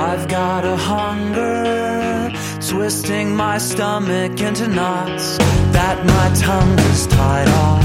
I've 0.00 0.28
got 0.28 0.64
a 0.64 0.76
hunger, 0.76 2.32
twisting 2.66 3.36
my 3.36 3.58
stomach 3.58 4.40
into 4.40 4.66
knots 4.66 5.36
that 5.36 6.06
my 6.06 6.34
tongue 6.40 6.78
is 6.90 7.06
tied 7.06 7.48
off. 7.48 7.84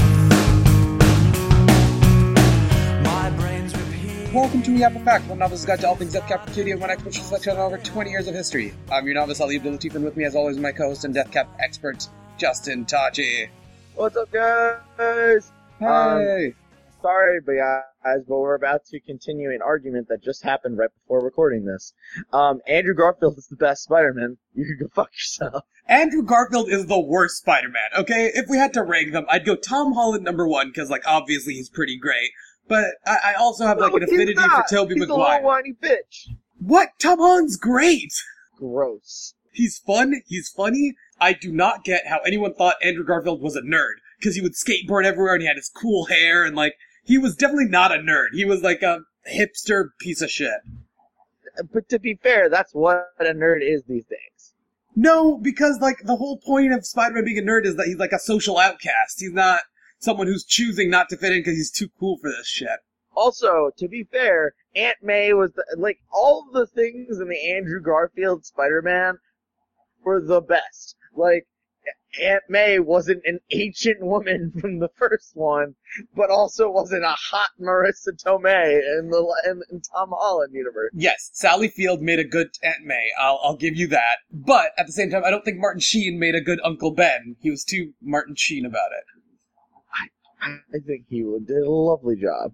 My 3.04 3.28
brain's 3.36 3.76
repeating. 3.76 4.32
Welcome 4.32 4.62
to 4.62 4.70
the 4.70 4.84
Apple 4.84 5.02
Fact, 5.02 5.28
one 5.28 5.40
novice's 5.40 5.66
guide 5.66 5.80
to 5.80 5.88
all 5.88 5.96
things 5.96 6.14
Death 6.14 6.26
Cab 6.26 6.46
for 6.46 6.54
Cutie, 6.54 6.74
one 6.74 6.88
expert 6.88 7.12
selection 7.12 7.52
on 7.52 7.58
over 7.58 7.76
20 7.76 8.10
years 8.10 8.26
of 8.26 8.34
history. 8.34 8.72
I'm 8.90 9.04
your 9.04 9.14
novice, 9.14 9.42
Ali 9.42 9.56
Abdul 9.56 9.74
Latif, 9.74 9.94
and 9.94 10.02
with 10.02 10.16
me, 10.16 10.24
as 10.24 10.34
always, 10.34 10.56
my 10.56 10.72
co-host 10.72 11.04
and 11.04 11.12
Death 11.12 11.30
Cab 11.30 11.48
expert, 11.60 12.08
Justin 12.38 12.86
Tachi. 12.86 13.50
What's 13.94 14.16
up, 14.16 14.32
guys? 14.32 15.52
Hey! 15.78 16.54
Sorry, 17.06 17.40
guys, 17.46 18.24
but 18.26 18.36
we're 18.38 18.56
about 18.56 18.84
to 18.86 18.98
continue 18.98 19.50
an 19.50 19.60
argument 19.64 20.08
that 20.08 20.24
just 20.24 20.42
happened 20.42 20.76
right 20.76 20.90
before 21.02 21.22
recording 21.24 21.64
this. 21.64 21.92
Um, 22.32 22.60
Andrew 22.66 22.94
Garfield 22.94 23.38
is 23.38 23.46
the 23.46 23.54
best 23.54 23.84
Spider-Man. 23.84 24.38
You 24.54 24.64
can 24.64 24.86
go 24.86 24.90
fuck 24.94 25.12
yourself. 25.12 25.62
Andrew 25.88 26.22
Garfield 26.24 26.68
is 26.68 26.86
the 26.86 26.98
worst 26.98 27.36
Spider-Man, 27.36 28.00
okay? 28.00 28.32
If 28.34 28.46
we 28.48 28.56
had 28.58 28.72
to 28.72 28.82
rank 28.82 29.12
them, 29.12 29.24
I'd 29.28 29.46
go 29.46 29.54
Tom 29.54 29.92
Holland 29.92 30.24
number 30.24 30.48
one, 30.48 30.68
because, 30.68 30.90
like, 30.90 31.04
obviously 31.06 31.54
he's 31.54 31.68
pretty 31.68 31.96
great. 31.96 32.30
But 32.66 32.86
I, 33.06 33.18
I 33.24 33.34
also 33.34 33.66
have, 33.66 33.78
like, 33.78 33.92
No, 33.92 33.96
an 33.98 34.02
he's 34.02 34.12
affinity 34.12 34.34
for. 34.34 34.64
Tobey 34.68 34.94
He's 34.94 35.04
a 35.04 35.06
Maguire. 35.06 35.34
little 35.36 35.46
whiny 35.46 35.74
bitch. 35.80 36.34
What? 36.58 36.88
Tom 36.98 37.20
Holland's 37.20 37.56
great! 37.56 38.12
Gross. 38.58 39.34
He's 39.52 39.78
fun. 39.78 40.22
He's 40.26 40.48
funny. 40.48 40.94
I 41.20 41.34
do 41.34 41.52
not 41.52 41.84
get 41.84 42.08
how 42.08 42.18
anyone 42.26 42.54
thought 42.54 42.74
Andrew 42.82 43.04
Garfield 43.04 43.40
was 43.40 43.54
a 43.54 43.62
nerd 43.62 43.94
because 44.18 44.34
he 44.34 44.42
would 44.42 44.54
skateboard 44.54 45.04
everywhere 45.04 45.34
and 45.34 45.42
he 45.42 45.46
had 45.46 45.56
his 45.56 45.70
cool 45.74 46.06
hair 46.06 46.44
and 46.44 46.56
like 46.56 46.74
he 47.06 47.18
was 47.18 47.36
definitely 47.36 47.68
not 47.68 47.94
a 47.94 47.98
nerd. 47.98 48.28
He 48.32 48.44
was 48.44 48.62
like 48.62 48.82
a 48.82 49.00
hipster 49.32 49.90
piece 50.00 50.20
of 50.20 50.30
shit. 50.30 50.58
But 51.72 51.88
to 51.88 51.98
be 51.98 52.18
fair, 52.22 52.50
that's 52.50 52.74
what 52.74 53.06
a 53.18 53.24
nerd 53.24 53.62
is 53.62 53.84
these 53.84 54.04
days. 54.04 54.52
No, 54.94 55.38
because 55.38 55.78
like 55.80 55.98
the 56.04 56.16
whole 56.16 56.38
point 56.38 56.72
of 56.72 56.84
Spider-Man 56.84 57.24
being 57.24 57.38
a 57.38 57.42
nerd 57.42 57.64
is 57.64 57.76
that 57.76 57.86
he's 57.86 57.98
like 57.98 58.12
a 58.12 58.18
social 58.18 58.58
outcast. 58.58 59.20
He's 59.20 59.32
not 59.32 59.60
someone 59.98 60.26
who's 60.26 60.44
choosing 60.44 60.90
not 60.90 61.08
to 61.10 61.16
fit 61.16 61.32
in 61.32 61.38
because 61.38 61.56
he's 61.56 61.70
too 61.70 61.88
cool 62.00 62.18
for 62.18 62.28
this 62.28 62.48
shit. 62.48 62.80
Also, 63.14 63.70
to 63.78 63.88
be 63.88 64.04
fair, 64.04 64.54
Aunt 64.74 64.96
May 65.02 65.32
was 65.32 65.52
the, 65.52 65.64
like 65.78 66.00
all 66.12 66.46
the 66.52 66.66
things 66.66 67.20
in 67.20 67.28
the 67.28 67.52
Andrew 67.52 67.80
Garfield 67.80 68.44
Spider-Man 68.44 69.18
were 70.04 70.20
the 70.20 70.40
best. 70.40 70.96
Like 71.14 71.46
Aunt 72.22 72.42
May 72.48 72.78
wasn't 72.78 73.22
an 73.24 73.40
ancient 73.50 74.00
woman 74.00 74.52
from 74.60 74.78
the 74.78 74.88
first 74.96 75.32
one, 75.34 75.74
but 76.14 76.30
also 76.30 76.70
wasn't 76.70 77.04
a 77.04 77.16
hot 77.30 77.50
Marisa 77.60 78.12
Tomei 78.24 78.80
in 78.98 79.10
the 79.10 79.34
in, 79.46 79.62
in 79.70 79.80
Tom 79.80 80.10
Holland 80.12 80.54
universe. 80.54 80.90
Yes, 80.94 81.30
Sally 81.32 81.68
Field 81.68 82.00
made 82.00 82.18
a 82.18 82.24
good 82.24 82.48
Aunt 82.62 82.84
May. 82.84 83.08
I'll 83.18 83.40
I'll 83.42 83.56
give 83.56 83.76
you 83.76 83.86
that. 83.88 84.16
But 84.32 84.72
at 84.78 84.86
the 84.86 84.92
same 84.92 85.10
time, 85.10 85.24
I 85.24 85.30
don't 85.30 85.44
think 85.44 85.58
Martin 85.58 85.80
Sheen 85.80 86.18
made 86.18 86.34
a 86.34 86.40
good 86.40 86.60
Uncle 86.64 86.92
Ben. 86.92 87.36
He 87.40 87.50
was 87.50 87.64
too 87.64 87.92
Martin 88.02 88.34
Sheen 88.36 88.66
about 88.66 88.92
it. 88.92 89.04
I 90.74 90.78
think 90.86 91.06
he 91.08 91.22
did 91.44 91.62
a 91.62 91.70
lovely 91.70 92.16
job. 92.16 92.52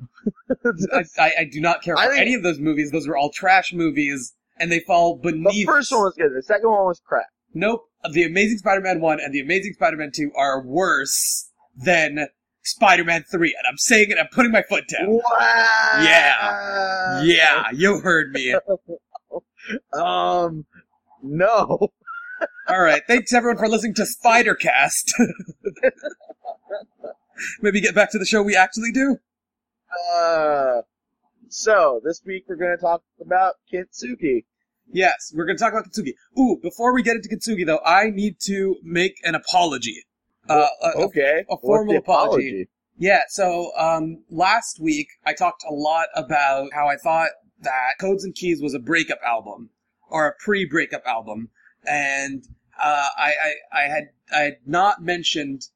I, 0.93 1.05
I, 1.19 1.33
I 1.41 1.45
do 1.45 1.61
not 1.61 1.83
care 1.83 1.97
for 1.97 2.13
any 2.13 2.35
of 2.35 2.43
those 2.43 2.59
movies. 2.59 2.91
Those 2.91 3.07
were 3.07 3.17
all 3.17 3.31
trash 3.31 3.73
movies, 3.73 4.35
and 4.59 4.73
they 4.73 4.81
fall 4.81 5.17
beneath. 5.17 5.53
the 5.53 5.65
first 5.65 5.93
one 5.93 6.03
was 6.03 6.15
good. 6.17 6.31
The 6.35 6.43
second 6.43 6.71
one 6.71 6.87
was 6.87 7.03
crap. 7.05 7.27
Nope. 7.53 7.83
The 8.11 8.25
Amazing 8.25 8.59
Spider-Man 8.59 9.01
one 9.01 9.21
and 9.21 9.33
the 9.33 9.41
Amazing 9.41 9.75
Spider-Man 9.75 10.11
two 10.15 10.33
are 10.37 10.61
worse 10.63 11.51
than 11.77 12.27
Spider-Man 12.63 13.25
three, 13.31 13.55
and 13.57 13.67
I'm 13.69 13.77
saying 13.79 14.11
it. 14.11 14.19
I'm 14.19 14.29
putting 14.33 14.53
my 14.53 14.63
foot 14.63 14.85
down. 14.89 15.09
Wow. 15.09 16.01
Yeah. 16.03 17.23
Yeah, 17.23 17.71
you 17.73 18.01
heard 18.01 18.33
me. 18.33 18.55
Um. 19.93 20.67
No. 21.23 21.93
All 22.69 22.83
right. 22.83 23.03
Thanks 23.07 23.33
everyone 23.33 23.59
for 23.59 23.69
listening 23.69 23.95
to 23.95 24.03
Spidercast. 24.03 25.13
Maybe 27.63 27.81
get 27.81 27.95
back 27.95 28.11
to 28.11 28.19
the 28.19 28.27
show 28.27 28.43
we 28.43 28.57
actually 28.57 28.91
do. 28.93 29.19
Uh. 30.17 30.83
So 31.49 32.01
this 32.03 32.23
week 32.25 32.47
we're 32.49 32.57
going 32.57 32.77
to 32.77 32.81
talk 32.81 33.05
about 33.21 33.55
Kintsugi. 33.73 34.45
Yes, 34.93 35.33
we're 35.35 35.47
going 35.47 35.57
to 35.57 35.63
talk 35.63 35.73
about 35.73 35.87
Kintsugi. 35.91 36.13
Ooh, 36.39 36.59
before 36.63 36.93
we 36.95 37.03
get 37.03 37.17
into 37.17 37.29
Kintsugi, 37.29 37.65
though, 37.67 37.81
I 37.85 38.11
need 38.11 38.39
to 38.47 38.77
make 38.83 39.15
an 39.25 39.35
apology. 39.35 40.05
Uh, 40.49 40.67
a- 40.83 40.87
a 40.87 41.05
Okay. 41.07 41.41
a 41.41 41.45
What's 41.55 41.63
formal 41.63 41.95
the 41.95 41.99
apology. 41.99 42.69
Yeah, 42.99 43.23
so 43.29 43.73
um, 43.77 44.23
last 44.31 44.79
week 44.81 45.09
I 45.25 45.33
talked 45.33 45.65
a 45.69 45.73
lot 45.73 46.09
about 46.15 46.69
how 46.75 46.89
I 46.89 46.97
thought 46.97 47.31
that 47.61 47.95
Codes 47.99 48.23
and 48.25 48.35
Keys 48.35 48.61
was 48.61 48.75
a 48.75 48.79
breakup 48.79 49.19
album 49.27 49.71
or 50.11 50.27
a 50.29 50.35
pre-breakup 50.45 51.03
album, 51.07 51.49
and 51.89 52.45
uh, 52.83 53.09
I, 53.17 53.33
I 53.43 53.55
I 53.73 53.83
had 53.89 54.05
I 54.33 54.41
had 54.41 54.57
not 54.67 55.03
mentioned 55.03 55.69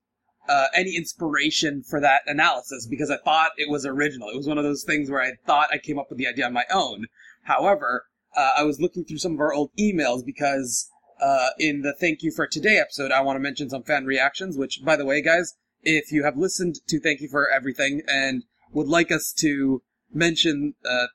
uh, 0.49 0.67
any 0.75 0.95
inspiration 0.95 1.83
for 1.83 2.01
that 2.01 2.23
analysis 2.27 2.87
because 2.87 3.11
I 3.11 3.17
thought 3.17 3.53
it 3.57 3.71
was 3.71 3.87
original. 3.87 4.29
It 4.29 4.37
was 4.37 4.47
one 4.47 4.59
of 4.59 4.65
those 4.65 4.85
things 4.85 5.11
where 5.11 5.23
I 5.23 5.33
thought 5.47 5.69
I 5.73 5.79
came 5.79 5.99
up 5.99 6.07
with 6.11 6.19
the 6.19 6.27
idea 6.29 6.45
on 6.47 6.53
my 6.53 6.65
own. 6.73 7.07
However, 7.45 8.05
uh, 8.37 8.51
I 8.57 8.65
was 8.65 8.81
looking 8.81 9.05
through 9.05 9.19
some 9.19 9.35
of 9.35 9.41
our 9.41 9.53
old 9.53 9.71
emails 9.79 10.25
because 10.25 10.91
uh, 11.21 11.49
in 11.59 11.83
the 11.83 11.95
Thank 11.95 12.23
You 12.23 12.31
for 12.31 12.47
Today 12.47 12.79
episode, 12.79 13.11
I 13.11 13.21
want 13.21 13.37
to 13.37 13.41
mention 13.41 13.71
some 13.71 13.83
fan 13.83 14.05
reactions. 14.05 14.57
Which, 14.57 14.85
by 14.85 14.97
the 14.97 15.05
way, 15.05 15.23
guys, 15.23 15.55
if 15.83 16.13
you 16.13 16.25
have 16.25 16.37
listened 16.37 16.77
to 16.89 17.01
Thank 17.01 17.21
You 17.21 17.29
for 17.29 17.51
Everything 17.51 18.03
and 18.07 18.45
would 18.73 18.89
like 18.89 19.11
us 19.11 19.33
to 19.39 19.83
mention 20.13 20.75
uh, 20.89 21.07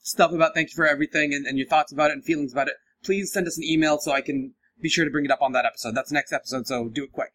stuff 0.00 0.32
about 0.32 0.54
Thank 0.54 0.70
You 0.70 0.76
for 0.76 0.86
Everything 0.86 1.32
and, 1.32 1.46
and 1.46 1.58
your 1.58 1.68
thoughts 1.68 1.92
about 1.92 2.10
it 2.10 2.14
and 2.14 2.24
feelings 2.24 2.52
about 2.52 2.68
it, 2.68 2.74
please 3.04 3.32
send 3.32 3.46
us 3.46 3.56
an 3.56 3.64
email 3.64 3.98
so 3.98 4.12
I 4.12 4.20
can 4.20 4.54
be 4.80 4.88
sure 4.88 5.04
to 5.04 5.10
bring 5.10 5.24
it 5.24 5.30
up 5.30 5.42
on 5.42 5.52
that 5.52 5.64
episode. 5.64 5.94
That's 5.94 6.12
next 6.12 6.32
episode, 6.32 6.66
so 6.66 6.88
do 6.88 7.04
it 7.04 7.12
quick. 7.12 7.32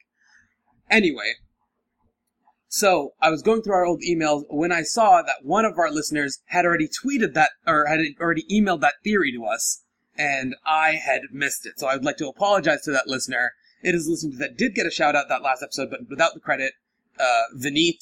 Anyway, 0.89 1.35
so 2.69 3.13
I 3.19 3.29
was 3.29 3.41
going 3.41 3.61
through 3.61 3.73
our 3.73 3.85
old 3.85 4.01
emails 4.01 4.43
when 4.47 4.71
I 4.71 4.83
saw 4.83 5.21
that 5.21 5.43
one 5.43 5.65
of 5.65 5.77
our 5.77 5.91
listeners 5.91 6.39
had 6.45 6.65
already 6.65 6.87
tweeted 6.87 7.33
that 7.33 7.49
or 7.67 7.85
had 7.87 7.99
already 8.21 8.45
emailed 8.49 8.81
that 8.81 8.93
theory 9.03 9.31
to 9.33 9.43
us, 9.45 9.83
and 10.15 10.55
I 10.65 10.91
had 10.91 11.21
missed 11.31 11.65
it. 11.65 11.79
So 11.79 11.87
I 11.87 11.95
would 11.95 12.05
like 12.05 12.17
to 12.17 12.27
apologize 12.29 12.83
to 12.83 12.91
that 12.91 13.07
listener. 13.07 13.53
It 13.81 13.95
is 13.95 14.07
a 14.07 14.11
listener 14.11 14.37
that 14.39 14.57
did 14.57 14.75
get 14.75 14.85
a 14.85 14.91
shout 14.91 15.15
out 15.15 15.29
that 15.29 15.41
last 15.41 15.63
episode, 15.63 15.89
but 15.89 16.09
without 16.09 16.33
the 16.33 16.39
credit. 16.39 16.73
Uh, 17.19 17.43
Vineet, 17.57 18.01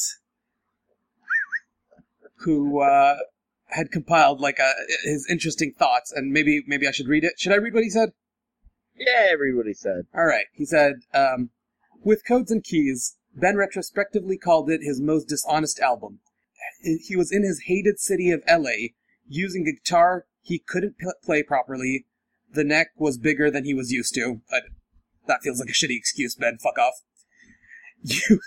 who 2.42 2.82
uh, 2.82 3.16
had 3.70 3.92
compiled 3.92 4.40
like 4.40 4.60
a, 4.60 4.72
his 5.04 5.28
interesting 5.28 5.74
thoughts, 5.74 6.12
and 6.12 6.32
maybe 6.32 6.64
maybe 6.68 6.88
I 6.88 6.92
should 6.92 7.08
read 7.08 7.24
it. 7.24 7.34
Should 7.40 7.52
I 7.52 7.56
read 7.56 7.74
what 7.74 7.84
he 7.84 7.90
said? 7.90 8.12
Yeah, 8.96 9.28
everybody 9.32 9.74
said. 9.74 10.06
All 10.14 10.26
right. 10.26 10.46
He 10.54 10.66
said, 10.66 11.02
um, 11.14 11.50
with 12.04 12.26
Codes 12.28 12.52
and 12.52 12.64
Keys, 12.64 13.16
Ben 13.38 13.56
retrospectively 13.56 14.38
called 14.38 14.70
it 14.70 14.82
his 14.82 15.00
most 15.00 15.30
dishonest 15.30 15.80
album. 15.80 16.20
He 16.82 17.16
was 17.16 17.32
in 17.32 17.44
his 17.44 17.64
hated 17.68 18.00
city 18.00 18.32
of 18.32 18.44
LA, 18.48 18.90
using 19.28 19.68
a 19.68 19.74
guitar 19.74 20.26
he 20.42 20.60
couldn't 20.60 20.98
p- 20.98 21.08
play 21.24 21.44
properly. 21.44 22.06
The 22.52 22.64
neck 22.64 22.88
was 22.98 23.18
bigger 23.18 23.52
than 23.52 23.64
he 23.64 23.74
was 23.74 23.92
used 23.92 24.16
to. 24.16 24.42
But 24.50 24.64
that 25.28 25.42
feels 25.44 25.60
like 25.60 25.70
a 25.70 25.74
shitty 25.74 25.98
excuse, 25.98 26.36
Ben. 26.36 26.58
Fuck 26.58 26.80
off. 26.80 26.96
You. 28.02 28.40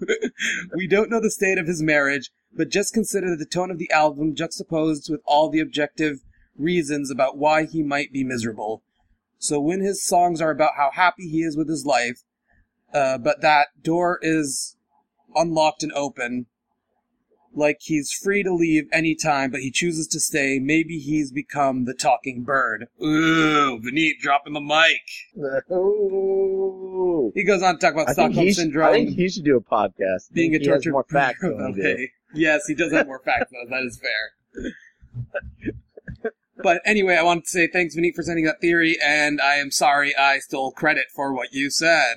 we 0.76 0.86
don't 0.86 1.10
know 1.10 1.20
the 1.20 1.30
state 1.30 1.58
of 1.58 1.66
his 1.66 1.82
marriage, 1.82 2.30
but 2.52 2.70
just 2.70 2.94
consider 2.94 3.36
the 3.36 3.46
tone 3.46 3.70
of 3.70 3.78
the 3.78 3.90
album 3.90 4.34
juxtaposed 4.34 5.08
with 5.10 5.20
all 5.24 5.50
the 5.50 5.60
objective 5.60 6.18
reasons 6.56 7.10
about 7.10 7.36
why 7.36 7.64
he 7.64 7.82
might 7.82 8.12
be 8.12 8.24
miserable. 8.24 8.82
So 9.38 9.60
when 9.60 9.80
his 9.80 10.04
songs 10.04 10.40
are 10.40 10.50
about 10.50 10.76
how 10.76 10.90
happy 10.92 11.28
he 11.28 11.42
is 11.42 11.56
with 11.56 11.68
his 11.68 11.84
life, 11.84 12.22
uh, 12.92 13.18
but 13.18 13.40
that 13.40 13.68
door 13.82 14.18
is 14.22 14.76
unlocked 15.34 15.82
and 15.82 15.92
open, 15.92 16.46
like 17.54 17.78
he's 17.82 18.12
free 18.12 18.42
to 18.42 18.52
leave 18.52 18.84
any 18.92 19.14
time, 19.14 19.50
but 19.50 19.60
he 19.60 19.70
chooses 19.70 20.06
to 20.08 20.20
stay, 20.20 20.58
maybe 20.58 20.98
he's 20.98 21.30
become 21.30 21.84
the 21.84 21.94
talking 21.94 22.42
bird. 22.42 22.86
Ooh, 23.02 23.78
Vineet 23.80 24.18
dropping 24.20 24.54
the 24.54 24.60
mic. 24.60 25.02
Ooh. 25.70 27.32
He 27.34 27.44
goes 27.44 27.62
on 27.62 27.74
to 27.74 27.80
talk 27.80 27.92
about 27.94 28.08
I 28.08 28.14
think, 28.14 28.32
Stockholm 28.32 28.46
he 28.46 28.52
should, 28.52 28.56
syndrome. 28.62 28.88
I 28.88 28.92
think 28.92 29.10
he 29.10 29.28
should 29.28 29.44
do 29.44 29.56
a 29.56 29.60
podcast. 29.60 30.30
I 30.30 30.34
being 30.34 30.54
a 30.54 30.58
think 30.58 30.64
he 30.64 30.68
has 30.70 30.76
tortured 30.84 30.92
more 30.92 31.06
facts 31.10 31.38
than 31.42 31.56
we 31.56 31.72
do. 31.72 31.80
okay. 31.82 32.10
Yes, 32.34 32.66
he 32.66 32.74
does 32.74 32.92
have 32.92 33.06
more 33.06 33.20
facts 33.24 33.52
though. 33.52 33.68
That 33.70 33.84
is 33.84 34.00
fair. 34.00 34.72
but 36.62 36.80
anyway, 36.86 37.16
I 37.16 37.22
wanted 37.22 37.44
to 37.44 37.50
say 37.50 37.66
thanks, 37.66 37.94
Vineet, 37.94 38.14
for 38.14 38.22
sending 38.22 38.44
that 38.46 38.60
theory, 38.60 38.96
and 39.04 39.40
I 39.40 39.56
am 39.56 39.70
sorry 39.70 40.16
I 40.16 40.38
stole 40.38 40.72
credit 40.72 41.06
for 41.14 41.34
what 41.34 41.52
you 41.52 41.70
said. 41.70 42.16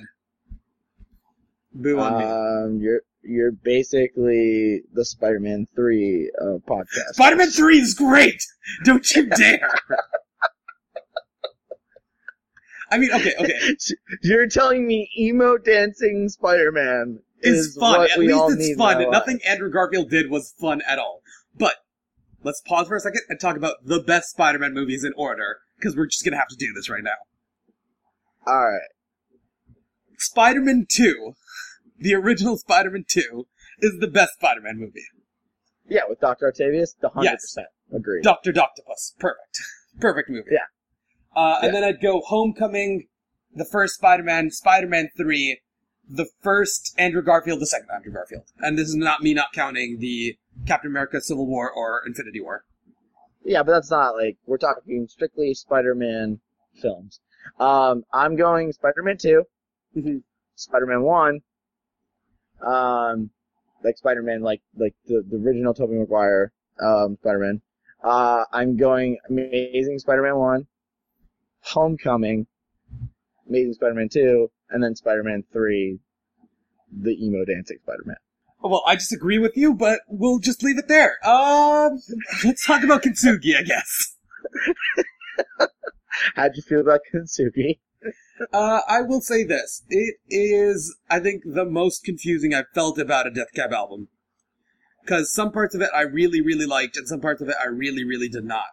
Boo 1.82 1.98
on 1.98 2.18
me. 2.18 2.24
Um, 2.24 2.80
you're 2.80 3.00
you're 3.22 3.52
basically 3.52 4.82
the 4.92 5.04
Spider-Man 5.04 5.66
three 5.74 6.30
uh, 6.40 6.58
podcast. 6.68 7.14
Spider-Man 7.14 7.50
3 7.50 7.78
is 7.78 7.94
great! 7.94 8.42
Don't 8.84 9.08
you 9.14 9.26
dare! 9.26 9.68
I 12.90 12.98
mean, 12.98 13.10
okay, 13.12 13.32
okay. 13.40 13.76
You're 14.22 14.48
telling 14.48 14.86
me 14.86 15.10
emo 15.18 15.58
dancing 15.58 16.28
Spider-Man 16.28 17.18
It's 17.40 17.58
is 17.68 17.76
fun. 17.76 17.98
what 18.00 18.10
At 18.12 18.18
we 18.18 18.32
least 18.32 18.60
it's 18.60 18.78
fun. 18.78 19.10
Nothing. 19.10 19.40
Andrew 19.46 19.70
Garfield 19.70 20.08
did 20.08 20.30
was 20.30 20.54
fun 20.60 20.82
at 20.86 20.98
all. 20.98 21.20
But 21.58 21.74
let's 22.44 22.60
pause 22.60 22.86
for 22.86 22.94
a 22.94 23.00
second 23.00 23.22
and 23.28 23.40
talk 23.40 23.56
about 23.56 23.84
the 23.84 23.98
best 24.00 24.30
Spider-Man 24.30 24.72
movies 24.72 25.02
in 25.02 25.12
order. 25.16 25.58
because 25.78 25.96
we're 25.96 26.06
just 26.06 26.24
gonna 26.24 26.36
have 26.38 26.48
to 26.48 26.56
do 26.56 26.72
this 26.74 26.88
right 26.88 27.02
now. 27.02 27.16
All 28.46 28.70
right. 28.70 28.88
Spider-Man 30.18 30.86
2, 30.88 31.34
the 31.98 32.14
original 32.14 32.56
Spider-Man 32.56 33.04
2, 33.08 33.46
is 33.80 33.98
the 34.00 34.06
best 34.08 34.34
Spider-Man 34.34 34.78
movie. 34.78 35.04
Yeah, 35.88 36.02
with 36.08 36.20
Doctor 36.20 36.48
Octavius, 36.48 36.94
the 37.00 37.08
hundred 37.10 37.24
Yes. 37.32 37.42
percent 37.42 37.66
agreed. 37.94 38.22
Doctor 38.22 38.52
Doctopus, 38.52 39.16
perfect, 39.18 39.58
perfect 40.00 40.28
movie. 40.30 40.50
Yeah. 40.50 40.58
Uh, 41.34 41.58
and 41.62 41.66
Yeah. 41.74 41.80
then 41.80 41.84
I'd 41.84 42.00
go 42.00 42.22
Homecoming, 42.26 43.08
the 43.54 43.64
first 43.64 43.94
Spider-Man, 43.94 44.50
Spider-Man 44.50 45.10
3, 45.16 45.60
the 46.08 46.26
first 46.42 46.94
Andrew 46.98 47.22
Garfield, 47.22 47.60
the 47.60 47.66
second 47.66 47.88
Andrew 47.94 48.12
Garfield. 48.12 48.44
And 48.58 48.78
this 48.78 48.88
is 48.88 48.94
not 48.96 49.22
me 49.22 49.34
not 49.34 49.52
counting 49.52 49.98
the 50.00 50.36
Captain 50.66 50.90
America 50.90 51.20
Civil 51.20 51.46
War 51.46 51.70
or 51.70 52.02
Infinity 52.06 52.40
War. 52.40 52.64
Yeah, 53.44 53.62
but 53.62 53.72
that's 53.72 53.90
not 53.90 54.16
like 54.16 54.38
we're 54.46 54.58
talking 54.58 55.06
strictly 55.08 55.54
Spider-Man 55.54 56.40
films. 56.80 57.20
Um, 57.60 58.04
I'm 58.12 58.34
going 58.36 58.72
Spider-Man 58.72 59.18
2 59.18 59.44
Mhm. 59.96 60.22
Spider-Man 60.56 61.02
One, 61.02 61.40
um, 62.64 63.30
like 63.84 63.96
Spider-Man, 63.96 64.42
like 64.42 64.62
like 64.76 64.94
the 65.06 65.24
the 65.28 65.36
original 65.36 65.74
Tobey 65.74 65.94
Maguire 65.94 66.52
um, 66.82 67.16
Spider-Man. 67.20 67.60
Uh, 68.02 68.44
I'm 68.52 68.76
going 68.76 69.18
Amazing 69.28 69.98
Spider-Man 69.98 70.36
One, 70.36 70.66
Homecoming, 71.60 72.46
Amazing 73.48 73.74
Spider-Man 73.74 74.08
Two, 74.08 74.50
and 74.70 74.82
then 74.82 74.94
Spider-Man 74.94 75.44
Three, 75.52 75.98
the 76.90 77.12
emo 77.24 77.44
dancing 77.44 77.78
Spider-Man. 77.82 78.16
Well, 78.62 78.82
I 78.86 78.94
disagree 78.94 79.38
with 79.38 79.56
you, 79.56 79.74
but 79.74 80.00
we'll 80.08 80.38
just 80.38 80.62
leave 80.62 80.78
it 80.78 80.88
there. 80.88 81.18
Um, 81.26 81.98
let's 82.44 82.66
talk 82.66 82.82
about 82.82 83.02
Kintsugi, 83.02 83.56
I 83.56 83.62
guess. 83.62 84.16
How'd 86.34 86.56
you 86.56 86.62
feel 86.62 86.80
about 86.80 87.00
Kintsugi? 87.12 87.78
Uh, 88.52 88.80
I 88.86 89.02
will 89.02 89.20
say 89.20 89.44
this. 89.44 89.82
It 89.88 90.16
is, 90.28 90.96
I 91.10 91.20
think, 91.20 91.42
the 91.44 91.64
most 91.64 92.04
confusing 92.04 92.54
I've 92.54 92.68
felt 92.74 92.98
about 92.98 93.26
a 93.26 93.30
Death 93.30 93.52
Cab 93.54 93.72
album. 93.72 94.08
Because 95.02 95.32
some 95.32 95.52
parts 95.52 95.74
of 95.74 95.80
it 95.80 95.90
I 95.94 96.02
really, 96.02 96.40
really 96.40 96.66
liked, 96.66 96.96
and 96.96 97.08
some 97.08 97.20
parts 97.20 97.40
of 97.40 97.48
it 97.48 97.54
I 97.62 97.66
really, 97.66 98.04
really 98.04 98.28
did 98.28 98.44
not. 98.44 98.66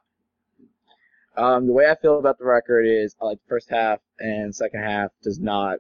Um, 1.36 1.68
the 1.68 1.74
way 1.74 1.90
I 1.90 1.96
feel 1.96 2.20
about 2.20 2.38
the 2.38 2.46
record 2.46 2.86
is 2.86 3.16
I 3.22 3.26
like 3.26 3.40
the 3.40 3.50
first 3.50 3.70
half 3.70 4.00
and 4.20 4.56
second 4.56 4.82
half 4.84 5.12
does 5.24 5.40
not. 5.40 5.80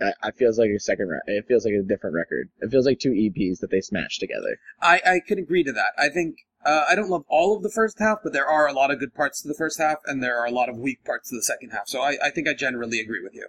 I, 0.00 0.12
I 0.22 0.30
feels 0.32 0.58
like 0.58 0.70
a 0.70 0.78
second. 0.78 1.08
Re- 1.08 1.20
it 1.26 1.46
feels 1.46 1.64
like 1.64 1.74
a 1.74 1.82
different 1.82 2.14
record. 2.14 2.48
It 2.60 2.70
feels 2.70 2.86
like 2.86 2.98
two 2.98 3.10
EPs 3.10 3.58
that 3.60 3.70
they 3.70 3.80
smashed 3.80 4.20
together. 4.20 4.58
I, 4.80 5.00
I 5.04 5.20
can 5.26 5.38
agree 5.38 5.64
to 5.64 5.72
that. 5.72 5.92
I 5.98 6.08
think, 6.08 6.36
uh, 6.64 6.84
I 6.88 6.94
don't 6.94 7.10
love 7.10 7.24
all 7.28 7.56
of 7.56 7.62
the 7.62 7.70
first 7.70 7.98
half, 7.98 8.18
but 8.22 8.32
there 8.32 8.46
are 8.46 8.68
a 8.68 8.72
lot 8.72 8.90
of 8.90 8.98
good 8.98 9.14
parts 9.14 9.42
to 9.42 9.48
the 9.48 9.54
first 9.54 9.78
half, 9.78 9.98
and 10.06 10.22
there 10.22 10.38
are 10.38 10.46
a 10.46 10.50
lot 10.50 10.68
of 10.68 10.76
weak 10.76 11.04
parts 11.04 11.30
to 11.30 11.36
the 11.36 11.42
second 11.42 11.70
half. 11.70 11.88
So 11.88 12.00
I, 12.00 12.16
I 12.22 12.30
think 12.30 12.48
I 12.48 12.54
generally 12.54 13.00
agree 13.00 13.22
with 13.22 13.34
you. 13.34 13.48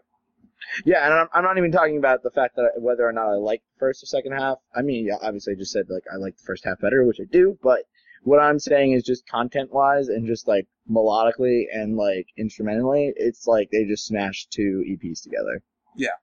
Yeah, 0.86 1.06
and 1.06 1.14
I'm, 1.14 1.28
I'm 1.34 1.44
not 1.44 1.58
even 1.58 1.72
talking 1.72 1.98
about 1.98 2.24
the 2.24 2.32
fact 2.32 2.56
that 2.56 2.64
I, 2.64 2.80
whether 2.80 3.08
or 3.08 3.12
not 3.12 3.28
I 3.28 3.36
like 3.36 3.62
the 3.76 3.80
first 3.80 4.02
or 4.02 4.08
second 4.08 4.32
half. 4.34 4.58
I 4.76 4.82
mean, 4.82 5.06
yeah, 5.06 5.18
obviously 5.22 5.54
I 5.54 5.58
just 5.58 5.72
said 5.72 5.86
like 5.90 6.04
I 6.12 6.18
like 6.18 6.38
the 6.38 6.46
first 6.46 6.66
half 6.66 6.80
better, 6.80 7.06
which 7.06 7.20
I 7.20 7.26
do, 7.30 7.58
but 7.62 7.84
what 8.24 8.40
I'm 8.40 8.60
saying 8.60 8.94
is 8.94 9.04
just 9.04 9.28
content 9.28 9.74
wise 9.74 10.08
and 10.08 10.26
just 10.26 10.48
like 10.48 10.68
melodically 10.90 11.66
and 11.72 11.98
like 11.98 12.28
instrumentally, 12.38 13.14
it's 13.16 13.46
like 13.46 13.70
they 13.72 13.86
just 13.86 14.06
smashed 14.06 14.52
two 14.52 14.84
EPs 14.88 15.22
together. 15.22 15.62
Yeah. 15.96 16.16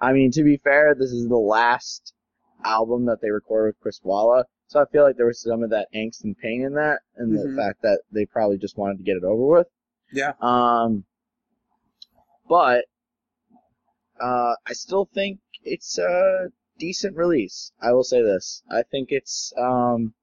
I 0.00 0.12
mean, 0.12 0.30
to 0.32 0.44
be 0.44 0.58
fair, 0.58 0.94
this 0.94 1.10
is 1.10 1.28
the 1.28 1.36
last 1.36 2.14
album 2.64 3.06
that 3.06 3.20
they 3.20 3.30
recorded 3.30 3.74
with 3.74 3.80
Chris 3.80 4.00
Walla, 4.02 4.44
so 4.68 4.80
I 4.80 4.84
feel 4.92 5.02
like 5.02 5.16
there 5.16 5.26
was 5.26 5.40
some 5.40 5.62
of 5.62 5.70
that 5.70 5.88
angst 5.94 6.24
and 6.24 6.38
pain 6.38 6.62
in 6.62 6.74
that, 6.74 7.00
and 7.16 7.32
Mhm. 7.32 7.42
the 7.42 7.56
fact 7.56 7.82
that 7.82 8.02
they 8.12 8.26
probably 8.26 8.58
just 8.58 8.76
wanted 8.76 8.98
to 8.98 9.02
get 9.04 9.16
it 9.16 9.24
over 9.24 9.44
with. 9.46 9.66
Yeah. 10.12 10.34
Um, 10.40 11.04
but 12.48 12.84
uh, 14.20 14.54
I 14.66 14.72
still 14.74 15.06
think 15.06 15.40
it's 15.64 15.98
a 15.98 16.50
decent 16.78 17.16
release. 17.16 17.72
I 17.80 17.92
will 17.92 18.04
say 18.04 18.22
this. 18.22 18.62
I 18.70 18.82
think 18.82 19.10
it's 19.10 19.52
um, 19.56 20.14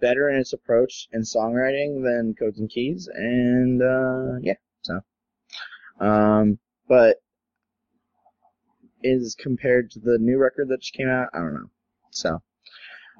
better 0.00 0.28
in 0.30 0.36
its 0.36 0.52
approach 0.52 1.08
and 1.12 1.22
songwriting 1.24 2.02
than 2.02 2.34
Codes 2.34 2.58
and 2.58 2.70
Keys, 2.70 3.08
and 3.12 3.82
uh, 3.82 4.38
yeah, 4.40 4.56
so. 4.82 5.00
Um, 6.00 6.58
but 6.88 7.18
is 9.02 9.34
compared 9.38 9.90
to 9.90 10.00
the 10.00 10.18
new 10.18 10.38
record 10.38 10.68
that 10.68 10.80
just 10.80 10.94
came 10.94 11.08
out, 11.08 11.28
I 11.34 11.38
don't 11.38 11.54
know. 11.54 11.70
So 12.10 12.42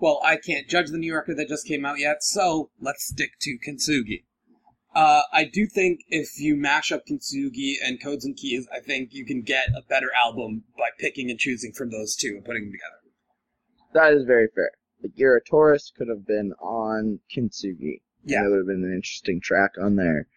Well, 0.00 0.20
I 0.24 0.36
can't 0.36 0.68
judge 0.68 0.90
the 0.90 0.98
new 0.98 1.14
record 1.14 1.38
that 1.38 1.48
just 1.48 1.66
came 1.66 1.84
out 1.84 1.98
yet, 1.98 2.22
so 2.22 2.70
let's 2.80 3.06
stick 3.06 3.30
to 3.40 3.58
Kintsugi. 3.66 4.24
Uh, 4.94 5.22
I 5.32 5.44
do 5.44 5.66
think 5.66 6.00
if 6.08 6.38
you 6.38 6.56
mash 6.56 6.90
up 6.90 7.02
Kintsugi 7.06 7.74
and 7.84 8.02
Codes 8.02 8.24
and 8.24 8.36
Keys, 8.36 8.66
I 8.72 8.80
think 8.80 9.12
you 9.12 9.26
can 9.26 9.42
get 9.42 9.68
a 9.76 9.82
better 9.88 10.08
album 10.14 10.64
by 10.78 10.88
picking 10.98 11.30
and 11.30 11.38
choosing 11.38 11.72
from 11.72 11.90
those 11.90 12.16
two 12.16 12.34
and 12.36 12.44
putting 12.44 12.64
them 12.64 12.72
together. 12.72 13.00
that 13.92 14.14
is 14.16 14.24
very 14.24 14.48
fair. 14.54 14.70
Like, 15.02 15.12
You're 15.16 15.36
a 15.36 15.44
Tourist 15.44 15.92
could 15.96 16.08
have 16.08 16.26
been 16.26 16.52
on 16.60 17.20
Kintsugi. 17.34 18.00
Yeah. 18.24 18.42
That 18.42 18.50
would 18.50 18.56
have 18.58 18.66
been 18.66 18.84
an 18.84 18.94
interesting 18.94 19.40
track 19.40 19.72
on 19.80 19.96
there. 19.96 20.28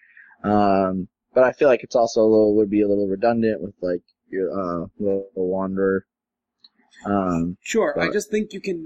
Um, 0.43 1.07
but 1.33 1.43
I 1.43 1.53
feel 1.53 1.67
like 1.69 1.83
it's 1.83 1.95
also 1.95 2.21
a 2.21 2.23
little, 2.23 2.55
would 2.57 2.69
be 2.69 2.81
a 2.81 2.87
little 2.87 3.07
redundant 3.07 3.61
with 3.61 3.75
like 3.81 4.03
your, 4.29 4.51
uh, 4.51 4.87
Little 4.99 5.29
Wanderer. 5.35 6.05
Um, 7.05 7.57
Sure, 7.61 7.97
I 7.99 8.11
just 8.11 8.29
think 8.29 8.51
you 8.51 8.59
can 8.61 8.85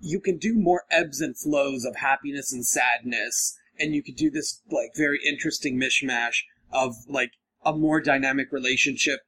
you 0.00 0.20
can 0.20 0.38
do 0.38 0.54
more 0.58 0.84
ebbs 0.90 1.20
and 1.20 1.36
flows 1.36 1.84
of 1.84 1.96
happiness 1.96 2.52
and 2.52 2.64
sadness, 2.66 3.56
and 3.78 3.94
you 3.94 4.02
could 4.02 4.16
do 4.16 4.30
this 4.30 4.60
like 4.70 4.90
very 4.96 5.18
interesting 5.26 5.78
mishmash 5.78 6.42
of 6.72 6.94
like 7.08 7.32
a 7.64 7.72
more 7.72 8.00
dynamic 8.00 8.48
relationship. 8.52 9.20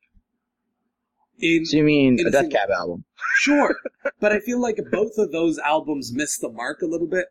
In 1.38 1.64
so 1.66 1.78
you 1.78 1.84
mean 1.84 2.18
a 2.26 2.30
Death 2.30 2.50
Cab 2.50 2.70
album? 2.70 3.04
sure, 3.36 3.76
but 4.20 4.32
I 4.32 4.38
feel 4.40 4.60
like 4.60 4.78
both 4.90 5.18
of 5.18 5.32
those 5.32 5.58
albums 5.58 6.12
miss 6.12 6.38
the 6.38 6.48
mark 6.50 6.82
a 6.82 6.86
little 6.86 7.08
bit. 7.08 7.26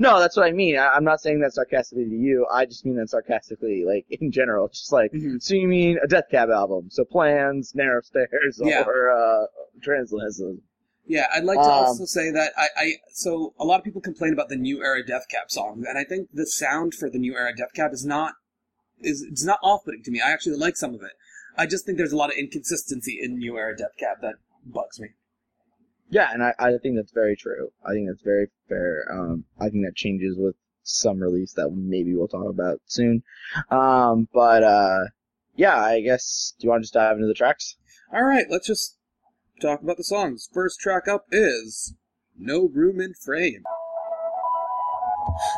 No, 0.00 0.18
that's 0.18 0.36
what 0.36 0.46
I 0.46 0.50
mean. 0.52 0.76
I, 0.76 0.88
I'm 0.88 1.04
not 1.04 1.20
saying 1.20 1.40
that 1.40 1.54
sarcastically 1.54 2.06
to 2.06 2.10
you. 2.10 2.44
I 2.52 2.66
just 2.66 2.84
mean 2.84 2.96
that 2.96 3.08
sarcastically, 3.08 3.84
like, 3.86 4.04
in 4.20 4.32
general. 4.32 4.66
Just 4.66 4.90
like, 4.92 5.12
Mhm. 5.12 5.40
so 5.40 5.54
you 5.54 5.68
mean 5.68 5.96
a 6.02 6.08
Death 6.08 6.24
Cab 6.28 6.50
album. 6.50 6.88
So 6.90 7.04
Plans, 7.04 7.72
Narrow 7.72 8.00
Stairs, 8.00 8.60
Yeah. 8.62 8.82
or, 8.84 9.10
uh, 9.12 9.46
Transatlanticism. 9.86 10.58
Yeah, 11.06 11.26
I'd 11.32 11.44
like 11.44 11.58
to 11.58 11.64
Um, 11.64 11.70
also 11.70 12.04
say 12.04 12.30
that 12.32 12.52
I, 12.56 12.68
I 12.76 12.92
so 13.12 13.54
a 13.58 13.64
lot 13.64 13.78
of 13.78 13.84
people 13.84 14.00
complain 14.00 14.32
about 14.32 14.48
the 14.48 14.56
new 14.56 14.82
era 14.82 15.06
Death 15.06 15.26
Cab 15.30 15.50
songs, 15.50 15.86
and 15.88 15.96
I 15.96 16.04
think 16.04 16.30
the 16.32 16.46
sound 16.46 16.94
for 16.94 17.08
the 17.08 17.18
new 17.18 17.36
era 17.36 17.54
Death 17.56 17.72
Cab 17.74 17.92
is 17.92 18.04
not 18.04 18.34
is 19.00 19.22
it's 19.22 19.44
not 19.44 19.60
off-putting 19.62 20.02
to 20.02 20.10
me. 20.10 20.20
I 20.20 20.30
actually 20.32 20.56
like 20.56 20.76
some 20.76 20.94
of 20.94 21.02
it. 21.02 21.12
I 21.56 21.66
just 21.66 21.86
think 21.86 21.96
there's 21.96 22.12
a 22.12 22.16
lot 22.16 22.30
of 22.30 22.36
inconsistency 22.36 23.18
in 23.22 23.38
new 23.38 23.56
era 23.56 23.76
Death 23.76 23.96
Cab 23.98 24.18
that 24.22 24.34
bugs 24.64 24.98
me. 24.98 25.10
Yeah, 26.08 26.30
and 26.32 26.42
I, 26.42 26.54
I 26.58 26.78
think 26.78 26.96
that's 26.96 27.12
very 27.12 27.36
true. 27.36 27.72
I 27.84 27.92
think 27.92 28.08
that's 28.08 28.22
very 28.22 28.48
fair. 28.68 29.06
Um, 29.12 29.44
I 29.58 29.68
think 29.68 29.84
that 29.84 29.96
changes 29.96 30.36
with 30.38 30.54
some 30.82 31.18
release 31.20 31.52
that 31.54 31.70
maybe 31.70 32.14
we'll 32.14 32.28
talk 32.28 32.48
about 32.48 32.80
soon. 32.86 33.22
Um, 33.70 34.28
but, 34.32 34.62
uh, 34.62 35.04
yeah, 35.56 35.76
I 35.76 36.00
guess, 36.00 36.54
do 36.58 36.64
you 36.64 36.70
want 36.70 36.82
to 36.82 36.84
just 36.84 36.94
dive 36.94 37.16
into 37.16 37.26
the 37.26 37.34
tracks? 37.34 37.76
All 38.12 38.22
right, 38.22 38.46
let's 38.48 38.68
just 38.68 38.95
talk 39.60 39.82
about 39.82 39.96
the 39.96 40.04
songs. 40.04 40.48
First 40.52 40.80
track 40.80 41.08
up 41.08 41.26
is 41.32 41.94
"No 42.38 42.68
Room 42.68 43.00
in 43.00 43.14
Frame." 43.14 43.62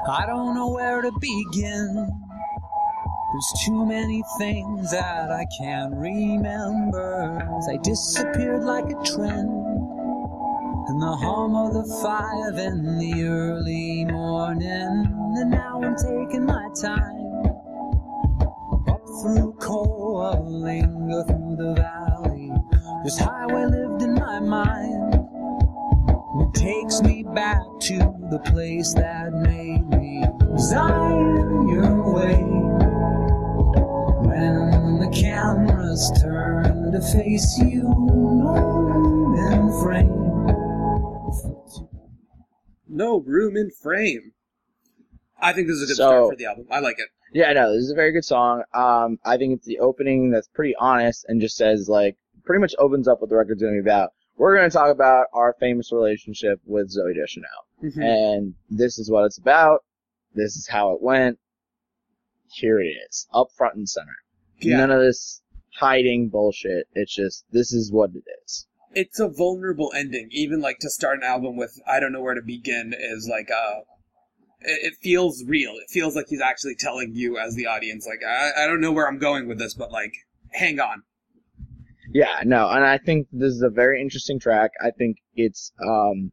I 0.08 0.26
don't 0.26 0.54
know 0.54 0.68
where 0.68 1.02
to 1.02 1.12
begin. 1.20 2.10
There's 3.32 3.52
too 3.66 3.84
many 3.84 4.22
things 4.38 4.90
that 4.90 5.30
I 5.30 5.44
can't 5.58 5.94
remember. 5.94 7.38
As 7.58 7.68
I 7.68 7.76
disappeared 7.82 8.64
like 8.64 8.86
a 8.86 9.02
trend. 9.04 9.50
And 10.88 11.02
the 11.02 11.14
hum 11.14 11.54
of 11.54 11.74
the 11.74 11.84
five 12.02 12.58
in 12.58 12.98
the 12.98 13.24
early 13.24 14.06
morning. 14.06 15.34
And 15.36 15.50
now 15.50 15.80
I'm 15.82 15.94
taking 15.94 16.46
my 16.46 16.68
time. 16.80 17.16
Up 18.88 19.02
through 19.20 19.52
Coalinga, 19.60 21.26
through 21.26 21.56
the 21.56 21.74
valley. 21.74 22.50
This 23.04 23.18
highway 23.18 23.64
lived 23.66 24.02
in 24.02 24.14
my 24.14 24.40
mind. 24.40 25.14
It 26.40 26.54
takes 26.54 27.00
me 27.00 27.22
back 27.22 27.62
to 27.82 27.98
the 28.30 28.40
place 28.44 28.92
that 28.94 29.32
made 29.32 29.86
me. 29.88 30.24
Was 30.42 30.72
I 30.72 31.10
in 31.12 31.68
your 31.68 32.12
way? 32.12 32.34
When 34.28 34.98
the 35.00 35.08
cameras 35.14 36.10
turn 36.20 36.92
to 36.92 37.00
face 37.00 37.56
you, 37.58 37.82
no 37.82 38.54
room 38.60 39.34
in 39.52 39.82
frame. 39.82 40.24
No 42.90 43.20
Room 43.20 43.56
in 43.56 43.70
Frame. 43.70 44.32
I 45.40 45.52
think 45.52 45.68
this 45.68 45.76
is 45.76 45.82
a 45.84 45.86
good 45.86 45.96
So- 45.96 46.08
start 46.08 46.30
for 46.32 46.36
the 46.36 46.46
album. 46.46 46.66
I 46.70 46.80
like 46.80 46.98
it. 46.98 47.06
Yeah, 47.32 47.52
no, 47.52 47.72
this 47.72 47.84
is 47.84 47.90
a 47.92 47.94
very 47.94 48.10
good 48.12 48.24
song. 48.24 48.64
Um, 48.74 49.18
I 49.24 49.36
think 49.36 49.52
it's 49.54 49.66
the 49.66 49.78
opening 49.78 50.30
that's 50.30 50.48
pretty 50.48 50.74
honest 50.76 51.24
and 51.28 51.40
just 51.40 51.56
says 51.56 51.88
like, 51.88 52.16
pretty 52.48 52.60
much 52.62 52.74
opens 52.78 53.06
up 53.06 53.20
what 53.20 53.28
the 53.28 53.36
record's 53.36 53.60
gonna 53.62 53.74
be 53.74 53.78
about. 53.78 54.10
We're 54.38 54.56
gonna 54.56 54.70
talk 54.70 54.90
about 54.90 55.26
our 55.34 55.54
famous 55.60 55.92
relationship 55.92 56.60
with 56.64 56.88
Zooey 56.88 57.14
Deschanel. 57.14 57.50
Mhm. 57.84 58.02
and 58.02 58.54
this 58.70 58.98
is 58.98 59.10
what 59.10 59.24
it's 59.26 59.38
about. 59.38 59.84
This 60.34 60.56
is 60.56 60.66
how 60.66 60.92
it 60.94 61.02
went. 61.02 61.38
here 62.50 62.80
it 62.80 62.86
is, 63.08 63.28
up 63.34 63.48
front 63.54 63.74
and 63.76 63.86
center. 63.86 64.16
Yeah. 64.60 64.78
None 64.78 64.90
of 64.90 65.00
this 65.00 65.42
hiding 65.78 66.30
bullshit. 66.30 66.88
It's 66.94 67.14
just 67.14 67.44
this 67.50 67.74
is 67.74 67.92
what 67.92 68.10
it 68.14 68.24
is. 68.44 68.66
it's 68.94 69.20
a 69.20 69.28
vulnerable 69.28 69.92
ending. 69.94 70.28
Even 70.32 70.62
like 70.62 70.78
to 70.78 70.88
start 70.88 71.18
an 71.18 71.22
album 71.24 71.56
with 71.58 71.78
"I 71.86 72.00
don't 72.00 72.10
know 72.12 72.22
where 72.22 72.34
to 72.34 72.40
begin" 72.42 72.94
is 72.98 73.28
like 73.28 73.50
uh 73.50 73.80
it, 74.60 74.92
it 74.92 74.94
feels 75.02 75.44
real. 75.44 75.72
It 75.76 75.90
feels 75.90 76.16
like 76.16 76.28
he's 76.30 76.40
actually 76.40 76.74
telling 76.74 77.14
you 77.14 77.36
as 77.36 77.54
the 77.54 77.66
audience, 77.66 78.06
like 78.06 78.22
I, 78.26 78.64
I 78.64 78.66
don't 78.66 78.80
know 78.80 78.90
where 78.92 79.06
I'm 79.06 79.18
going 79.18 79.46
with 79.46 79.58
this, 79.58 79.74
but 79.74 79.92
like 79.92 80.14
hang 80.52 80.80
on. 80.80 81.02
Yeah, 82.10 82.40
no, 82.44 82.68
and 82.70 82.84
I 82.84 82.98
think 82.98 83.28
this 83.32 83.52
is 83.52 83.62
a 83.62 83.70
very 83.70 84.00
interesting 84.00 84.38
track. 84.38 84.72
I 84.80 84.90
think 84.90 85.18
it's 85.34 85.72
um 85.86 86.32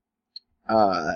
uh 0.68 1.16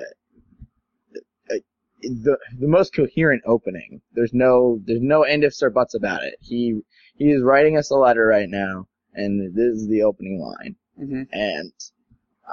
the 2.01 2.37
the 2.59 2.67
most 2.67 2.93
coherent 2.93 3.43
opening. 3.45 4.01
There's 4.13 4.33
no 4.33 4.79
there's 4.85 5.01
no 5.01 5.23
end 5.23 5.43
ifs 5.43 5.61
or 5.61 5.69
buts 5.69 5.95
about 5.95 6.23
it. 6.23 6.35
He 6.39 6.81
he 7.15 7.31
is 7.31 7.43
writing 7.43 7.77
us 7.77 7.91
a 7.91 7.95
letter 7.95 8.25
right 8.25 8.49
now, 8.49 8.87
and 9.13 9.53
this 9.55 9.75
is 9.81 9.87
the 9.87 10.03
opening 10.03 10.39
line. 10.39 10.75
Mm-hmm. 10.99 11.23
And 11.31 11.73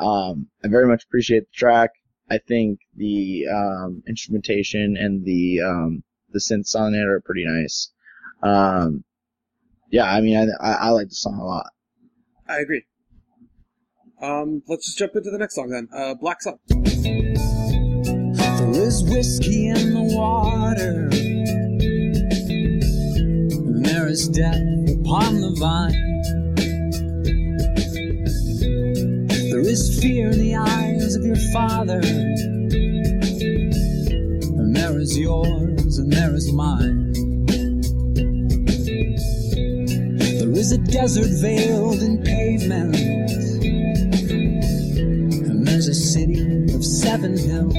um, 0.00 0.48
I 0.64 0.68
very 0.68 0.86
much 0.86 1.04
appreciate 1.04 1.44
the 1.46 1.56
track. 1.56 1.90
I 2.28 2.38
think 2.38 2.80
the 2.96 3.46
um, 3.52 4.02
instrumentation 4.08 4.96
and 4.96 5.24
the 5.24 5.60
um, 5.60 6.02
the 6.30 6.40
synths 6.40 6.74
on 6.74 6.94
it 6.94 7.06
are 7.06 7.20
pretty 7.20 7.44
nice. 7.46 7.92
Um, 8.42 9.04
yeah, 9.90 10.04
I 10.04 10.20
mean, 10.20 10.36
I, 10.36 10.64
I 10.64 10.72
I 10.72 10.88
like 10.90 11.08
the 11.08 11.14
song 11.14 11.38
a 11.38 11.44
lot. 11.44 11.70
I 12.48 12.58
agree. 12.58 12.84
Um, 14.20 14.62
let's 14.68 14.86
just 14.86 14.98
jump 14.98 15.16
into 15.16 15.30
the 15.30 15.38
next 15.38 15.56
song 15.56 15.68
then. 15.70 15.88
Uh, 15.92 16.14
Black 16.14 16.40
Sun. 16.40 16.58
There 18.56 18.70
is 18.72 19.02
whiskey 19.04 19.68
in 19.68 19.94
the 19.94 20.14
water. 20.16 21.08
And 23.52 23.84
there 23.84 24.08
is 24.08 24.28
death 24.28 24.54
upon 24.54 25.40
the 25.40 25.54
vine. 25.58 26.06
There 29.50 29.60
is 29.60 30.00
fear 30.00 30.30
in 30.30 30.38
the 30.38 30.56
eyes 30.56 31.16
of 31.16 31.24
your 31.24 31.36
father. 31.52 32.00
And 34.58 34.74
there 34.74 34.98
is 34.98 35.18
yours 35.18 35.98
and 35.98 36.12
there 36.12 36.34
is 36.34 36.52
mine. 36.52 37.25
Is 40.56 40.72
a 40.72 40.78
desert 40.78 41.28
veiled 41.40 42.02
in 42.02 42.22
pavement. 42.22 42.96
And 45.46 45.66
there's 45.66 45.88
a 45.88 45.94
city 45.94 46.74
of 46.74 46.82
seven 46.82 47.36
hills. 47.36 47.74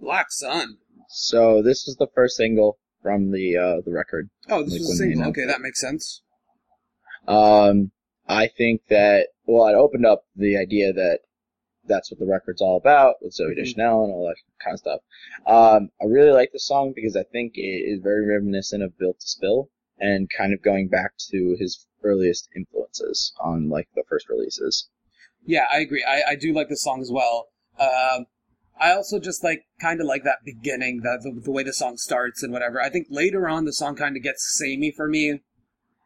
Black 0.00 0.32
Sun. 0.32 0.78
So 1.08 1.62
this 1.62 1.86
is 1.86 1.96
the 1.96 2.08
first 2.12 2.36
single 2.36 2.78
from 3.02 3.30
the 3.30 3.56
uh, 3.56 3.80
the 3.84 3.92
record. 3.92 4.30
Oh, 4.48 4.64
this 4.64 4.72
Like 4.72 4.80
was 4.80 4.90
a 4.90 4.96
single. 4.96 5.28
Okay, 5.28 5.46
that 5.46 5.60
makes 5.60 5.80
sense. 5.80 6.22
Um, 7.28 7.92
I 8.26 8.48
think 8.48 8.82
that 8.88 9.28
well, 9.46 9.68
it 9.68 9.74
opened 9.74 10.06
up 10.06 10.24
the 10.34 10.56
idea 10.56 10.92
that 10.92 11.20
that's 11.84 12.10
what 12.10 12.20
the 12.20 12.26
record's 12.26 12.60
all 12.60 12.76
about 12.76 13.16
with 13.22 13.34
Zooey 13.34 13.52
Mhm. 13.52 13.56
Deschanel 13.56 14.04
and 14.04 14.12
all 14.12 14.26
that 14.26 14.36
kind 14.62 14.74
of 14.74 14.80
stuff. 14.80 15.00
Um, 15.46 15.90
I 16.00 16.04
really 16.06 16.32
like 16.32 16.52
the 16.52 16.60
song 16.60 16.92
because 16.94 17.16
I 17.16 17.24
think 17.24 17.56
it 17.56 17.60
is 17.60 18.00
very 18.00 18.26
reminiscent 18.26 18.82
of 18.82 18.96
Built 18.98 19.20
to 19.20 19.26
Spill 19.26 19.70
and 19.98 20.28
kind 20.30 20.52
of 20.52 20.62
going 20.62 20.88
back 20.88 21.12
to 21.30 21.56
his 21.58 21.86
earliest 22.02 22.48
influences 22.56 23.32
on 23.40 23.68
like 23.68 23.88
the 23.94 24.04
first 24.08 24.28
releases. 24.28 24.88
Yeah, 25.44 25.66
I 25.72 25.80
agree. 25.80 26.04
I, 26.06 26.32
I 26.32 26.34
do 26.36 26.52
like 26.52 26.68
this 26.68 26.82
song 26.82 27.00
as 27.00 27.10
well. 27.10 27.48
Um, 27.78 28.26
I 28.78 28.92
also 28.92 29.18
just 29.18 29.44
like 29.44 29.64
kind 29.80 30.00
of 30.00 30.06
like 30.06 30.24
that 30.24 30.38
beginning, 30.44 31.00
the, 31.02 31.18
the 31.22 31.40
the 31.40 31.50
way 31.50 31.62
the 31.62 31.72
song 31.72 31.96
starts 31.96 32.42
and 32.42 32.52
whatever. 32.52 32.80
I 32.80 32.88
think 32.88 33.08
later 33.10 33.48
on 33.48 33.64
the 33.64 33.72
song 33.72 33.96
kind 33.96 34.16
of 34.16 34.22
gets 34.22 34.56
samey 34.58 34.90
for 34.90 35.06
me, 35.08 35.40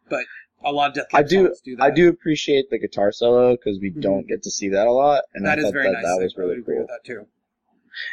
but 0.09 0.25
a 0.65 0.73
lot 0.73 0.89
of 0.91 0.95
Death 0.95 1.07
I 1.13 1.23
do- 1.23 1.55
do 1.65 1.77
that. 1.77 1.83
I 1.83 1.91
do 1.91 2.09
appreciate 2.09 2.71
the 2.71 2.79
guitar 2.79 3.13
solo 3.13 3.53
because 3.57 3.79
we 3.81 3.91
Mhm. 3.91 4.01
don't 4.01 4.27
get 4.27 4.43
to 4.45 4.51
see 4.51 4.69
that 4.71 4.87
a 4.87 4.91
lot, 4.93 5.25
and 5.35 5.47
I 5.47 5.51
That 5.51 5.59
is 5.59 5.65
thought 5.67 5.73
very 5.75 5.87
that 5.87 5.93
nice. 5.93 6.05
that 6.05 6.23
was 6.23 6.35
would 6.37 6.43
really 6.43 6.59
agree 6.59 6.75
cool. 6.77 6.83
with 6.83 6.89
that 6.91 7.05
too. 7.05 7.27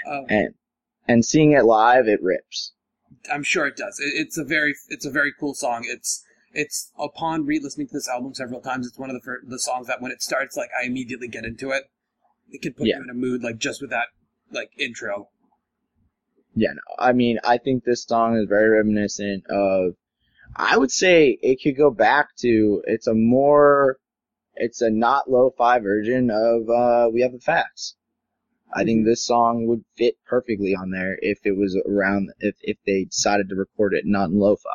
Um, 0.06 0.26
And 0.30 0.54
and 1.08 1.26
seeing 1.26 1.52
it 1.54 1.64
live, 1.66 2.08
it 2.08 2.22
rips. 2.22 2.74
I'm 3.32 3.44
sure 3.44 3.66
it 3.68 3.76
does. 3.76 4.00
It, 4.00 4.14
it's 4.16 4.38
a 4.38 4.44
very 4.44 4.76
it's 4.90 5.06
a 5.06 5.12
very 5.12 5.34
cool 5.40 5.54
song. 5.54 5.86
It's 5.88 6.24
it's 6.54 6.92
upon 7.00 7.46
re-listening 7.46 7.88
to 7.88 7.94
this 7.94 8.10
album 8.10 8.34
several 8.34 8.62
times. 8.62 8.86
It's 8.88 8.98
one 9.00 9.10
of 9.10 9.16
the 9.16 9.22
fir- 9.22 9.42
the 9.46 9.60
songs 9.60 9.88
that 9.88 10.02
when 10.02 10.12
it 10.12 10.22
starts, 10.22 10.56
like 10.58 10.70
I 10.80 10.86
immediately 10.86 11.28
get 11.28 11.46
into 11.46 11.72
it. 11.72 11.86
It 12.50 12.62
can 12.62 12.74
put 12.74 12.88
Yeah. 12.88 12.98
you 12.98 13.04
in 13.04 13.10
a 13.10 13.14
mood, 13.14 13.42
like 13.44 13.58
just 13.58 13.82
with 13.82 13.90
that 13.92 14.08
like 14.52 14.72
intro. 14.78 15.30
Yeah, 16.54 16.74
no. 16.74 16.82
I 17.00 17.14
mean, 17.14 17.40
I 17.46 17.58
think 17.58 17.86
this 17.86 18.04
song 18.04 18.36
is 18.38 18.48
very 18.50 18.70
reminiscent 18.70 19.46
of. 19.48 19.96
I 20.56 20.78
would 20.78 20.92
say 20.92 21.38
it 21.42 21.62
could 21.64 21.78
go 21.78 21.92
back 21.92 22.36
to. 22.40 22.82
It's 22.86 23.08
a 23.08 23.14
more. 23.14 23.98
It's 24.56 24.82
a 24.82 24.90
not 24.90 25.30
lo-fi 25.30 25.80
version 25.80 26.30
of 26.30 26.70
uh, 26.70 27.10
"We 27.12 27.22
Have 27.22 27.32
the 27.32 27.40
Facts." 27.40 27.96
I 28.74 28.86
think 28.86 29.06
this 29.06 29.26
song 29.26 29.68
would 29.68 29.84
fit 29.98 30.16
perfectly 30.26 30.74
on 30.76 30.92
there 30.92 31.18
if 31.22 31.40
it 31.46 31.58
was 31.58 31.78
around. 31.88 32.32
If 32.40 32.56
if 32.62 32.78
they 32.86 33.06
decided 33.06 33.50
to 33.50 33.56
record 33.56 33.94
it 33.94 34.04
not 34.06 34.30
in 34.30 34.40
lo-fi. 34.40 34.70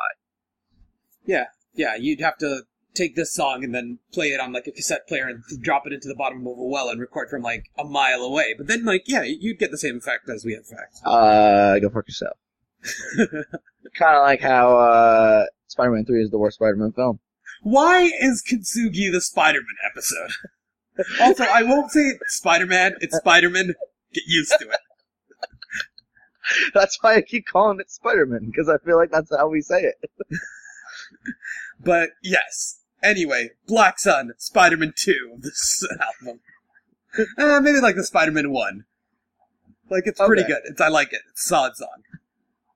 Yeah, 1.25 1.45
yeah. 1.73 1.95
You'd 1.95 2.21
have 2.21 2.37
to 2.37 2.63
take 2.97 3.15
this 3.15 3.33
song 3.33 3.63
and 3.63 3.73
then 3.73 3.99
play 4.11 4.27
it 4.27 4.39
on 4.39 4.51
like 4.51 4.67
a 4.67 4.71
cassette 4.71 5.07
player 5.07 5.27
and 5.27 5.43
drop 5.61 5.85
it 5.85 5.93
into 5.93 6.07
the 6.07 6.15
bottom 6.15 6.39
of 6.41 6.57
a 6.57 6.63
well 6.63 6.89
and 6.89 6.99
record 6.99 7.29
from 7.29 7.43
like 7.43 7.65
a 7.77 7.83
mile 7.83 8.21
away. 8.21 8.55
But 8.57 8.67
then, 8.67 8.83
like, 8.83 9.03
yeah, 9.05 9.23
you'd 9.23 9.59
get 9.59 9.71
the 9.71 9.77
same 9.77 9.97
effect 9.97 10.27
as 10.29 10.43
we 10.43 10.53
have 10.53 10.65
facts. 10.65 11.01
Uh, 11.05 11.77
go 11.79 11.89
fuck 11.89 12.07
yourself. 12.07 12.37
kind 13.95 14.15
of 14.15 14.23
like 14.23 14.41
how 14.41 14.77
uh, 14.77 15.45
Spider-Man 15.67 16.05
Three 16.05 16.23
is 16.23 16.31
the 16.31 16.37
worst 16.37 16.55
Spider-Man 16.55 16.93
film. 16.93 17.19
Why 17.61 18.11
is 18.21 18.43
Kintsugi 18.47 19.11
the 19.11 19.21
Spider-Man 19.21 19.75
episode? 19.89 20.31
also, 21.21 21.43
I 21.43 21.63
won't 21.63 21.91
say 21.91 22.11
Spider-Man. 22.27 22.95
It's 23.01 23.17
Spider-Man. 23.17 23.73
Get 24.13 24.23
used 24.27 24.53
to 24.59 24.69
it. 24.69 24.79
That's 26.73 26.97
why 27.01 27.15
I 27.15 27.21
keep 27.21 27.45
calling 27.45 27.79
it 27.79 27.91
Spider-Man 27.91 28.45
because 28.45 28.69
I 28.69 28.77
feel 28.77 28.95
like 28.95 29.11
that's 29.11 29.35
how 29.35 29.49
we 29.49 29.59
say 29.61 29.81
it. 29.81 30.09
But 31.83 32.11
yes. 32.23 32.79
Anyway, 33.03 33.49
Black 33.67 33.99
Sun, 33.99 34.31
Spider-Man 34.37 34.93
2 34.95 35.31
of 35.35 35.41
this 35.41 35.85
album. 36.23 36.39
Uh, 37.37 37.59
maybe 37.61 37.79
like 37.81 37.95
the 37.95 38.03
Spider-Man 38.03 38.49
1. 38.51 38.85
Like, 39.89 40.03
it's 40.07 40.19
pretty 40.19 40.43
Okay. 40.43 40.53
good. 40.53 40.61
It's, 40.65 40.81
I 40.81 40.87
like 40.87 41.11
it. 41.13 41.21
It's 41.29 41.43
solid 41.47 41.75
song. 41.75 42.01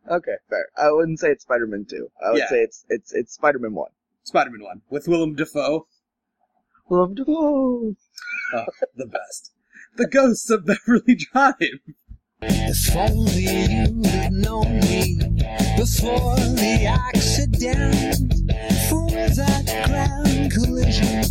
Okay, 0.10 0.36
fair. 0.50 0.68
I 0.78 0.92
wouldn't 0.92 1.20
say 1.20 1.30
it's 1.30 1.44
Spider-Man 1.44 1.86
2. 1.90 2.10
I 2.26 2.32
would 2.32 2.40
Yeah. 2.40 2.50
say 2.50 2.62
it's 2.62 2.86
it's 2.90 3.14
it's 3.14 3.34
Spider-Man 3.34 3.74
1. 3.74 3.90
Spider-Man 4.24 4.62
1. 4.62 4.82
With 4.90 5.08
Willem 5.08 5.36
Dafoe. 5.36 5.88
Love 6.90 7.16
to 7.16 7.26
go. 7.26 7.96
Oh, 8.54 8.66
the 8.96 9.06
best. 9.06 9.52
The 9.96 10.08
Ghosts 10.08 10.50
of 10.50 10.66
Beverly 10.66 11.16
Drive. 11.16 11.56
If 12.42 12.96
only 12.96 13.44
you 13.44 14.02
had 14.10 14.32
known 14.34 14.80
me 14.80 15.18
before 15.78 16.36
the 16.36 16.86
accident. 16.88 18.34
For 18.90 19.06
with 19.06 19.36
that 19.38 19.86
grand 19.88 20.52
collision 20.52 21.24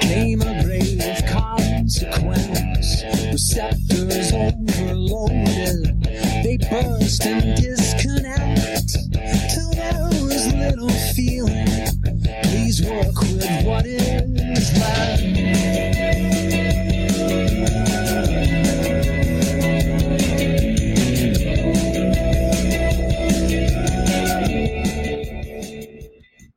came 0.00 0.40
a 0.42 0.62
grave 0.64 1.22
consequence. 1.28 3.02
Receptors 3.30 4.32
overloaded, 4.32 6.02
they 6.42 6.56
burst 6.70 7.26
and 7.26 7.56
disconnect. 8.14 8.96
Till 9.54 9.70
there 9.72 10.08
was 10.22 10.54
little 10.54 10.88
feeling. 11.14 11.66
Please 12.44 12.82
work 12.82 13.20
with 13.20 13.64
what 13.64 13.86
is 13.86 14.78
left. 14.78 15.22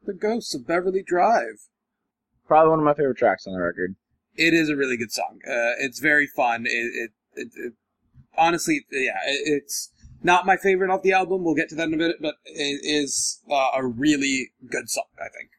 The 0.05 0.13
Ghosts 0.13 0.55
of 0.55 0.65
Beverly 0.65 1.03
Drive. 1.03 1.67
Probably 2.47 2.69
one 2.69 2.79
of 2.79 2.85
my 2.85 2.93
favorite 2.93 3.17
tracks 3.17 3.45
on 3.45 3.53
the 3.53 3.59
record. 3.59 3.95
It 4.35 4.53
is 4.53 4.69
a 4.69 4.75
really 4.75 4.97
good 4.97 5.11
song. 5.11 5.39
Uh, 5.45 5.75
it's 5.79 5.99
very 5.99 6.27
fun. 6.27 6.65
It, 6.65 6.69
it, 6.69 7.11
it, 7.33 7.47
it 7.55 7.73
honestly, 8.37 8.85
yeah, 8.91 9.17
it, 9.25 9.63
it's 9.63 9.91
not 10.27 10.45
my 10.45 10.57
favorite 10.57 10.91
off 10.91 11.01
the 11.01 11.13
album. 11.13 11.43
We'll 11.43 11.55
get 11.55 11.69
to 11.69 11.75
that 11.75 11.87
in 11.87 11.93
a 11.93 11.97
bit, 11.97 12.17
but 12.21 12.35
it 12.45 12.81
is 12.83 13.41
uh, 13.49 13.69
a 13.75 13.87
really 13.87 14.51
good 14.69 14.89
song. 14.89 15.05
I 15.17 15.29
think. 15.35 15.49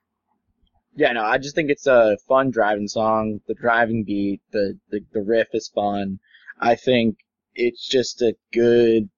Yeah, 0.95 1.13
no, 1.13 1.25
I 1.25 1.39
just 1.39 1.55
think 1.55 1.71
it's 1.71 1.87
a 1.87 2.19
fun 2.29 2.51
driving 2.51 2.87
song. 2.87 3.41
The 3.49 3.55
driving 3.55 4.05
beat, 4.05 4.43
the 4.53 4.79
the, 4.91 5.01
the 5.13 5.23
riff 5.23 5.49
is 5.55 5.71
fun. 5.75 6.21
I 6.61 6.75
think 6.75 7.17
it's 7.55 7.89
just 7.89 8.21
a 8.21 8.35
good 8.53 9.09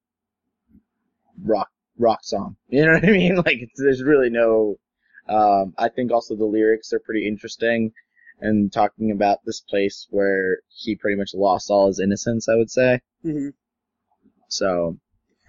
rock 1.42 1.68
rock 1.98 2.20
song. 2.22 2.56
You 2.68 2.86
know 2.86 2.92
what 2.92 3.04
I 3.04 3.10
mean? 3.10 3.36
Like 3.44 3.58
it's, 3.60 3.80
there's 3.80 4.02
really 4.02 4.30
no. 4.30 4.76
Um, 5.28 5.74
I 5.76 5.88
think 5.88 6.12
also 6.12 6.36
the 6.36 6.44
lyrics 6.44 6.92
are 6.92 7.00
pretty 7.00 7.26
interesting, 7.26 7.92
and 8.40 8.72
talking 8.72 9.10
about 9.10 9.38
this 9.44 9.60
place 9.60 10.06
where 10.10 10.58
he 10.68 10.94
pretty 10.94 11.16
much 11.16 11.34
lost 11.34 11.70
all 11.70 11.88
his 11.88 11.98
innocence. 11.98 12.48
I 12.48 12.54
would 12.54 12.70
say. 12.70 13.00
Mm-hmm. 13.24 13.48
So 14.48 14.98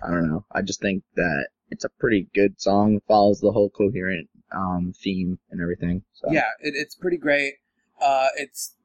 I 0.03 0.09
don't 0.09 0.29
know. 0.29 0.45
I 0.51 0.61
just 0.61 0.81
think 0.81 1.03
that 1.15 1.47
it's 1.69 1.85
a 1.85 1.89
pretty 1.89 2.27
good 2.33 2.59
song. 2.59 2.95
It 2.95 3.03
follows 3.07 3.39
the 3.39 3.51
whole 3.51 3.69
coherent 3.69 4.29
um, 4.51 4.93
theme 5.01 5.39
and 5.49 5.61
everything. 5.61 6.03
So. 6.13 6.31
Yeah, 6.31 6.49
it, 6.59 6.73
it's 6.75 6.95
pretty 6.95 7.17
great. 7.17 7.55
Uh, 8.01 8.27
it's 8.35 8.75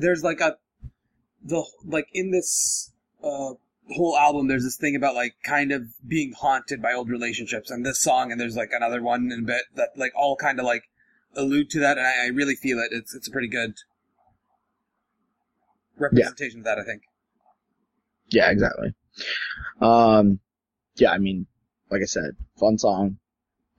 there's 0.00 0.22
like 0.22 0.40
a 0.40 0.56
the 1.44 1.64
like 1.84 2.08
in 2.12 2.30
this 2.30 2.92
uh, 3.22 3.54
whole 3.90 4.16
album. 4.18 4.48
There's 4.48 4.64
this 4.64 4.76
thing 4.76 4.96
about 4.96 5.14
like 5.14 5.34
kind 5.44 5.72
of 5.72 5.86
being 6.06 6.32
haunted 6.32 6.82
by 6.82 6.92
old 6.92 7.08
relationships, 7.08 7.70
and 7.70 7.84
this 7.84 8.00
song, 8.00 8.32
and 8.32 8.40
there's 8.40 8.56
like 8.56 8.70
another 8.72 9.02
one 9.02 9.30
in 9.32 9.40
a 9.40 9.46
bit 9.46 9.62
that 9.76 9.90
like 9.96 10.12
all 10.14 10.36
kind 10.36 10.58
of 10.58 10.66
like 10.66 10.84
allude 11.34 11.70
to 11.70 11.80
that, 11.80 11.98
and 11.98 12.06
I, 12.06 12.26
I 12.26 12.28
really 12.28 12.56
feel 12.56 12.78
it. 12.78 12.88
It's 12.90 13.14
it's 13.14 13.28
a 13.28 13.30
pretty 13.30 13.48
good 13.48 13.74
representation 15.96 16.60
of 16.60 16.64
that. 16.64 16.78
I 16.78 16.84
think. 16.84 17.02
Yeah, 18.28 18.50
exactly. 18.50 18.94
Um, 19.80 20.40
yeah, 20.96 21.12
I 21.12 21.18
mean, 21.18 21.46
like 21.90 22.02
I 22.02 22.06
said, 22.06 22.36
fun 22.58 22.78
song. 22.78 23.18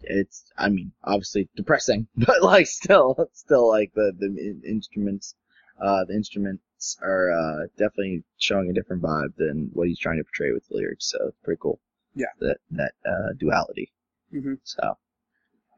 It's, 0.02 0.52
I 0.58 0.70
mean, 0.70 0.92
obviously 1.04 1.48
depressing, 1.56 2.08
but 2.16 2.44
like 2.44 2.68
still, 2.68 3.30
still 3.34 3.70
like 3.70 3.94
the, 3.94 4.12
the 4.18 4.62
instruments, 4.68 5.36
uh, 5.82 6.06
the 6.06 6.14
instruments 6.14 6.98
are, 7.02 7.32
uh, 7.32 7.68
definitely 7.78 8.24
showing 8.38 8.70
a 8.70 8.74
different 8.74 9.02
vibe 9.02 9.36
than 9.38 9.70
what 9.74 9.88
he's 9.88 10.00
trying 10.00 10.18
to 10.18 10.24
portray 10.24 10.52
with 10.52 10.68
the 10.68 10.76
lyrics. 10.76 11.10
So 11.10 11.28
it's 11.28 11.38
pretty 11.44 11.60
cool. 11.62 11.80
Yeah. 12.16 12.28
That, 12.40 12.58
that, 12.72 12.92
uh, 13.06 13.34
duality. 13.40 13.92
Mm-hmm. 14.34 14.56
So, 14.64 14.98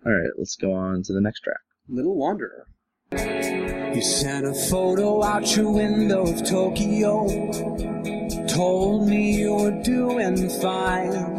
alright, 0.05 0.31
let's 0.37 0.55
go 0.55 0.73
on 0.73 1.03
to 1.03 1.13
the 1.13 1.21
next 1.21 1.41
track. 1.41 1.59
Little 1.87 2.15
Wanderer. 2.15 2.67
You 3.11 4.01
sent 4.01 4.45
a 4.45 4.53
photo 4.53 5.23
out 5.23 5.55
your 5.55 5.71
window 5.71 6.23
of 6.23 6.43
Tokyo. 6.43 8.14
Told 8.55 9.09
me 9.09 9.33
you 9.33 9.53
were 9.53 9.83
doing 9.83 10.47
fine. 10.61 11.37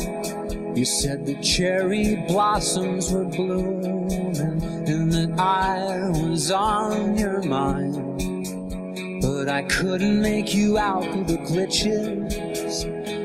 You 0.77 0.85
said 0.85 1.25
the 1.25 1.37
cherry 1.41 2.17
blossoms 2.29 3.11
were 3.11 3.25
blooming 3.25 4.37
and 4.37 5.11
that 5.15 5.41
I 5.41 6.11
was 6.11 6.51
on 6.51 7.17
your 7.17 7.43
mind. 7.43 9.23
But 9.23 9.49
I 9.49 9.63
couldn't 9.63 10.21
make 10.21 10.55
you 10.55 10.77
out 10.77 11.05
through 11.05 11.25
the 11.25 11.39
glitches. 11.39 12.35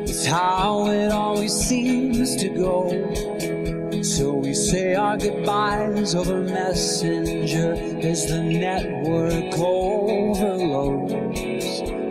It's 0.08 0.26
how 0.26 0.88
it 0.88 1.12
always 1.12 1.52
seems 1.52 2.38
to 2.38 2.48
go. 2.48 2.88
So 4.04 4.36
we 4.36 4.54
say 4.54 4.96
our 4.96 5.18
goodbyes 5.18 6.16
over 6.16 6.40
Messenger 6.40 7.74
as 8.08 8.26
the 8.28 8.42
network 8.42 9.54
overloads. 9.60 11.12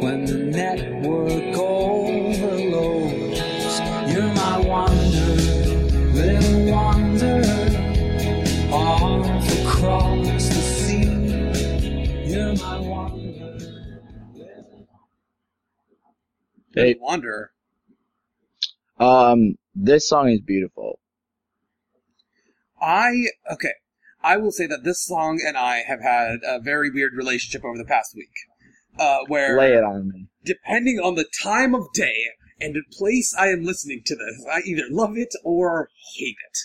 When 0.03 0.25
the 0.25 0.35
network 0.35 1.57
overloads, 1.57 1.70
Hey. 16.81 16.89
Little 16.89 17.03
Wanderer. 17.07 17.53
Um, 18.99 19.57
this 19.75 20.09
song 20.09 20.31
is 20.31 20.41
beautiful. 20.41 20.99
I 22.81 23.27
okay. 23.53 23.73
I 24.23 24.37
will 24.37 24.53
say 24.53 24.67
that 24.67 24.85
this 24.85 25.05
song 25.05 25.41
and 25.47 25.57
I 25.57 25.79
have 25.79 26.01
had 26.03 26.41
a 26.47 26.61
very 26.61 26.91
weird 26.91 27.13
relationship 27.15 27.65
over 27.65 27.79
the 27.79 27.85
past 27.85 28.15
week, 28.15 28.33
uh, 28.99 29.21
where 29.29 29.59
Lay 29.59 29.73
it 29.73 29.85
on 29.85 30.09
me. 30.11 30.27
depending 30.45 30.99
on 30.99 31.15
the 31.15 31.27
time 31.43 31.75
of 31.75 31.87
day 31.95 32.25
and 32.61 32.75
the 32.75 32.83
place 32.93 33.35
I 33.39 33.49
am 33.49 33.65
listening 33.65 34.03
to 34.05 34.15
this, 34.15 34.47
I 34.53 34.61
either 34.67 34.83
love 34.91 35.17
it 35.17 35.35
or 35.43 35.89
hate 36.15 36.37
it. 36.51 36.59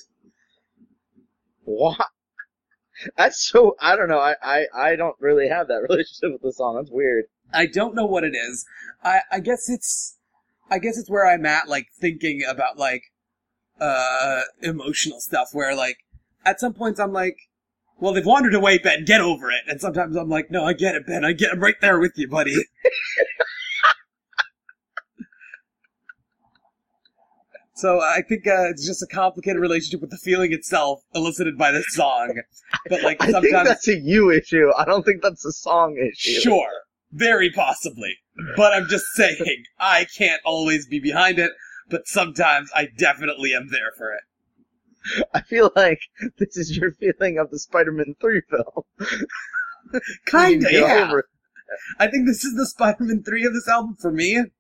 What? 1.64 2.08
That's 3.18 3.50
so, 3.50 3.76
I 3.80 3.96
don't 3.96 4.10
know, 4.10 4.20
I, 4.20 4.36
I, 4.42 4.66
I 4.74 4.96
don't 4.96 5.16
really 5.20 5.48
have 5.48 5.68
that 5.68 5.82
relationship 5.90 6.34
with 6.34 6.42
the 6.42 6.54
song. 6.54 6.76
That's 6.76 6.92
weird. 6.92 7.26
I 7.56 7.66
don't 7.66 7.96
know 7.96 8.06
what 8.06 8.24
it 8.24 8.36
is. 8.36 8.66
I, 9.04 9.22
I 9.32 9.40
guess 9.40 9.70
it's, 9.70 10.18
I 10.70 10.80
guess 10.80 10.98
it's 10.98 11.10
where 11.10 11.28
I'm 11.28 11.46
at, 11.46 11.70
like 11.70 11.88
thinking 12.00 12.44
about 12.48 12.78
like, 12.78 13.04
uh, 13.80 14.42
emotional 14.62 15.20
stuff. 15.20 15.50
Where 15.54 15.76
like, 15.76 15.98
at 16.46 16.60
some 16.60 16.74
points 16.74 17.00
I'm 17.00 17.14
like, 17.14 17.38
well, 17.98 18.14
they've 18.14 18.26
wandered 18.26 18.54
away, 18.54 18.78
Ben. 18.78 19.06
Get 19.06 19.22
over 19.22 19.50
it. 19.52 19.62
And 19.68 19.80
sometimes 19.80 20.16
I'm 20.18 20.30
like, 20.30 20.52
no, 20.52 20.66
I 20.66 20.74
get 20.74 20.96
it, 20.96 21.08
Ben. 21.08 21.24
I 21.24 21.32
get, 21.32 21.54
I'm 21.54 21.62
right 21.62 21.76
there 21.82 22.00
with 22.00 22.12
you, 22.16 22.28
buddy. 22.28 22.54
so 27.76 28.02
I 28.02 28.22
think 28.28 28.48
uh, 28.48 28.70
it's 28.70 28.86
just 28.86 29.02
a 29.02 29.08
complicated 29.08 29.62
relationship 29.62 30.02
with 30.02 30.10
the 30.10 30.18
feeling 30.18 30.52
itself, 30.52 31.04
elicited 31.14 31.58
by 31.58 31.72
this 31.72 31.86
song. 31.92 32.42
But 32.90 33.04
like 33.04 33.16
I 33.22 33.28
think 33.28 33.36
sometimes, 33.44 33.70
that's 33.70 33.88
a 33.88 33.98
you 33.98 34.30
issue. 34.30 34.72
I 34.78 34.84
don't 34.84 35.06
think 35.06 35.22
that's 35.22 35.46
a 35.46 35.54
song 35.54 35.96
issue. 35.98 36.42
Sure, 36.42 36.70
very 37.16 37.50
possibly. 37.50 38.18
But 38.56 38.74
I'm 38.74 38.88
just 38.90 39.06
saying, 39.16 39.64
I 39.80 40.06
can't 40.18 40.42
always 40.46 40.86
be 40.86 41.00
behind 41.00 41.40
it, 41.40 41.52
but 41.90 42.08
sometimes 42.08 42.70
I 42.76 42.88
definitely 42.98 43.54
am 43.54 43.70
there 43.72 43.92
for 43.98 44.14
it. 44.14 44.22
I 45.34 45.42
feel 45.42 45.72
like 45.76 46.00
this 46.38 46.58
is 46.58 46.76
your 46.76 46.92
feeling 46.92 47.38
of 47.38 47.52
the 47.52 47.60
Spider-Man 47.60 48.16
3 48.20 48.42
film. 48.50 49.10
Kinda, 50.26 50.68
yeah. 50.72 51.12
I 52.00 52.08
think 52.08 52.26
this 52.28 52.44
is 52.44 52.56
the 52.56 52.66
Spider-Man 52.66 53.24
3 53.24 53.46
of 53.46 53.54
this 53.54 53.68
album 53.68 53.96
for 54.00 54.12
me. 54.12 54.44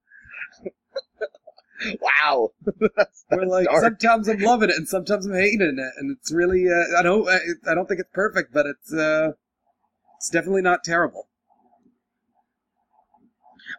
Wow. 2.02 2.52
that's, 2.96 3.26
that's 3.30 3.46
like 3.48 3.65
dark. 3.65 3.84
sometimes 3.84 4.30
I'm 4.30 4.39
loving 4.39 4.70
it 4.70 4.78
and 4.78 4.88
sometimes 4.88 5.26
I'm 5.26 5.34
hating 5.34 5.60
it, 5.62 5.94
and 5.98 6.18
it's 6.18 6.32
really 6.32 6.65
uh, 6.70 6.98
I 6.98 7.04
don't 7.04 7.28
I, 7.28 7.38
I 7.70 7.76
don't 7.76 7.86
think 7.86 8.00
it's 8.00 8.10
perfect, 8.13 8.54
but 8.54 8.65
it's 8.65 8.94
uh 8.94 9.34
it's 10.15 10.30
definitely 10.30 10.62
not 10.62 10.86
terrible. 10.86 11.28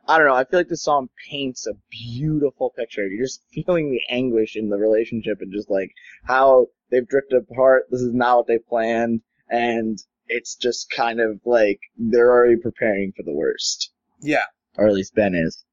I 0.08 0.18
don't 0.18 0.26
know. 0.26 0.34
I 0.34 0.44
feel 0.44 0.60
like 0.60 0.68
this 0.68 0.84
song 0.84 1.08
paints 1.28 1.66
a 1.66 1.74
beautiful 1.90 2.70
picture. 2.70 3.06
You're 3.06 3.24
just 3.24 3.42
feeling 3.52 3.90
the 3.90 4.14
anguish 4.14 4.54
in 4.56 4.68
the 4.68 4.76
relationship 4.76 5.38
and 5.40 5.52
just 5.52 5.68
like 5.70 5.92
how 6.24 6.68
they've 6.90 7.06
drifted 7.06 7.44
apart. 7.50 7.86
This 7.90 8.00
is 8.00 8.14
not 8.14 8.36
what 8.36 8.46
they 8.46 8.58
planned. 8.58 9.22
And 9.48 9.98
it's 10.28 10.54
just 10.54 10.90
kind 10.90 11.20
of 11.20 11.40
like 11.44 11.80
they're 11.96 12.30
already 12.30 12.56
preparing 12.56 13.12
for 13.16 13.22
the 13.22 13.32
worst. 13.32 13.90
Yeah, 14.20 14.44
Or 14.76 14.86
at 14.86 14.94
least 14.94 15.14
Ben 15.14 15.34
is. 15.34 15.64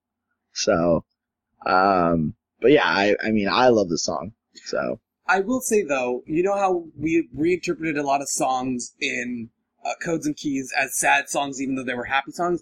So, 0.53 1.05
um, 1.65 2.35
but 2.59 2.71
yeah, 2.71 2.85
I, 2.85 3.15
I 3.23 3.31
mean, 3.31 3.47
I 3.49 3.69
love 3.69 3.89
the 3.89 3.97
song. 3.97 4.33
So, 4.53 4.99
I 5.27 5.39
will 5.39 5.61
say 5.61 5.83
though, 5.83 6.23
you 6.25 6.43
know 6.43 6.55
how 6.55 6.85
we 6.97 7.29
reinterpreted 7.33 7.97
a 7.97 8.03
lot 8.03 8.21
of 8.21 8.29
songs 8.29 8.93
in 8.99 9.49
uh, 9.85 9.93
Codes 10.03 10.25
and 10.25 10.35
Keys 10.35 10.73
as 10.77 10.97
sad 10.97 11.29
songs, 11.29 11.61
even 11.61 11.75
though 11.75 11.83
they 11.83 11.95
were 11.95 12.05
happy 12.05 12.31
songs. 12.31 12.61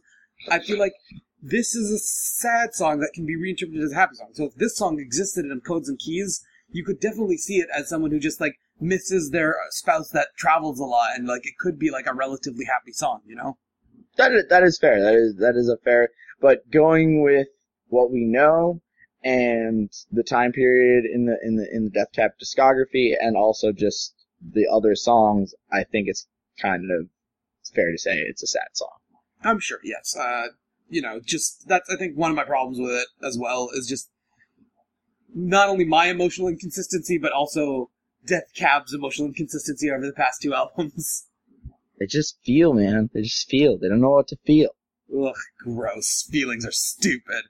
I 0.49 0.59
feel 0.59 0.79
like 0.79 0.93
this 1.41 1.75
is 1.75 1.91
a 1.91 1.99
sad 1.99 2.73
song 2.73 2.99
that 2.99 3.11
can 3.13 3.25
be 3.25 3.35
reinterpreted 3.35 3.83
as 3.83 3.91
a 3.91 3.95
happy 3.95 4.15
song. 4.15 4.29
So 4.33 4.45
if 4.45 4.55
this 4.55 4.77
song 4.77 4.99
existed 4.99 5.45
in 5.45 5.61
Codes 5.61 5.89
and 5.89 5.99
Keys, 5.99 6.43
you 6.69 6.85
could 6.85 6.99
definitely 6.99 7.37
see 7.37 7.57
it 7.57 7.67
as 7.75 7.89
someone 7.89 8.11
who 8.11 8.19
just 8.19 8.39
like 8.39 8.55
misses 8.79 9.31
their 9.31 9.55
spouse 9.69 10.09
that 10.09 10.29
travels 10.37 10.79
a 10.79 10.85
lot, 10.85 11.15
and 11.15 11.27
like 11.27 11.45
it 11.45 11.57
could 11.59 11.77
be 11.77 11.91
like 11.91 12.07
a 12.07 12.13
relatively 12.13 12.65
happy 12.65 12.91
song, 12.91 13.21
you 13.25 13.35
know? 13.35 13.57
that 14.17 14.31
is, 14.31 14.43
that 14.49 14.63
is 14.63 14.77
fair. 14.77 15.01
That 15.01 15.15
is, 15.15 15.35
that 15.37 15.55
is 15.55 15.69
a 15.69 15.77
fair, 15.77 16.09
but 16.39 16.69
going 16.71 17.21
with 17.21 17.47
what 17.87 18.11
we 18.11 18.25
know 18.25 18.81
and 19.23 19.91
the 20.11 20.23
time 20.23 20.51
period 20.51 21.05
in 21.05 21.25
the, 21.25 21.37
in 21.43 21.55
the, 21.55 21.67
in 21.71 21.83
the 21.85 21.89
Death 21.91 22.11
Cab 22.13 22.31
discography 22.41 23.13
and 23.19 23.37
also 23.37 23.71
just 23.71 24.15
the 24.41 24.67
other 24.71 24.95
songs, 24.95 25.53
I 25.71 25.83
think 25.83 26.07
it's 26.07 26.27
kind 26.59 26.89
of, 26.91 27.07
it's 27.61 27.69
fair 27.69 27.91
to 27.91 27.97
say 27.97 28.17
it's 28.17 28.43
a 28.43 28.47
sad 28.47 28.69
song. 28.73 28.89
I'm 29.43 29.59
sure, 29.59 29.79
yes. 29.83 30.15
Uh, 30.15 30.47
you 30.91 31.01
know, 31.01 31.21
just 31.23 31.67
that's 31.67 31.89
I 31.89 31.95
think 31.95 32.17
one 32.17 32.29
of 32.29 32.37
my 32.37 32.43
problems 32.43 32.77
with 32.77 32.91
it 32.91 33.07
as 33.25 33.37
well 33.39 33.69
is 33.73 33.87
just 33.87 34.09
not 35.33 35.69
only 35.69 35.85
my 35.85 36.07
emotional 36.07 36.49
inconsistency, 36.49 37.17
but 37.17 37.31
also 37.31 37.89
Death 38.25 38.51
Cab's 38.53 38.93
emotional 38.93 39.29
inconsistency 39.29 39.89
over 39.89 40.05
the 40.05 40.13
past 40.13 40.41
two 40.41 40.53
albums. 40.53 41.27
They 41.97 42.05
just 42.07 42.37
feel, 42.43 42.73
man. 42.73 43.09
They 43.13 43.21
just 43.21 43.49
feel. 43.49 43.77
They 43.77 43.87
don't 43.87 44.01
know 44.01 44.09
what 44.09 44.27
to 44.29 44.37
feel. 44.45 44.71
Ugh, 45.17 45.33
gross. 45.59 46.27
Feelings 46.29 46.65
are 46.65 46.71
stupid. 46.71 47.43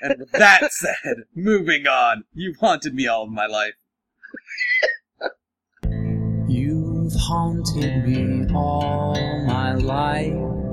And 0.00 0.20
with 0.20 0.32
that 0.32 0.70
said, 0.72 1.24
moving 1.34 1.86
on. 1.86 2.24
You've 2.34 2.56
haunted 2.56 2.94
me 2.94 3.08
all 3.08 3.24
of 3.24 3.30
my 3.30 3.46
life. 3.46 3.74
You've 6.48 7.14
haunted 7.14 8.06
me 8.06 8.54
all 8.54 9.44
my 9.46 9.74
life. 9.74 10.65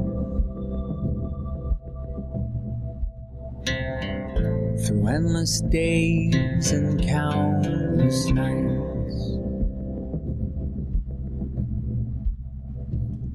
Through 4.86 5.08
endless 5.08 5.62
days 5.62 6.72
and 6.74 7.02
countless 7.02 8.26
nights. 8.32 9.38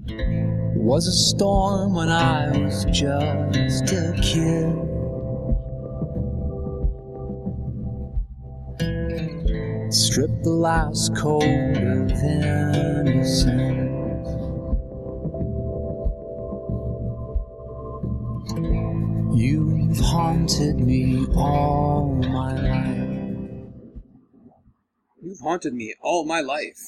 It 0.08 0.82
was 0.82 1.06
a 1.06 1.12
storm 1.12 1.94
when 1.94 2.10
I 2.10 2.50
was 2.58 2.84
just 2.86 3.92
a 3.92 4.12
kid. 4.20 4.74
Strip 9.90 10.42
the 10.42 10.50
last 10.50 11.16
coat 11.16 11.42
of 11.44 12.10
innocence. 12.12 13.87
You've 19.38 19.98
haunted 20.00 20.80
me 20.80 21.24
all 21.36 22.16
my 22.16 22.54
life. 22.54 23.72
You've 25.22 25.38
haunted 25.38 25.74
me 25.74 25.94
all 26.02 26.24
my 26.24 26.40
life. 26.40 26.80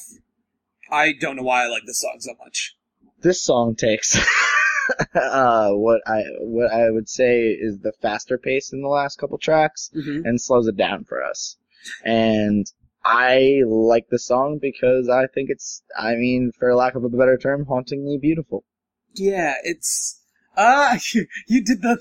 I 0.91 1.13
don't 1.13 1.37
know 1.37 1.45
why 1.45 1.63
I 1.63 1.69
like 1.69 1.85
this 1.87 2.01
song 2.01 2.17
so 2.19 2.33
much. 2.43 2.75
This 3.21 3.41
song 3.41 3.77
takes 3.77 4.17
uh, 5.15 5.71
what 5.71 6.01
I 6.09 6.23
what 6.41 6.73
I 6.73 6.91
would 6.91 7.09
say 7.09 7.51
is 7.51 7.79
the 7.79 7.93
faster 8.03 8.37
pace 8.37 8.73
in 8.73 8.83
the 8.83 8.89
last 8.89 9.21
couple 9.21 9.39
tracks 9.39 9.89
Mm-hmm. 9.97 10.27
and 10.27 10.41
slows 10.41 10.67
it 10.67 10.77
down 10.77 11.05
for 11.05 11.23
us. 11.23 11.57
And 12.05 12.67
I 13.05 13.61
like 13.65 14.09
the 14.11 14.19
song 14.19 14.59
because 14.61 15.09
I 15.09 15.29
think 15.33 15.51
it's, 15.51 15.85
I 15.97 16.17
mean, 16.17 16.51
for 16.59 16.75
lack 16.75 16.97
of 16.97 17.05
a 17.05 17.09
better 17.09 17.39
term, 17.39 17.67
hauntingly 17.67 18.19
beautiful. 18.21 18.65
Yeah, 19.15 19.55
it's 19.63 20.20
ah, 20.61 20.99
you, 21.13 21.27
you 21.49 21.65
did 21.65 21.83
the 21.83 22.01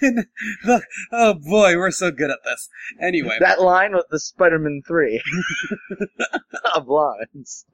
the 0.00 0.82
oh 1.12 1.34
boy, 1.34 1.76
we're 1.76 1.90
so 1.90 2.10
good 2.10 2.30
at 2.30 2.38
this. 2.44 2.68
Anyway, 3.00 3.36
That 3.40 3.60
line 3.60 3.92
was 3.92 4.04
the 4.10 4.18
Spider-Man 4.18 4.82
3 4.86 5.22
of 6.74 6.88
lines. 6.88 7.66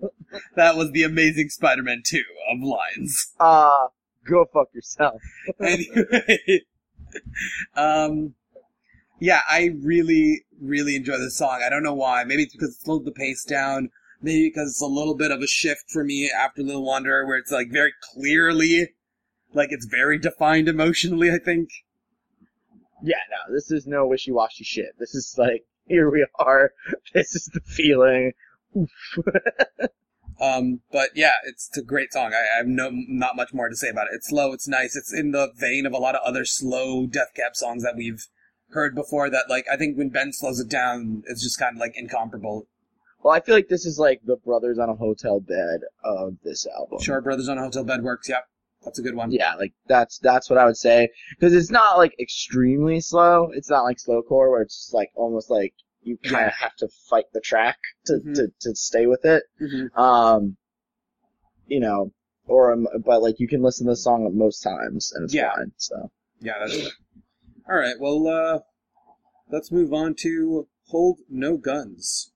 that 0.56 0.76
was 0.76 0.90
the 0.90 1.04
Amazing 1.04 1.48
Spider-Man 1.50 2.02
2 2.04 2.22
of 2.50 2.58
lines. 2.62 3.32
Uh, 3.38 3.88
go 4.26 4.44
fuck 4.52 4.68
yourself. 4.74 5.22
anyway, 5.60 6.62
um, 7.76 8.34
yeah, 9.20 9.40
I 9.48 9.70
really, 9.80 10.44
really 10.60 10.96
enjoy 10.96 11.18
this 11.18 11.38
song. 11.38 11.62
I 11.64 11.70
don't 11.70 11.82
know 11.82 11.94
why. 11.94 12.24
Maybe 12.24 12.42
it's 12.44 12.52
because 12.52 12.74
it 12.74 12.80
slowed 12.84 13.04
the 13.04 13.12
pace 13.12 13.44
down. 13.44 13.90
Maybe 14.20 14.48
because 14.48 14.70
it's 14.70 14.82
a 14.82 14.86
little 14.86 15.14
bit 15.14 15.30
of 15.30 15.40
a 15.40 15.46
shift 15.46 15.90
for 15.92 16.02
me 16.02 16.28
after 16.36 16.62
Little 16.62 16.84
Wanderer, 16.84 17.24
where 17.24 17.38
it's 17.38 17.52
like 17.52 17.70
very 17.70 17.92
clearly, 18.12 18.88
like 19.54 19.72
it's 19.72 19.86
very 19.86 20.18
defined 20.18 20.68
emotionally. 20.68 21.30
I 21.30 21.38
think. 21.38 21.70
Yeah, 23.02 23.16
no, 23.30 23.54
this 23.54 23.70
is 23.70 23.86
no 23.86 24.06
wishy-washy 24.06 24.64
shit. 24.64 24.98
This 24.98 25.14
is 25.14 25.36
like, 25.38 25.64
here 25.86 26.10
we 26.10 26.26
are. 26.38 26.72
This 27.14 27.34
is 27.34 27.46
the 27.46 27.60
feeling. 27.60 28.32
Um, 30.40 30.80
but 30.92 31.10
yeah, 31.14 31.32
it's 31.44 31.76
a 31.76 31.82
great 31.82 32.12
song. 32.12 32.32
I, 32.32 32.54
I 32.54 32.58
have 32.58 32.66
no 32.66 32.90
not 32.92 33.36
much 33.36 33.52
more 33.52 33.68
to 33.68 33.76
say 33.76 33.88
about 33.88 34.06
it. 34.06 34.14
It's 34.14 34.28
slow. 34.28 34.52
It's 34.52 34.68
nice. 34.68 34.94
It's 34.94 35.12
in 35.12 35.32
the 35.32 35.50
vein 35.56 35.84
of 35.84 35.92
a 35.92 35.98
lot 35.98 36.14
of 36.14 36.20
other 36.24 36.44
slow 36.44 37.06
Death 37.06 37.32
Cab 37.34 37.56
songs 37.56 37.82
that 37.82 37.96
we've 37.96 38.26
heard 38.70 38.94
before. 38.94 39.30
That 39.30 39.46
like 39.48 39.66
I 39.72 39.76
think 39.76 39.98
when 39.98 40.10
Ben 40.10 40.32
slows 40.32 40.60
it 40.60 40.68
down, 40.68 41.24
it's 41.26 41.42
just 41.42 41.58
kind 41.58 41.76
of 41.76 41.80
like 41.80 41.96
incomparable. 41.96 42.68
Well, 43.22 43.34
I 43.34 43.40
feel 43.40 43.56
like 43.56 43.68
this 43.68 43.84
is 43.84 43.98
like 43.98 44.20
the 44.24 44.36
brothers 44.36 44.78
on 44.78 44.88
a 44.88 44.94
hotel 44.94 45.40
bed 45.40 45.80
of 46.04 46.36
this 46.44 46.66
album. 46.66 47.00
Sure, 47.00 47.20
Brothers 47.20 47.48
on 47.48 47.58
a 47.58 47.62
Hotel 47.62 47.82
Bed 47.82 48.04
works. 48.04 48.28
Yep, 48.28 48.44
that's 48.88 48.98
a 48.98 49.02
good 49.02 49.14
one. 49.14 49.30
Yeah, 49.30 49.54
like 49.54 49.72
that's 49.86 50.18
that's 50.18 50.48
what 50.50 50.58
I 50.58 50.64
would 50.64 50.76
say 50.76 51.08
because 51.30 51.54
it's 51.54 51.70
not 51.70 51.98
like 51.98 52.14
extremely 52.18 53.00
slow. 53.00 53.50
It's 53.52 53.70
not 53.70 53.84
like 53.84 53.98
slowcore 53.98 54.50
where 54.50 54.62
it's 54.62 54.76
just 54.76 54.94
like 54.94 55.10
almost 55.14 55.50
like 55.50 55.74
you 56.02 56.16
kind 56.24 56.46
of 56.46 56.54
have 56.54 56.74
to 56.76 56.88
fight 57.10 57.26
the 57.32 57.40
track 57.40 57.78
to, 58.06 58.14
Mhm. 58.14 58.34
to 58.34 58.48
to 58.60 58.74
stay 58.74 59.06
with 59.06 59.24
it. 59.24 59.44
hmm 59.58 59.86
Um, 60.00 60.56
you 61.66 61.80
know, 61.80 62.12
or 62.46 62.72
um, 62.72 62.88
but 63.04 63.22
like 63.22 63.38
you 63.38 63.48
can 63.48 63.62
listen 63.62 63.86
to 63.86 63.92
the 63.92 63.96
song 63.96 64.30
most 64.36 64.60
times 64.60 65.12
and 65.14 65.24
it's 65.24 65.34
Yeah. 65.34 65.54
fine. 65.54 65.72
So 65.76 66.10
Yeah, 66.40 66.58
that's 66.60 66.74
it. 66.76 66.92
All 67.68 67.76
right. 67.76 67.96
Well, 68.00 68.26
uh, 68.26 68.60
let's 69.50 69.70
move 69.70 69.92
on 69.92 70.14
to 70.20 70.68
Hold 70.86 71.18
No 71.28 71.58
Guns. 71.58 72.32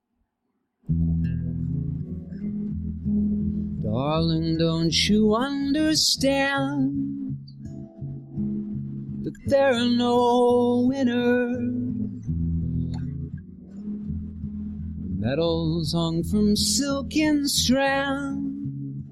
Darling, 3.93 4.57
don't 4.57 4.95
you 5.07 5.35
understand 5.35 7.37
that 9.23 9.35
there 9.49 9.75
are 9.75 9.85
no 9.85 10.87
winners? 10.89 12.25
Medals 15.19 15.93
hung 15.93 16.25
from 16.25 16.57
silken 16.57 17.47
strands 17.47 19.05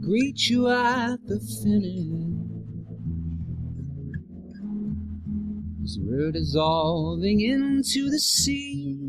greet 0.00 0.50
you 0.50 0.68
at 0.68 1.24
the 1.28 1.38
finish. 1.62 2.08
As 5.84 5.96
we're 6.00 6.32
dissolving 6.32 7.40
into 7.40 8.10
the 8.10 8.18
sea. 8.18 9.07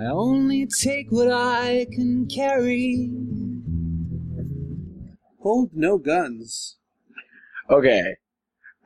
I 0.00 0.06
only 0.06 0.66
take 0.66 1.12
what 1.12 1.30
I 1.30 1.86
can 1.92 2.26
carry. 2.26 3.10
Hold 5.42 5.72
No 5.74 5.98
Guns. 5.98 6.78
okay, 7.68 8.16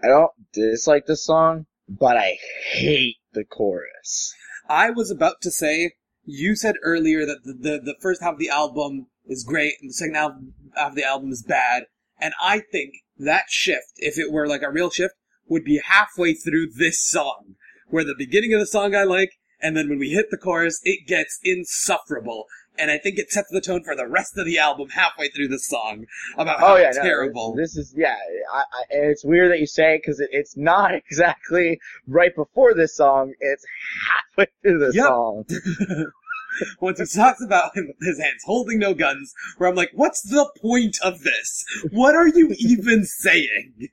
I 0.03 0.09
don't 0.09 0.33
dislike 0.53 1.07
this 1.07 1.25
song, 1.25 1.67
but 1.89 2.17
I 2.17 2.37
hate 2.73 3.19
the 3.33 3.45
chorus. 3.45 4.35
I 4.69 4.91
was 4.91 5.13
about 5.13 5.41
to 5.43 5.53
say, 5.53 5.93
you 6.25 6.57
said 6.57 6.75
earlier 6.83 7.25
that 7.27 7.45
the, 7.45 7.53
the, 7.53 7.79
the 7.79 7.97
first 8.01 8.21
half 8.21 8.33
of 8.33 8.39
the 8.41 8.51
album 8.51 9.07
is 9.25 9.45
great 9.45 9.75
and 9.81 9.91
the 9.91 9.95
second 9.95 10.17
half, 10.17 10.33
half 10.75 10.91
of 10.91 10.97
the 10.97 11.05
album 11.05 11.31
is 11.31 11.45
bad. 11.45 11.85
And 12.19 12.35
I 12.43 12.59
think 12.73 12.95
that 13.19 13.45
shift, 13.51 13.93
if 13.99 14.19
it 14.19 14.33
were 14.33 14.49
like 14.49 14.63
a 14.63 14.71
real 14.71 14.91
shift, 14.91 15.15
would 15.47 15.65
be 15.65 15.81
halfway 15.85 16.35
through 16.35 16.71
this 16.77 17.01
song. 17.07 17.55
Where 17.87 18.05
the 18.05 18.17
beginning 18.19 18.53
of 18.53 18.59
the 18.59 18.67
song 18.67 18.97
I 18.97 19.05
like, 19.05 19.35
and 19.65 19.77
then 19.77 19.89
when 19.89 19.99
we 19.99 20.11
hit 20.11 20.27
the 20.31 20.37
chorus, 20.37 20.81
it 20.85 21.09
gets 21.09 21.41
insufferable. 21.43 22.45
And 22.77 22.91
I 22.91 22.99
think 22.99 23.19
it 23.19 23.31
sets 23.31 23.49
the 23.53 23.61
tone 23.61 23.85
for 23.85 23.95
the 23.95 24.07
rest 24.09 24.37
of 24.37 24.45
the 24.47 24.59
album 24.59 24.89
halfway 24.91 25.29
through 25.29 25.47
the 25.49 25.61
song 25.61 26.07
about 26.37 26.59
how 26.61 26.75
Oh 26.75 26.77
yeah, 26.77 26.91
terrible. 26.93 27.55
this, 27.55 27.75
this 27.75 27.87
is 27.87 27.95
yeah. 27.97 28.17
I, 28.53 28.59
I, 28.59 28.83
it's 28.91 29.25
weird 29.25 29.53
that 29.53 29.61
you 29.61 29.67
say 29.67 29.95
it 29.95 30.03
because 30.03 30.19
it, 30.21 30.29
it's 30.33 30.57
not 30.57 30.93
exactly 31.11 31.79
right 32.07 32.35
before 32.35 32.75
this 32.75 32.97
song. 32.97 33.33
It's 33.41 33.65
halfway 34.11 34.49
through 34.63 34.79
the 34.81 34.93
Yep. 34.95 35.05
song. 35.07 35.45
Once 36.81 36.99
he 37.01 37.19
talks 37.19 37.43
about 37.43 37.77
him, 37.77 37.93
his 38.01 38.19
hands 38.21 38.43
holding 38.45 38.79
no 38.79 38.95
guns, 38.95 39.33
where 39.59 39.69
I'm 39.69 39.75
like, 39.77 39.91
what's 39.95 40.23
the 40.23 40.49
point 40.61 40.97
of 41.03 41.23
this? 41.23 41.65
What 41.91 42.15
are 42.15 42.29
you 42.29 42.55
even 42.59 43.05
saying? 43.05 43.89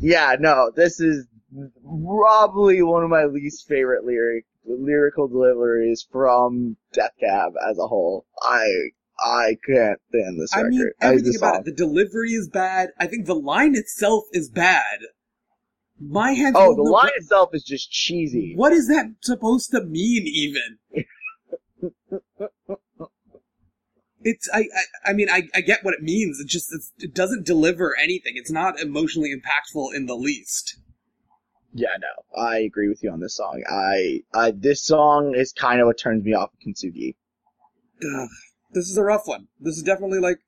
Yeah, 0.00 0.34
no, 0.40 0.70
this 0.74 0.98
is 1.00 1.26
probably 1.84 2.82
one 2.82 3.02
of 3.04 3.10
my 3.10 3.24
least 3.24 3.66
favorite 3.68 4.04
lyric 4.04 4.46
lyrical 4.66 5.28
deliveries 5.28 6.06
from 6.10 6.76
Death 6.92 7.12
Cab 7.20 7.52
as 7.68 7.78
a 7.78 7.86
whole. 7.86 8.26
I 8.42 8.66
I 9.22 9.56
can't 9.66 9.98
stand 10.08 10.40
this 10.40 10.52
I 10.54 10.60
record. 10.60 10.70
mean, 10.70 10.90
everything 11.00 11.36
about 11.36 11.54
song. 11.54 11.60
it. 11.60 11.64
The 11.66 11.72
delivery 11.72 12.32
is 12.32 12.48
bad. 12.48 12.90
I 12.98 13.06
think 13.06 13.26
the 13.26 13.34
line 13.34 13.74
itself 13.74 14.24
is 14.32 14.48
bad. 14.50 15.00
My 16.00 16.32
hands. 16.32 16.56
Oh, 16.58 16.74
the 16.74 16.82
line 16.90 17.10
itself 17.16 17.50
is 17.52 17.62
just 17.62 17.90
cheesy. 17.90 18.54
What 18.56 18.72
is 18.72 18.88
that 18.88 19.14
supposed 19.22 19.70
to 19.72 19.84
mean, 19.84 20.26
even? 20.26 20.78
It's 24.22 24.48
I, 24.52 24.58
I 24.58 25.10
I 25.10 25.12
mean 25.14 25.30
I, 25.30 25.44
I 25.54 25.62
get 25.62 25.82
what 25.82 25.94
it 25.94 26.02
means. 26.02 26.38
It 26.40 26.46
just 26.48 26.68
it's, 26.72 26.92
it 26.98 27.14
doesn't 27.14 27.46
deliver 27.46 27.96
anything. 27.96 28.34
It's 28.36 28.50
not 28.50 28.78
emotionally 28.78 29.30
impactful 29.34 29.94
in 29.94 30.06
the 30.06 30.14
least. 30.14 30.78
Yeah, 31.72 31.96
no, 32.00 32.42
I 32.42 32.58
agree 32.58 32.88
with 32.88 33.02
you 33.02 33.10
on 33.10 33.20
this 33.20 33.36
song. 33.36 33.62
I, 33.68 34.22
I 34.34 34.50
this 34.50 34.82
song 34.82 35.34
is 35.36 35.52
kind 35.52 35.80
of 35.80 35.86
what 35.86 35.98
turns 35.98 36.24
me 36.24 36.34
off 36.34 36.50
of 36.52 36.58
Kintsugi. 36.58 37.14
Ugh. 38.02 38.28
This 38.72 38.88
is 38.88 38.96
a 38.96 39.02
rough 39.02 39.26
one. 39.26 39.48
This 39.60 39.76
is 39.76 39.82
definitely 39.82 40.18
like 40.18 40.38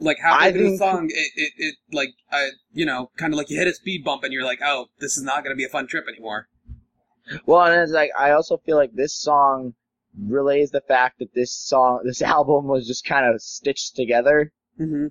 like 0.00 0.18
halfway 0.18 0.48
I 0.48 0.52
through 0.52 0.70
the 0.70 0.76
song, 0.76 1.10
it, 1.10 1.32
it, 1.34 1.52
it 1.56 1.74
like 1.92 2.10
I 2.30 2.50
you 2.72 2.86
know 2.86 3.10
kind 3.16 3.32
of 3.32 3.38
like 3.38 3.50
you 3.50 3.58
hit 3.58 3.66
a 3.66 3.74
speed 3.74 4.04
bump 4.04 4.22
and 4.24 4.32
you're 4.32 4.44
like, 4.44 4.60
oh, 4.62 4.86
this 5.00 5.16
is 5.16 5.22
not 5.22 5.44
going 5.44 5.54
to 5.54 5.56
be 5.56 5.64
a 5.64 5.68
fun 5.68 5.86
trip 5.86 6.06
anymore. 6.08 6.48
Well, 7.46 7.64
and 7.64 7.80
it's 7.80 7.92
like 7.92 8.10
I 8.18 8.30
also 8.32 8.58
feel 8.58 8.76
like 8.76 8.94
this 8.94 9.14
song 9.14 9.74
relays 10.18 10.70
the 10.70 10.80
fact 10.80 11.18
that 11.18 11.34
this 11.34 11.52
song, 11.52 12.02
this 12.04 12.22
album 12.36 12.66
was 12.66 12.86
just 12.86 13.04
kind 13.04 13.26
of 13.26 13.40
stitched 13.40 13.96
together. 13.96 14.52
Mm-hmm. 14.80 15.06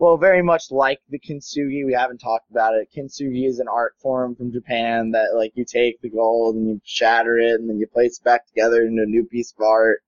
Well, 0.00 0.16
very 0.16 0.42
much 0.42 0.70
like 0.70 0.98
the 1.10 1.18
kintsugi, 1.18 1.84
we 1.84 1.92
haven't 1.92 2.22
talked 2.22 2.50
about 2.50 2.72
it. 2.72 2.88
Kintsugi 2.90 3.46
is 3.46 3.58
an 3.58 3.68
art 3.68 3.92
form 4.00 4.34
from 4.34 4.50
Japan 4.50 5.10
that 5.10 5.34
like 5.36 5.52
you 5.56 5.66
take 5.66 6.00
the 6.00 6.08
gold 6.08 6.56
and 6.56 6.66
you 6.66 6.80
shatter 6.84 7.36
it 7.38 7.60
and 7.60 7.68
then 7.68 7.78
you 7.78 7.86
place 7.86 8.18
it 8.18 8.24
back 8.24 8.46
together 8.46 8.80
into 8.80 9.02
a 9.02 9.06
new 9.06 9.26
piece 9.26 9.52
of 9.52 9.62
art. 9.62 10.00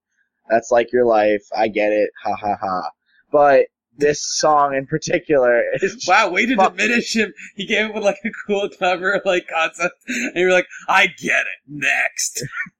That's 0.49 0.71
like 0.71 0.91
your 0.91 1.05
life. 1.05 1.43
I 1.55 1.67
get 1.67 1.91
it. 1.91 2.09
Ha 2.23 2.35
ha 2.35 2.55
ha. 2.59 2.89
But 3.31 3.67
this 3.95 4.19
song 4.19 4.73
in 4.73 4.87
particular 4.87 5.61
is 5.75 6.03
Wow, 6.07 6.31
way 6.31 6.47
to 6.47 6.55
diminish 6.55 7.15
him. 7.15 7.31
He 7.55 7.67
came 7.67 7.89
up 7.89 7.93
with 7.93 8.03
like 8.03 8.17
a 8.25 8.31
cool, 8.47 8.69
cover 8.79 9.21
like 9.25 9.47
concept, 9.47 9.93
and 10.07 10.35
you're 10.35 10.51
like, 10.51 10.67
I 10.89 11.05
get 11.05 11.41
it. 11.41 11.59
Next. 11.67 12.43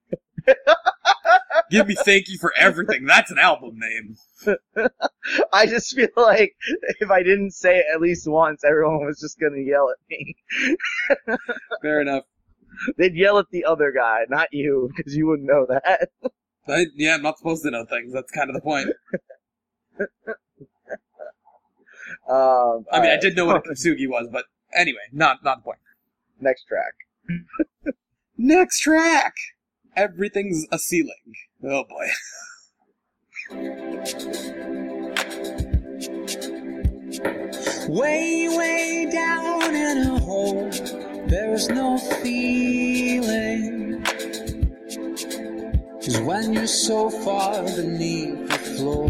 Give 1.71 1.87
me 1.87 1.95
thank 1.95 2.29
you 2.29 2.37
for 2.37 2.53
everything. 2.57 3.05
That's 3.05 3.31
an 3.31 3.39
album 3.39 3.79
name. 3.79 4.15
I 5.53 5.65
just 5.65 5.95
feel 5.95 6.09
like 6.17 6.55
if 6.99 7.09
I 7.09 7.23
didn't 7.23 7.51
say 7.51 7.79
it 7.79 7.85
at 7.93 8.01
least 8.01 8.27
once, 8.27 8.63
everyone 8.63 9.05
was 9.05 9.19
just 9.19 9.39
gonna 9.39 9.61
yell 9.61 9.89
at 9.89 9.97
me. 10.09 10.35
Fair 11.81 12.01
enough. 12.01 12.25
They'd 12.97 13.15
yell 13.15 13.37
at 13.39 13.49
the 13.51 13.65
other 13.65 13.91
guy, 13.91 14.21
not 14.29 14.49
you, 14.51 14.89
because 14.95 15.15
you 15.15 15.27
wouldn't 15.27 15.47
know 15.47 15.65
that. 15.69 16.09
I, 16.67 16.85
yeah, 16.95 17.15
I'm 17.15 17.21
not 17.21 17.37
supposed 17.37 17.63
to 17.63 17.71
know 17.71 17.85
things. 17.85 18.13
That's 18.13 18.31
kind 18.31 18.49
of 18.49 18.55
the 18.55 18.61
point. 18.61 18.89
Um, 22.27 22.85
I 22.91 22.99
mean, 22.99 23.05
I 23.05 23.15
alright, 23.15 23.21
did 23.21 23.35
know 23.35 23.45
what 23.45 23.57
a 23.57 23.61
kintsugi 23.61 24.07
was, 24.07 24.27
but 24.31 24.45
anyway, 24.73 25.01
not 25.11 25.43
not 25.43 25.57
the 25.59 25.63
point. 25.63 25.79
next 26.39 26.65
track. 26.65 26.93
Next 28.37 28.79
track. 28.79 29.33
Everything's 29.95 30.65
a 30.71 30.79
ceiling. 30.79 31.35
Oh 31.63 31.83
boy. 31.83 32.07
Way, 37.89 38.47
way 38.49 39.09
down 39.11 39.75
in 39.75 39.97
a 40.07 40.19
hole, 40.19 40.69
there's 41.27 41.67
no 41.69 41.97
feeling. 41.97 44.03
Cause 46.03 46.19
when 46.21 46.53
you're 46.53 46.65
so 46.65 47.09
far 47.09 47.61
beneath 47.63 48.49
the 48.49 48.57
floor, 48.77 49.09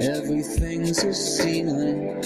everything's 0.00 1.02
a 1.02 1.12
ceiling. 1.12 2.22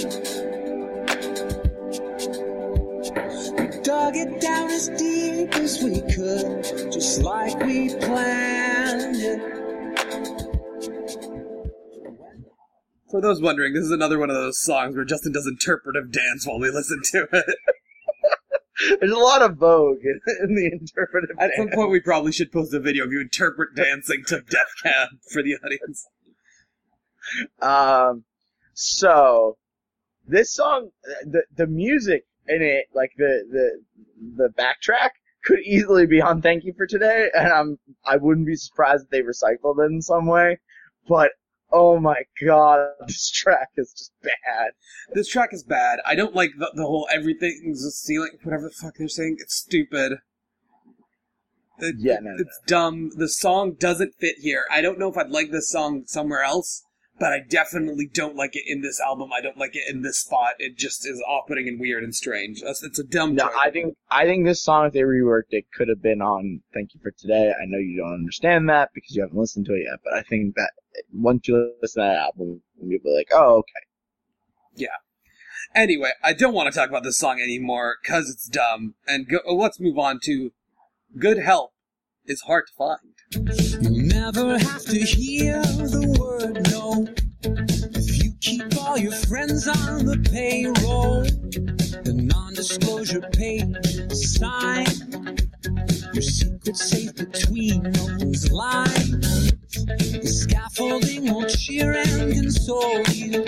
Dug 3.87 4.17
it 4.17 4.41
down 4.41 4.69
as 4.69 4.89
deep 4.89 5.55
as 5.55 5.81
we 5.81 6.01
could, 6.13 6.65
just 6.93 7.23
like 7.23 7.57
we 7.61 7.95
planned 7.95 9.15
it. 9.15 9.41
For 13.09 13.21
those 13.21 13.41
wondering, 13.41 13.75
this 13.75 13.85
is 13.85 13.93
another 13.93 14.19
one 14.19 14.29
of 14.29 14.35
those 14.35 14.61
songs 14.61 14.97
where 14.97 15.05
Justin 15.05 15.31
does 15.31 15.47
interpretive 15.47 16.11
dance 16.11 16.45
while 16.45 16.59
we 16.59 16.69
listen 16.69 17.01
to 17.13 17.29
it. 17.33 17.57
There's 19.01 19.13
a 19.13 19.19
lot 19.19 19.43
of 19.43 19.57
vogue 19.57 20.03
in, 20.03 20.21
in 20.43 20.57
the 20.57 20.67
interpretive. 20.67 21.37
At 21.39 21.53
some 21.57 21.69
point, 21.69 21.91
we 21.91 22.01
probably 22.01 22.33
should 22.33 22.51
post 22.51 22.75
a 22.75 22.81
video 22.81 23.05
of 23.05 23.13
you 23.13 23.21
interpret 23.21 23.77
dancing 23.77 24.25
to 24.27 24.41
Death 24.41 24.75
Cab 24.83 25.11
for 25.33 25.45
the 25.45 25.57
audience. 25.65 26.09
Um, 27.63 28.25
so 28.75 29.59
this 30.27 30.53
song, 30.53 30.91
the 31.25 31.45
the 31.57 31.69
music 31.69 32.25
in 32.49 32.63
it, 32.63 32.87
like 32.95 33.13
the 33.17 33.45
the 33.51 33.81
the 34.37 34.49
backtrack, 34.51 35.11
could 35.45 35.61
easily 35.61 36.07
be 36.07 36.21
on 36.21 36.43
"Thank 36.43 36.65
You 36.65 36.73
for 36.77 36.87
Today," 36.87 37.31
and 37.35 37.49
I'm 37.53 37.79
I 38.05 38.17
wouldn't 38.17 38.47
be 38.47 38.57
surprised 38.57 39.05
if 39.05 39.11
they 39.11 39.23
recycled 39.23 39.79
it 39.85 39.91
in 39.93 40.03
some 40.03 40.27
way. 40.27 40.59
But 41.09 41.33
oh 41.73 41.99
my 41.99 42.23
god, 42.45 42.89
this 43.07 43.31
track 43.31 43.69
is 43.77 43.93
just 43.93 44.13
bad. 44.23 44.71
This 45.15 45.29
track 45.29 45.51
is 45.53 45.65
bad. 45.65 45.99
I 46.07 46.15
don't 46.15 46.35
like 46.35 46.51
the, 46.59 46.71
the 46.75 46.83
whole 46.87 47.09
everything's 47.13 47.85
a 47.85 47.91
ceiling, 47.91 48.39
whatever 48.43 48.65
the 48.65 48.71
fuck 48.75 48.95
they're 48.99 49.09
saying. 49.09 49.37
It's 49.41 49.57
stupid. 49.57 50.19
It- 51.79 51.97
Yeah, 51.99 52.19
no, 52.21 52.31
no, 52.33 52.37
it's 52.39 52.59
dumb. 52.67 53.11
The 53.17 53.29
song 53.29 53.73
doesn't 53.79 54.15
fit 54.19 54.37
here. 54.39 54.65
I 54.71 54.81
don't 54.81 54.99
know 54.99 55.11
if 55.11 55.17
I'd 55.17 55.31
like 55.31 55.51
this 55.51 55.71
song 55.71 56.05
somewhere 56.07 56.43
else, 56.43 56.83
but 57.19 57.33
I 57.33 57.41
definitely 57.41 58.09
don't 58.13 58.37
like 58.37 58.55
it 58.55 58.65
in 58.67 58.83
this 58.83 59.01
album. 59.01 59.31
I 59.33 59.41
don't 59.41 59.57
like 59.57 59.75
it 59.75 59.85
in 59.89 60.03
this 60.03 60.19
spot. 60.19 60.55
It 60.59 60.77
just 60.77 61.07
is 61.07 61.23
off-putting 61.27 61.69
and 61.69 61.81
weird 61.81 62.05
and 62.05 62.15
strange. 62.15 62.63
It's, 62.63 62.83
it's 62.83 62.99
a 62.99 63.05
dumb 63.05 63.35
No. 63.35 63.51
I 63.59 63.71
think 63.71 63.95
I 64.11 64.25
think 64.25 64.45
this 64.45 64.63
song 64.63 64.87
if 64.87 64.93
they 64.93 65.01
reworked 65.01 65.51
it 65.51 65.67
could 65.73 65.89
have 65.89 66.03
been 66.03 66.21
on 66.21 66.63
"Thank 66.75 66.95
You 66.95 67.01
for 67.03 67.11
Today." 67.11 67.53
I 67.53 67.65
know 67.67 67.79
you 67.79 67.97
don't 67.97 68.15
understand 68.15 68.69
that 68.69 68.91
because 68.95 69.15
you 69.15 69.23
haven't 69.23 69.39
listened 69.39 69.67
to 69.67 69.75
it 69.75 69.87
yet, 69.91 70.01
but 70.05 70.15
I 70.15 70.23
think 70.23 70.55
that 70.57 70.73
once 71.13 71.49
you 71.49 71.73
listen 71.81 72.03
to 72.03 72.09
that 72.09 72.19
album, 72.19 72.63
you'll 72.83 73.01
be 73.03 73.15
like, 73.17 73.29
"Oh, 73.33 73.59
okay." 73.59 73.87
Yeah. 74.75 74.89
Anyway, 75.75 76.11
I 76.23 76.33
don't 76.33 76.55
want 76.55 76.73
to 76.73 76.79
talk 76.79 76.89
about 76.89 77.03
this 77.03 77.19
song 77.19 77.41
anymore 77.41 77.97
because 78.03 78.31
it's 78.31 78.49
dumb. 78.49 78.95
And 79.07 79.29
go, 79.29 79.41
let's 79.53 79.81
move 79.81 79.99
on 79.99 80.21
to 80.25 80.53
"Good 81.19 81.39
Help" 81.39 81.73
is 82.27 82.43
hard 82.43 82.67
to 82.69 82.73
find. 82.75 83.96
Never 84.27 84.59
have 84.59 84.83
to 84.87 84.99
hear 84.99 85.63
the 85.63 86.17
word 86.19 86.69
no. 86.73 87.07
If 87.95 88.25
you 88.25 88.33
keep 88.41 88.77
all 88.77 88.99
your 88.99 89.13
friends 89.13 89.69
on 89.69 90.05
the 90.05 90.19
payroll, 90.19 91.23
the 92.03 92.13
non-disclosure 92.13 93.21
page 93.21 94.11
sign. 94.11 94.87
Your 96.13 96.23
secret 96.23 96.77
safe 96.77 97.15
between 97.15 97.85
those 97.93 98.51
lines. 98.51 99.53
The 99.87 100.27
scaffolding 100.27 101.33
will 101.33 101.47
cheer 101.47 101.93
and 101.93 102.33
console 102.35 103.05
you. 103.15 103.45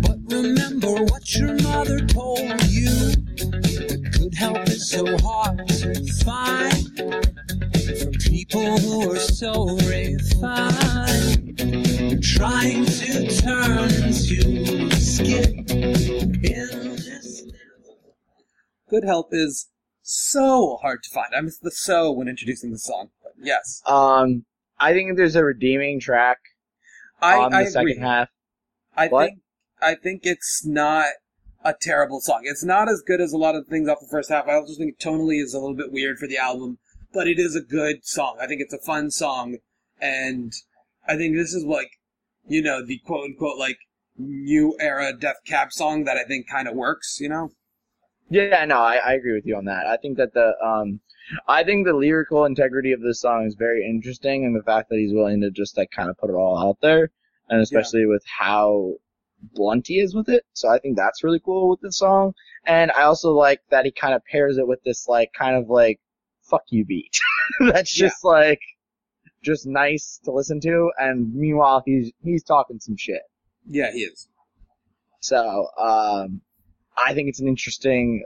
But 0.00 0.18
remember 0.34 1.04
what 1.04 1.32
your 1.36 1.54
mother 1.62 2.00
told 2.06 2.60
you. 2.64 3.69
The 4.30 4.36
good 4.36 4.54
help 4.54 4.68
is 4.68 4.88
so 4.88 5.18
hard 5.18 5.66
to 5.68 6.12
find 6.24 6.96
from 7.98 8.12
people 8.12 8.78
who 8.78 9.10
are 9.12 9.18
so 9.18 9.76
refined, 9.88 11.58
trying 12.22 12.84
to 12.86 13.36
turn 13.40 13.90
into 13.90 14.90
skin 15.00 15.66
in 15.68 16.96
this. 16.96 17.42
Good 18.88 19.04
Help 19.04 19.28
is 19.32 19.68
so 20.02 20.76
hard 20.80 21.02
to 21.02 21.10
find. 21.10 21.34
I 21.36 21.40
missed 21.40 21.62
the 21.62 21.70
so 21.72 22.12
when 22.12 22.28
introducing 22.28 22.70
the 22.70 22.78
song. 22.78 23.10
But 23.22 23.32
yes, 23.40 23.82
Um, 23.86 24.44
I 24.78 24.92
think 24.92 25.16
there's 25.16 25.34
a 25.36 25.44
redeeming 25.44 25.98
track 25.98 26.38
I, 27.20 27.36
on 27.36 27.50
the 27.50 27.56
I 27.58 27.64
second 27.64 27.80
agree. 27.90 27.98
half. 27.98 28.28
I 28.96 29.08
What? 29.08 29.26
think 29.30 29.40
I 29.82 29.94
think 29.96 30.20
it's 30.24 30.64
not 30.64 31.06
a 31.64 31.74
terrible 31.80 32.20
song. 32.20 32.42
It's 32.44 32.64
not 32.64 32.88
as 32.88 33.02
good 33.06 33.20
as 33.20 33.32
a 33.32 33.38
lot 33.38 33.54
of 33.54 33.66
things 33.66 33.88
off 33.88 34.00
the 34.00 34.06
first 34.06 34.30
half. 34.30 34.48
I 34.48 34.54
also 34.54 34.74
think 34.74 34.98
tonally 34.98 35.42
is 35.42 35.54
a 35.54 35.58
little 35.58 35.76
bit 35.76 35.92
weird 35.92 36.18
for 36.18 36.26
the 36.26 36.38
album, 36.38 36.78
but 37.12 37.26
it 37.26 37.38
is 37.38 37.54
a 37.54 37.60
good 37.60 38.04
song. 38.06 38.38
I 38.40 38.46
think 38.46 38.60
it's 38.60 38.74
a 38.74 38.78
fun 38.78 39.10
song, 39.10 39.58
and 40.00 40.52
I 41.06 41.16
think 41.16 41.36
this 41.36 41.52
is 41.52 41.64
like, 41.64 41.90
you 42.46 42.62
know, 42.62 42.84
the 42.84 42.98
quote 42.98 43.24
unquote 43.24 43.58
like 43.58 43.78
new 44.16 44.76
era 44.80 45.12
Death 45.12 45.40
Cab 45.46 45.72
song 45.72 46.04
that 46.04 46.16
I 46.16 46.24
think 46.24 46.48
kind 46.48 46.68
of 46.68 46.74
works. 46.74 47.18
You 47.20 47.28
know? 47.28 47.50
Yeah, 48.30 48.64
no, 48.64 48.78
I, 48.78 48.96
I 48.96 49.12
agree 49.14 49.34
with 49.34 49.46
you 49.46 49.56
on 49.56 49.64
that. 49.66 49.86
I 49.86 49.96
think 49.96 50.16
that 50.16 50.32
the 50.34 50.54
um, 50.64 51.00
I 51.46 51.62
think 51.64 51.86
the 51.86 51.92
lyrical 51.92 52.44
integrity 52.44 52.92
of 52.92 53.02
this 53.02 53.20
song 53.20 53.46
is 53.46 53.54
very 53.54 53.84
interesting, 53.84 54.44
and 54.44 54.56
the 54.56 54.62
fact 54.62 54.88
that 54.88 54.98
he's 54.98 55.12
willing 55.12 55.40
to 55.42 55.50
just 55.50 55.76
like 55.76 55.90
kind 55.90 56.08
of 56.08 56.16
put 56.16 56.30
it 56.30 56.34
all 56.34 56.58
out 56.58 56.78
there, 56.80 57.10
and 57.48 57.60
especially 57.60 58.06
with 58.06 58.24
how 58.38 58.94
blunt 59.54 59.86
he 59.88 60.00
is 60.00 60.14
with 60.14 60.28
it. 60.28 60.44
So 60.52 60.68
I 60.68 60.78
think 60.78 60.96
that's 60.96 61.24
really 61.24 61.40
cool 61.44 61.70
with 61.70 61.80
this 61.80 61.98
song, 61.98 62.34
and 62.66 62.90
I 62.92 63.02
also 63.02 63.32
like 63.32 63.60
that 63.70 63.84
he 63.84 63.90
kind 63.92 64.14
of 64.14 64.22
pairs 64.24 64.58
it 64.58 64.66
with 64.66 64.82
this 64.84 65.06
like 65.08 65.30
kind 65.32 65.56
of 65.56 65.68
like 65.68 66.00
fuck 66.42 66.62
you 66.70 66.84
beat. 66.84 67.18
that's 67.72 67.98
Yeah. 67.98 68.08
just 68.08 68.24
like 68.24 68.60
just 69.42 69.66
nice 69.66 70.20
to 70.24 70.32
listen 70.32 70.60
to, 70.60 70.90
and 70.98 71.34
meanwhile 71.34 71.82
he's 71.86 72.12
he's 72.22 72.42
talking 72.44 72.78
some 72.80 72.96
shit. 72.96 73.22
Yeah, 73.66 73.92
he 73.92 74.00
is. 74.00 74.28
So, 75.20 75.68
um, 75.78 76.40
I 76.96 77.14
think 77.14 77.28
it's 77.28 77.40
an 77.40 77.48
interesting. 77.48 78.24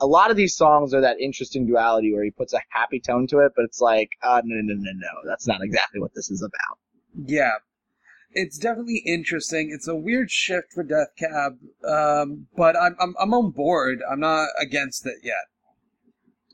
A 0.00 0.06
lot 0.06 0.30
of 0.30 0.36
these 0.36 0.54
songs 0.56 0.92
are 0.92 1.00
that 1.02 1.20
interesting 1.20 1.66
duality 1.66 2.12
where 2.12 2.22
he 2.24 2.30
puts 2.30 2.52
a 2.52 2.60
happy 2.68 3.00
tone 3.00 3.26
to 3.28 3.38
it, 3.38 3.52
but 3.56 3.64
it's 3.64 3.80
like, 3.80 4.10
uh, 4.22 4.40
no, 4.44 4.60
no, 4.62 4.74
no, 4.76 4.90
no, 4.94 5.28
that's 5.28 5.46
not 5.46 5.62
exactly 5.62 6.00
what 6.00 6.12
this 6.14 6.30
is 6.30 6.42
about. 6.42 6.78
Yeah. 7.26 7.52
It's 8.32 8.58
definitely 8.58 9.02
interesting. 9.04 9.70
It's 9.72 9.88
a 9.88 9.94
weird 9.94 10.30
shift 10.30 10.72
for 10.72 10.84
Death 10.84 11.08
Cab, 11.18 11.58
um, 11.84 12.46
but 12.56 12.76
I'm, 12.76 12.94
I'm 13.00 13.14
I'm 13.20 13.34
on 13.34 13.50
board. 13.50 14.00
I'm 14.08 14.20
not 14.20 14.48
against 14.60 15.04
it 15.06 15.16
yet. 15.22 15.34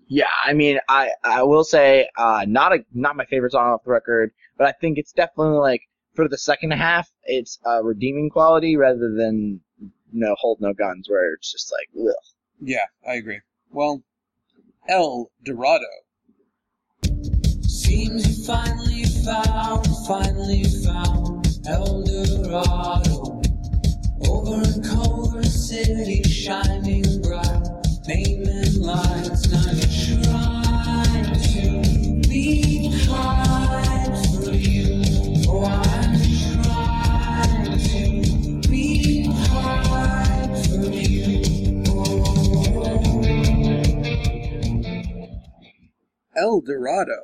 Yeah, 0.09 0.31
I 0.45 0.55
mean, 0.55 0.79
I 0.89 1.11
I 1.23 1.43
will 1.43 1.65
say, 1.65 2.09
uh, 2.17 2.47
not 2.49 2.73
a 2.73 2.79
not 2.95 3.17
my 3.17 3.27
favorite 3.27 3.53
song 3.53 3.73
off 3.73 3.85
the 3.85 3.91
record, 3.91 4.31
but 4.57 4.67
I 4.67 4.73
think 4.73 4.97
it's 4.97 5.13
definitely 5.13 5.59
like 5.59 5.83
for 6.15 6.29
the 6.29 6.39
second 6.39 6.73
half, 6.73 7.11
it's 7.25 7.59
a 7.65 7.85
redeeming 7.85 8.31
quality 8.31 8.77
rather 8.77 9.13
than 9.15 9.61
you 9.79 9.91
know 10.13 10.35
hold 10.39 10.61
no 10.61 10.73
guns 10.73 11.09
where 11.09 11.35
it's 11.35 11.53
just 11.53 11.71
like, 11.73 11.89
ugh. 12.09 12.15
Yeah, 12.61 12.87
I 13.07 13.15
agree. 13.15 13.41
Well, 13.71 14.03
El 14.89 15.31
Dorado. 15.45 15.85
Seems 17.63 18.39
you 18.39 18.45
finally 18.45 19.05
found, 19.05 19.87
finally 20.07 20.65
found 20.65 21.26
El 21.69 22.05
Dorado. 22.05 23.43
Over 24.29 24.63
in 24.63 24.83
Culver 24.83 25.43
City, 25.43 26.23
shining 26.23 27.21
bright, 27.23 27.63
naming 28.07 28.81
lights. 28.81 29.49
Now 29.51 29.73
you're 29.73 30.23
trying 30.23 31.33
to 31.43 32.29
be 32.29 32.89
high 33.07 34.05
for 34.39 34.53
you. 34.53 35.03
Oh, 35.49 35.65
I'm 35.65 36.15
trying 36.63 37.79
to 37.81 38.69
be 38.69 39.27
high 39.27 40.47
for 40.69 40.87
you. 40.87 41.83
Oh. 41.89 42.17
El 46.37 46.61
Dorado. 46.61 47.21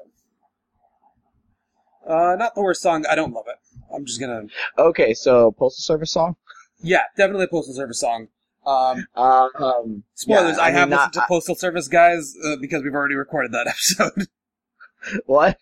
Uh, 2.05 2.35
not 2.37 2.55
the 2.57 2.63
worst 2.63 2.83
song. 2.83 3.05
I 3.09 3.15
don't 3.15 3.33
love 3.33 3.47
it. 3.47 3.62
I'm 3.95 4.05
just 4.07 4.21
gonna. 4.21 4.43
okay. 4.79 5.15
So 5.15 5.53
postal 5.53 5.83
service 5.83 6.13
song. 6.13 6.37
Yeah, 6.85 7.03
definitely 7.17 7.45
a 7.45 7.49
Postal 7.49 7.75
Service 7.75 8.01
song. 8.01 8.27
Um, 8.67 9.07
Uh, 9.15 9.49
um, 9.55 10.03
spoilers, 10.15 10.57
yeah, 10.57 10.63
I, 10.65 10.67
mean, 10.71 10.75
have 10.79 10.89
not- 10.89 10.97
listened 10.99 11.13
to 11.15 11.25
Postal 11.29 11.55
Service 11.55 11.87
guys 11.89 12.35
uh, 12.45 12.57
because 12.61 12.83
we've 12.83 12.95
already 12.95 13.15
recorded 13.15 13.53
that 13.53 13.67
episode. 13.69 14.27
what? 15.27 15.59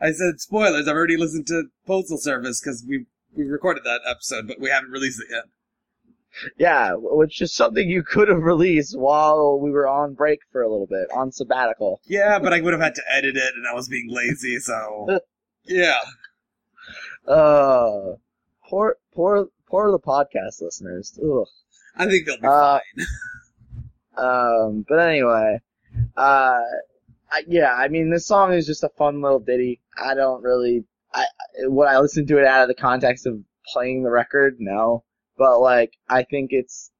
I 0.00 0.12
said 0.12 0.38
spoilers. 0.40 0.88
I've 0.88 0.94
already 0.96 1.16
listened 1.18 1.46
to 1.48 1.64
Postal 1.86 2.16
Service 2.18 2.60
because 2.60 2.84
we 2.88 3.04
we 3.36 3.44
recorded 3.44 3.84
that 3.84 4.00
episode, 4.08 4.48
but 4.48 4.58
we 4.58 4.70
haven't 4.70 4.90
released 4.90 5.20
it 5.20 5.26
yet. 5.30 5.44
Yeah, 6.58 6.92
which 6.96 7.40
is 7.42 7.54
something 7.54 7.88
you 7.88 8.02
could 8.02 8.28
have 8.28 8.42
released 8.42 8.98
while 8.98 9.58
we 9.58 9.70
were 9.70 9.86
on 9.88 10.14
break 10.14 10.40
for 10.52 10.62
a 10.62 10.68
little 10.70 10.86
bit, 10.86 11.08
on 11.14 11.32
sabbatical. 11.32 12.00
Yeah, 12.06 12.38
but 12.38 12.52
I 12.54 12.60
would 12.60 12.72
have 12.74 12.82
had 12.82 12.94
to 12.96 13.02
edit 13.10 13.36
it, 13.36 13.54
and 13.54 13.66
I 13.66 13.74
was 13.74 13.88
being 13.88 14.08
lazy. 14.10 14.58
So 14.58 15.18
yeah, 15.64 15.98
Uh, 17.26 18.14
poor, 18.68 18.96
poor, 19.14 19.48
poor 19.68 19.90
the 19.90 19.98
podcast 19.98 20.60
listeners. 20.60 21.18
Ugh. 21.22 21.46
I 21.96 22.06
think 22.06 22.26
they'll 22.26 22.40
be 22.40 22.46
Uh, 22.46 22.78
fine. 22.78 23.06
Um, 24.16 24.86
but 24.88 24.98
anyway, 24.98 25.60
uh, 26.16 26.60
I, 27.30 27.42
yeah, 27.46 27.74
I 27.74 27.88
mean, 27.88 28.08
this 28.10 28.26
song 28.26 28.54
is 28.54 28.66
just 28.66 28.82
a 28.82 28.88
fun 28.96 29.20
little 29.20 29.40
ditty. 29.40 29.80
I 30.02 30.14
don't 30.14 30.42
really, 30.42 30.84
I, 31.12 31.26
would 31.64 31.86
I 31.86 31.98
listen 31.98 32.26
to 32.28 32.38
it 32.38 32.46
out 32.46 32.62
of 32.62 32.68
the 32.68 32.74
context 32.80 33.26
of 33.26 33.38
playing 33.74 34.02
the 34.04 34.10
record? 34.10 34.56
No. 34.58 35.04
But 35.36 35.60
like, 35.60 35.92
I 36.08 36.22
think 36.22 36.50
it's, 36.52 36.90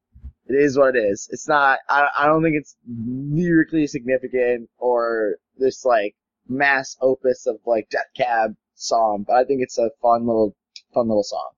it 0.47 0.57
is 0.57 0.77
what 0.77 0.95
it 0.95 0.99
is. 0.99 1.29
It's 1.33 1.49
not, 1.49 1.79
I, 1.89 2.09
I 2.19 2.27
don't 2.27 2.43
think 2.43 2.57
it's 2.57 2.77
lyrically 2.87 3.87
significant 3.87 4.69
or 4.77 5.37
this 5.57 5.87
like 5.87 6.15
mass 6.47 6.99
opus 7.01 7.47
of 7.47 7.57
like 7.65 7.89
Death 7.89 8.11
Cab 8.15 8.55
song, 8.77 9.25
but 9.27 9.35
I 9.35 9.45
think 9.45 9.62
it's 9.62 9.79
a 9.79 9.91
fun 10.01 10.27
little, 10.27 10.55
fun 10.95 11.09
little 11.09 11.25
song. 11.25 11.51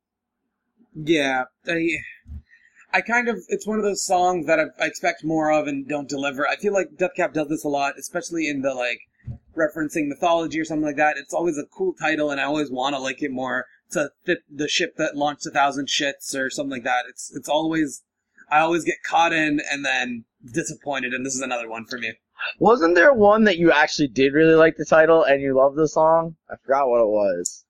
Yeah, 0.94 1.44
I, 1.66 1.88
I 2.92 3.00
kind 3.02 3.28
of, 3.28 3.37
it's 3.48 3.66
one 3.66 3.78
of 3.78 3.85
those 3.85 4.04
songs 4.04 4.46
that 4.46 4.59
I, 4.59 4.64
I 4.83 4.87
expect 4.87 5.24
more 5.24 5.52
of 5.52 5.66
and 5.66 5.87
don't 5.87 6.09
deliver. 6.09 6.46
I 6.46 6.57
feel 6.57 6.72
like 6.72 6.96
Death 6.96 7.12
Cab 7.16 7.35
does 7.35 7.48
this 7.48 7.64
a 7.64 7.68
lot, 7.68 7.94
especially 7.98 8.48
in 8.48 8.62
the 8.62 8.74
like 8.74 9.00
referencing 9.57 10.09
mythology 10.09 10.59
or 10.59 10.64
something 10.64 10.87
like 10.87 10.96
that. 10.96 11.16
It's 11.16 11.35
always 11.35 11.59
a 11.59 11.66
cool 11.66 11.94
title, 12.00 12.31
and 12.31 12.40
I 12.40 12.44
always 12.44 12.70
want 12.70 12.94
to 12.94 13.00
like 13.00 13.22
it 13.22 13.31
more. 13.31 13.66
To 13.92 14.11
fit 14.26 14.40
the 14.54 14.68
ship 14.68 14.96
that 14.98 15.16
launched 15.16 15.46
a 15.46 15.50
thousand 15.50 15.88
shits 15.88 16.35
or 16.35 16.50
something 16.50 16.72
like 16.72 16.85
that. 16.85 17.04
It's 17.09 17.35
it's 17.35 17.48
always, 17.48 18.02
I 18.50 18.59
always 18.59 18.85
get 18.85 18.96
caught 19.02 19.33
in 19.33 19.62
and 19.72 19.83
then 19.83 20.26
disappointed, 20.52 21.14
and 21.14 21.24
this 21.24 21.35
is 21.35 21.40
another 21.40 21.70
one 21.70 21.87
for 21.87 21.96
me. 21.96 22.12
Wasn't 22.59 22.94
there 22.94 23.12
one 23.12 23.44
that 23.44 23.59
you 23.59 23.70
actually 23.72 24.09
did 24.09 24.33
really 24.33 24.55
like 24.55 24.77
the 24.77 24.85
title 24.85 25.24
and 25.24 25.40
you 25.42 25.57
loved 25.57 25.77
the 25.77 25.88
song? 25.88 26.37
I 26.51 26.55
forgot 26.57 26.88
what 26.88 27.01
it 27.01 27.09
was. 27.09 27.64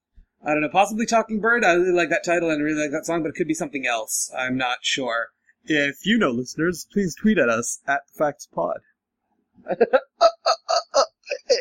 I 0.44 0.52
don't 0.52 0.60
know, 0.60 0.68
possibly 0.68 1.04
Talking 1.06 1.40
Bird. 1.40 1.64
I 1.64 1.72
really 1.72 1.92
like 1.92 2.10
that 2.10 2.24
title 2.24 2.50
and 2.50 2.62
really 2.62 2.82
like 2.82 2.92
that 2.92 3.06
song, 3.06 3.22
but 3.22 3.30
it 3.30 3.34
could 3.34 3.48
be 3.48 3.54
something 3.54 3.86
else. 3.86 4.30
I'm 4.38 4.56
not 4.56 4.78
sure. 4.82 5.28
If 5.64 6.06
you 6.06 6.16
know, 6.18 6.30
listeners, 6.30 6.86
please 6.92 7.14
tweet 7.14 7.38
at 7.38 7.48
us 7.48 7.80
at 7.88 8.02
the 8.06 8.18
Facts 8.18 8.46
Pod. 8.52 8.78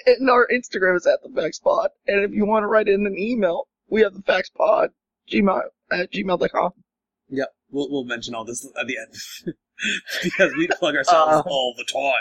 And 0.06 0.30
our 0.30 0.48
Instagram 0.48 0.96
is 0.96 1.06
at 1.06 1.20
the 1.24 1.30
Facts 1.36 1.60
Pod. 1.60 1.90
And 2.08 2.24
if 2.24 2.32
you 2.32 2.46
want 2.46 2.64
to 2.64 2.68
write 2.68 2.88
in 2.88 3.06
an 3.06 3.18
email, 3.18 3.68
we 3.90 4.02
have 4.02 4.14
the 4.14 4.22
Facts 4.22 4.50
Pod, 4.50 4.90
gmail 5.32 5.62
at 5.92 6.12
gmail.com. 6.12 6.72
Yep, 7.30 7.48
we'll 7.72 7.90
we'll 7.92 8.06
mention 8.06 8.34
all 8.34 8.46
this 8.46 8.66
at 8.80 8.88
the 8.88 8.98
end 8.98 9.14
because 10.24 10.54
we 10.56 10.68
plug 10.68 10.96
ourselves 10.96 11.34
Uh. 11.46 11.50
all 11.50 11.74
the 11.78 11.84
time. 11.84 12.14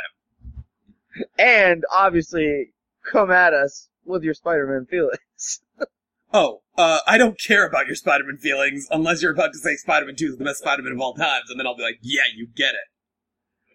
And 1.38 1.85
obviously, 1.92 2.72
come 3.11 3.31
at 3.31 3.55
us 3.55 3.88
with 4.05 4.22
your 4.22 4.35
Spider-Man 4.35 4.87
feelings. 4.87 5.61
Oh, 6.35 6.62
uh, 6.76 6.98
I 7.07 7.18
don't 7.18 7.40
care 7.40 7.66
about 7.66 7.87
your 7.87 7.94
Spider-Man 7.94 8.38
feelings 8.38 8.88
unless 8.90 9.22
you're 9.22 9.33
about 9.33 9.52
to 9.52 9.59
say 9.59 9.76
Spider-Man 9.76 10.16
Two 10.16 10.26
is 10.26 10.37
the 10.37 10.44
best 10.44 10.59
Spider-Man 10.59 10.92
of 10.92 11.00
all 11.00 11.14
times, 11.14 11.48
and 11.48 11.59
then 11.59 11.66
I'll 11.66 11.76
be 11.76 11.85
like, 11.85 11.98
yeah, 12.02 12.22
you 12.35 12.48
get 12.55 12.74
it. 12.74 12.88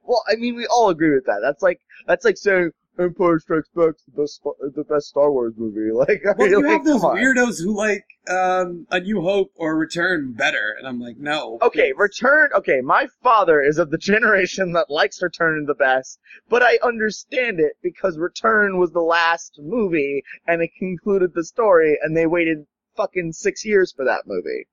Well, 0.03 0.21
I 0.29 0.35
mean, 0.35 0.55
we 0.55 0.67
all 0.67 0.89
agree 0.89 1.15
with 1.15 1.25
that. 1.25 1.39
That's 1.41 1.63
like 1.63 1.79
that's 2.07 2.25
like 2.25 2.37
saying 2.37 2.71
Empire 3.01 3.39
Strikes 3.39 3.69
Back's 3.75 4.03
the 4.05 4.21
best 4.21 4.41
the 4.75 4.83
best 4.83 5.07
Star 5.07 5.31
Wars 5.31 5.53
movie. 5.57 5.91
Like, 5.93 6.21
I 6.25 6.33
Well, 6.37 6.47
mean, 6.47 6.49
you 6.51 6.61
like, 6.63 6.71
have 6.71 6.85
those 6.85 7.03
on. 7.03 7.15
weirdos 7.15 7.61
who 7.63 7.75
like 7.75 8.03
um, 8.29 8.87
A 8.91 8.99
New 8.99 9.21
Hope 9.21 9.51
or 9.55 9.75
Return 9.77 10.33
better, 10.33 10.75
and 10.77 10.87
I'm 10.87 10.99
like, 10.99 11.17
no. 11.17 11.57
Okay, 11.61 11.93
Return. 11.95 12.49
Okay, 12.55 12.81
my 12.81 13.07
father 13.23 13.61
is 13.61 13.77
of 13.77 13.89
the 13.91 13.97
generation 14.11 14.73
that 14.73 14.89
likes 14.89 15.21
Return 15.21 15.65
the 15.65 15.75
best, 15.75 16.19
but 16.49 16.61
I 16.63 16.77
understand 16.83 17.59
it 17.59 17.73
because 17.83 18.17
Return 18.17 18.79
was 18.79 18.91
the 18.91 19.01
last 19.01 19.59
movie 19.61 20.23
and 20.47 20.61
it 20.61 20.71
concluded 20.79 21.33
the 21.33 21.43
story, 21.43 21.97
and 22.01 22.15
they 22.15 22.25
waited 22.25 22.65
fucking 22.97 23.33
six 23.33 23.65
years 23.65 23.91
for 23.95 24.05
that 24.05 24.23
movie. 24.27 24.67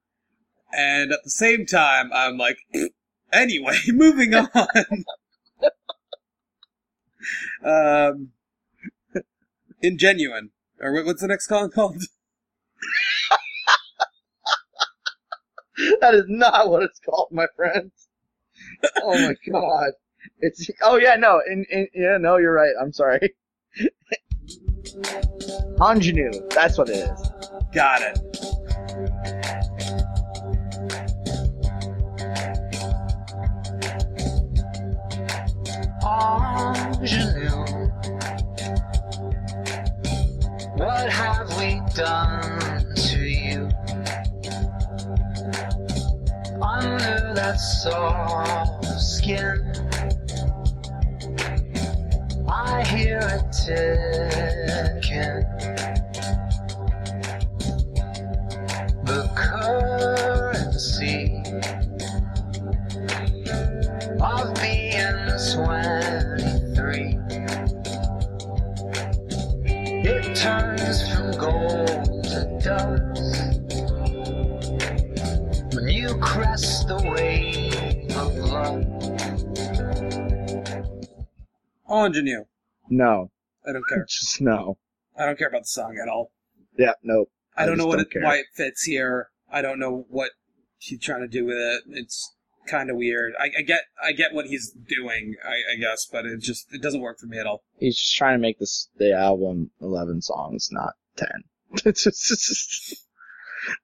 And 0.72 1.12
at 1.12 1.20
the 1.24 1.30
same 1.30 1.64
time, 1.66 2.10
I'm 2.12 2.36
like, 2.36 2.58
anyway, 3.32 3.78
moving 3.88 4.34
on. 4.34 4.48
Um, 7.64 8.30
Ingenuine. 9.82 10.50
Or 10.80 10.92
what's 11.04 11.22
the 11.22 11.28
next 11.28 11.48
song 11.48 11.70
called? 11.70 12.04
that 16.00 16.14
is 16.14 16.24
not 16.28 16.70
what 16.70 16.82
it's 16.82 17.00
called, 17.00 17.28
my 17.30 17.46
friend. 17.56 17.90
Oh 19.02 19.18
my 19.18 19.34
god. 19.50 19.90
It's 20.40 20.68
oh 20.82 20.96
yeah 20.96 21.16
no 21.16 21.40
in, 21.48 21.64
in 21.70 21.88
yeah 21.94 22.18
no 22.18 22.36
you're 22.36 22.52
right 22.52 22.74
I'm 22.80 22.92
sorry. 22.92 23.34
Ingenue, 25.80 26.32
that's 26.50 26.76
what 26.78 26.88
it 26.88 26.96
is. 26.96 27.32
Got 27.72 28.02
it. 28.02 28.18
Ingenue. 36.02 37.90
What 40.76 41.10
have 41.10 41.48
we 41.58 41.80
done 41.94 42.94
to 42.94 43.18
you? 43.18 43.68
Under 46.62 47.32
that 47.34 47.56
soft 47.56 48.84
skin, 49.00 49.72
I 52.48 52.84
hear 52.84 53.18
it 53.20 53.52
ticking. 53.52 55.44
The 59.04 59.30
currency 59.34 61.42
23. 65.58 67.18
It 70.04 70.36
turns 70.36 71.12
from 71.12 71.32
gold 71.32 71.88
to 72.24 72.58
dust 72.62 73.74
when 75.74 75.88
you 75.88 76.16
crest 76.20 76.86
the 76.86 76.96
wave 77.12 78.16
of 78.16 78.36
love. 78.36 78.84
Ingenue. 81.90 82.44
No, 82.88 83.32
I 83.66 83.72
don't 83.72 83.82
care. 83.88 84.04
just 84.08 84.40
no. 84.40 84.78
I 85.18 85.26
don't 85.26 85.36
care 85.36 85.48
about 85.48 85.62
the 85.62 85.66
song 85.66 85.98
at 86.00 86.08
all. 86.08 86.30
Yeah, 86.78 86.92
nope. 87.02 87.32
I 87.56 87.66
don't 87.66 87.78
know 87.78 87.86
what 87.86 87.96
don't 87.96 88.14
it, 88.14 88.22
why 88.24 88.36
it 88.36 88.46
fits 88.54 88.84
here. 88.84 89.30
I 89.50 89.62
don't 89.62 89.80
know 89.80 90.06
what 90.08 90.30
he's 90.78 91.00
trying 91.00 91.22
to 91.22 91.28
do 91.28 91.44
with 91.44 91.56
it. 91.56 91.82
It's 91.88 92.36
kind 92.68 92.90
of 92.90 92.96
weird. 92.96 93.32
I, 93.38 93.50
I 93.58 93.62
get 93.62 93.82
I 94.02 94.12
get 94.12 94.32
what 94.32 94.46
he's 94.46 94.70
doing, 94.70 95.34
I, 95.44 95.74
I 95.74 95.76
guess, 95.80 96.06
but 96.10 96.26
it 96.26 96.40
just 96.40 96.66
it 96.72 96.82
doesn't 96.82 97.00
work 97.00 97.18
for 97.18 97.26
me 97.26 97.38
at 97.38 97.46
all. 97.46 97.62
He's 97.78 97.96
just 97.96 98.16
trying 98.16 98.34
to 98.34 98.42
make 98.42 98.58
this 98.58 98.88
the 98.96 99.12
album 99.12 99.70
eleven 99.80 100.22
songs, 100.22 100.68
not 100.70 100.94
ten. 101.16 101.44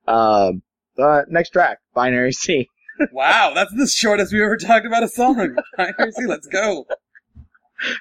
um, 0.07 0.63
but 0.97 1.31
next 1.31 1.51
track, 1.51 1.79
Binary 1.95 2.33
Sea. 2.33 2.69
wow, 3.13 3.53
that's 3.55 3.75
the 3.75 3.87
shortest 3.87 4.33
we 4.33 4.43
ever 4.43 4.57
talked 4.57 4.87
about 4.87 5.03
a 5.03 5.09
song. 5.09 5.57
Binary 5.77 6.13
Sea, 6.13 6.27
let's 6.27 6.47
go. 6.47 6.87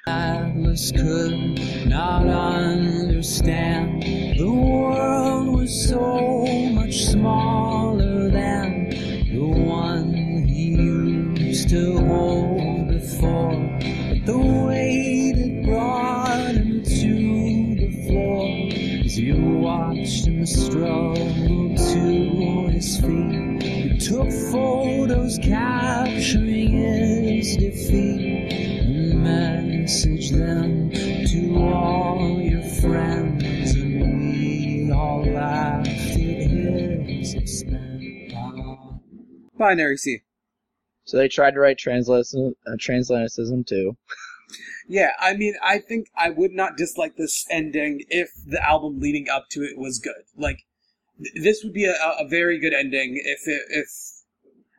Atlas 0.06 0.92
could 0.92 1.88
not 1.88 2.26
understand. 2.26 4.02
The 4.38 4.50
world 4.50 5.48
was 5.48 5.88
so 5.88 6.46
much 6.72 7.06
smaller 7.06 8.13
used 11.54 11.68
to 11.68 11.96
hold 12.00 12.88
before. 12.88 13.52
But 14.08 14.26
the 14.26 14.38
weight 14.66 15.36
it 15.36 15.64
brought 15.64 16.50
him 16.50 16.82
to 16.82 17.76
the 17.76 18.08
floor 18.08 19.04
as 19.04 19.16
you 19.16 19.36
watched 19.60 20.26
him 20.26 20.44
struggle 20.46 21.76
to 21.76 22.66
his 22.72 23.00
feet. 23.00 23.62
You 23.62 24.00
took 24.00 24.32
photos 24.50 25.38
capturing 25.44 26.72
his 26.72 27.56
defeat 27.56 28.52
and 28.52 29.22
message 29.22 30.30
them 30.30 30.90
to 30.90 31.56
all 31.72 32.40
your 32.40 32.64
friends, 32.82 33.74
and 33.76 34.00
we 34.02 34.90
all 34.90 35.24
laughed 35.24 35.86
at 35.86 36.06
his 36.10 37.34
expense. 37.34 38.32
Binary 39.56 39.96
Sea. 39.96 40.23
So 41.04 41.16
they 41.16 41.28
tried 41.28 41.52
to 41.52 41.60
write 41.60 41.78
translation, 41.78 42.54
uh, 42.66 42.76
translaticism 42.78 43.66
too. 43.66 43.96
Yeah, 44.88 45.10
I 45.18 45.34
mean, 45.34 45.54
I 45.62 45.78
think 45.78 46.08
I 46.16 46.30
would 46.30 46.52
not 46.52 46.76
dislike 46.76 47.16
this 47.16 47.46
ending 47.50 48.02
if 48.08 48.30
the 48.46 48.62
album 48.62 49.00
leading 49.00 49.28
up 49.28 49.48
to 49.50 49.62
it 49.62 49.78
was 49.78 49.98
good. 49.98 50.24
Like, 50.36 50.64
th- 51.18 51.42
this 51.42 51.64
would 51.64 51.72
be 51.72 51.86
a, 51.86 51.94
a 51.94 52.26
very 52.28 52.58
good 52.58 52.74
ending 52.74 53.20
if 53.24 53.46
it, 53.46 53.62
if 53.70 53.88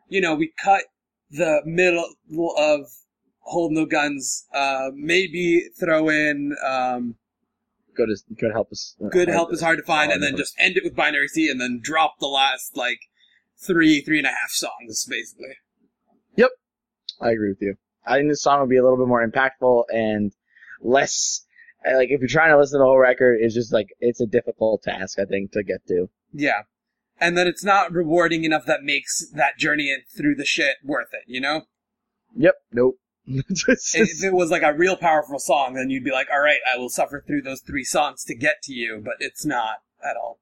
you 0.08 0.20
know 0.20 0.34
we 0.34 0.52
cut 0.62 0.84
the 1.30 1.60
middle 1.64 2.04
of 2.56 2.80
Hold 3.40 3.72
No 3.72 3.84
Guns, 3.84 4.46
uh, 4.54 4.90
maybe 4.94 5.68
throw 5.78 6.08
in 6.08 6.56
um, 6.64 7.16
Good 7.96 8.10
as 8.10 8.24
good 8.36 8.52
help 8.52 8.70
us. 8.70 8.94
Good 9.10 9.28
Help 9.28 9.52
is 9.52 9.62
Hard 9.62 9.78
to 9.78 9.84
Find, 9.84 10.12
and 10.12 10.22
then 10.22 10.36
just 10.36 10.54
end 10.58 10.76
it 10.76 10.84
with 10.84 10.94
Binary 10.94 11.28
Sea, 11.28 11.48
and 11.48 11.58
then 11.60 11.80
drop 11.82 12.16
the 12.20 12.26
last 12.26 12.76
like 12.76 13.00
three 13.58 14.02
three 14.02 14.18
and 14.18 14.26
a 14.26 14.30
half 14.30 14.50
songs 14.50 15.06
basically. 15.08 15.56
I 17.20 17.30
agree 17.30 17.50
with 17.50 17.62
you. 17.62 17.76
I 18.06 18.18
think 18.18 18.30
this 18.30 18.42
song 18.42 18.60
would 18.60 18.70
be 18.70 18.76
a 18.76 18.82
little 18.82 18.98
bit 18.98 19.08
more 19.08 19.26
impactful 19.26 19.84
and 19.92 20.32
less 20.80 21.44
like 21.94 22.08
if 22.10 22.20
you're 22.20 22.28
trying 22.28 22.50
to 22.50 22.58
listen 22.58 22.78
to 22.78 22.82
the 22.82 22.86
whole 22.86 22.98
record, 22.98 23.38
it's 23.40 23.54
just 23.54 23.72
like 23.72 23.88
it's 24.00 24.20
a 24.20 24.26
difficult 24.26 24.82
task 24.82 25.18
I 25.18 25.24
think 25.24 25.52
to 25.52 25.62
get 25.62 25.86
to. 25.88 26.08
Yeah. 26.32 26.62
And 27.18 27.36
then 27.36 27.46
it's 27.46 27.64
not 27.64 27.92
rewarding 27.92 28.44
enough 28.44 28.66
that 28.66 28.82
makes 28.82 29.26
that 29.34 29.56
journey 29.58 29.96
through 30.16 30.34
the 30.34 30.44
shit 30.44 30.76
worth 30.84 31.08
it, 31.12 31.22
you 31.26 31.40
know? 31.40 31.62
Yep. 32.36 32.54
Nope. 32.72 32.96
If 33.28 34.22
it 34.22 34.34
was 34.34 34.50
like 34.50 34.62
a 34.62 34.74
real 34.74 34.96
powerful 34.96 35.38
song, 35.38 35.74
then 35.74 35.90
you'd 35.90 36.04
be 36.04 36.12
like, 36.12 36.28
all 36.30 36.40
right, 36.40 36.60
I 36.72 36.78
will 36.78 36.88
suffer 36.88 37.24
through 37.26 37.42
those 37.42 37.60
three 37.60 37.82
songs 37.84 38.22
to 38.24 38.36
get 38.36 38.62
to 38.64 38.72
you, 38.72 39.00
but 39.04 39.14
it's 39.18 39.44
not 39.44 39.78
at 40.04 40.16
all. 40.16 40.38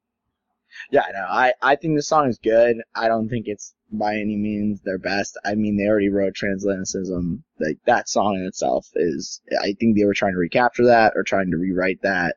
Yeah, 0.91 1.03
no, 1.13 1.19
I 1.29 1.53
I 1.61 1.75
think 1.75 1.95
the 1.95 2.03
song 2.03 2.27
is 2.29 2.37
good. 2.37 2.77
I 2.95 3.07
don't 3.07 3.29
think 3.29 3.45
it's 3.47 3.73
by 3.91 4.15
any 4.15 4.35
means 4.35 4.81
their 4.81 4.97
best. 4.97 5.37
I 5.45 5.55
mean, 5.55 5.77
they 5.77 5.85
already 5.87 6.09
wrote 6.09 6.33
Transatlanticism. 6.33 7.43
Like 7.59 7.77
that 7.85 8.09
song 8.09 8.35
in 8.35 8.45
itself 8.45 8.87
is. 8.95 9.41
I 9.61 9.73
think 9.79 9.95
they 9.97 10.05
were 10.05 10.13
trying 10.13 10.33
to 10.33 10.39
recapture 10.39 10.85
that 10.85 11.13
or 11.15 11.23
trying 11.23 11.51
to 11.51 11.57
rewrite 11.57 12.01
that. 12.01 12.35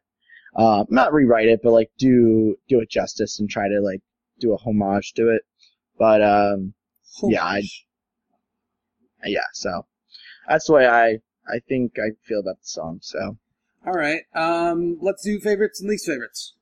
Uh, 0.55 0.85
not 0.89 1.13
rewrite 1.13 1.49
it, 1.49 1.61
but 1.63 1.73
like 1.73 1.91
do 1.99 2.57
do 2.69 2.81
it 2.81 2.91
justice 2.91 3.39
and 3.41 3.49
try 3.49 3.69
to 3.69 3.81
like 3.81 4.01
do 4.41 4.53
a 4.53 4.57
homage 4.57 5.13
to 5.15 5.29
it. 5.31 5.43
But 5.99 6.23
um, 6.23 6.75
Yeah, 7.25 7.45
I- 7.45 7.63
yeah, 9.25 9.47
so 9.53 9.85
that's 10.49 10.67
the 10.67 10.73
way 10.75 10.87
I 10.87 11.19
I 11.51 11.59
think 11.69 11.99
I 11.99 12.11
feel 12.25 12.41
about 12.41 12.61
the 12.61 12.67
song. 12.69 12.99
So, 13.03 13.37
All 13.87 13.93
right. 13.93 14.23
Um, 14.35 14.99
let's 15.01 15.25
do 15.25 15.41
favorites 15.41 15.81
and 15.81 15.89
least 15.91 16.07
favorites. 16.07 16.55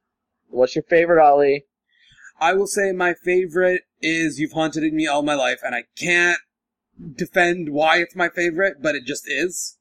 What's 0.48 0.74
your 0.74 0.84
favorite 0.84 1.22
Ollie? 1.22 1.64
I 2.38 2.52
will 2.54 2.66
say 2.66 2.92
my 2.92 3.14
favorite 3.14 3.82
is 4.02 4.38
You've 4.38 4.52
Haunted 4.52 4.92
Me 4.92 5.06
All 5.06 5.22
My 5.22 5.34
Life, 5.34 5.60
and 5.64 5.74
I 5.74 5.84
can't 5.96 6.38
defend 7.14 7.70
why 7.70 7.98
it's 7.98 8.14
my 8.14 8.28
favorite, 8.28 8.82
but 8.82 8.94
it 8.94 9.04
just 9.04 9.24
is. 9.26 9.78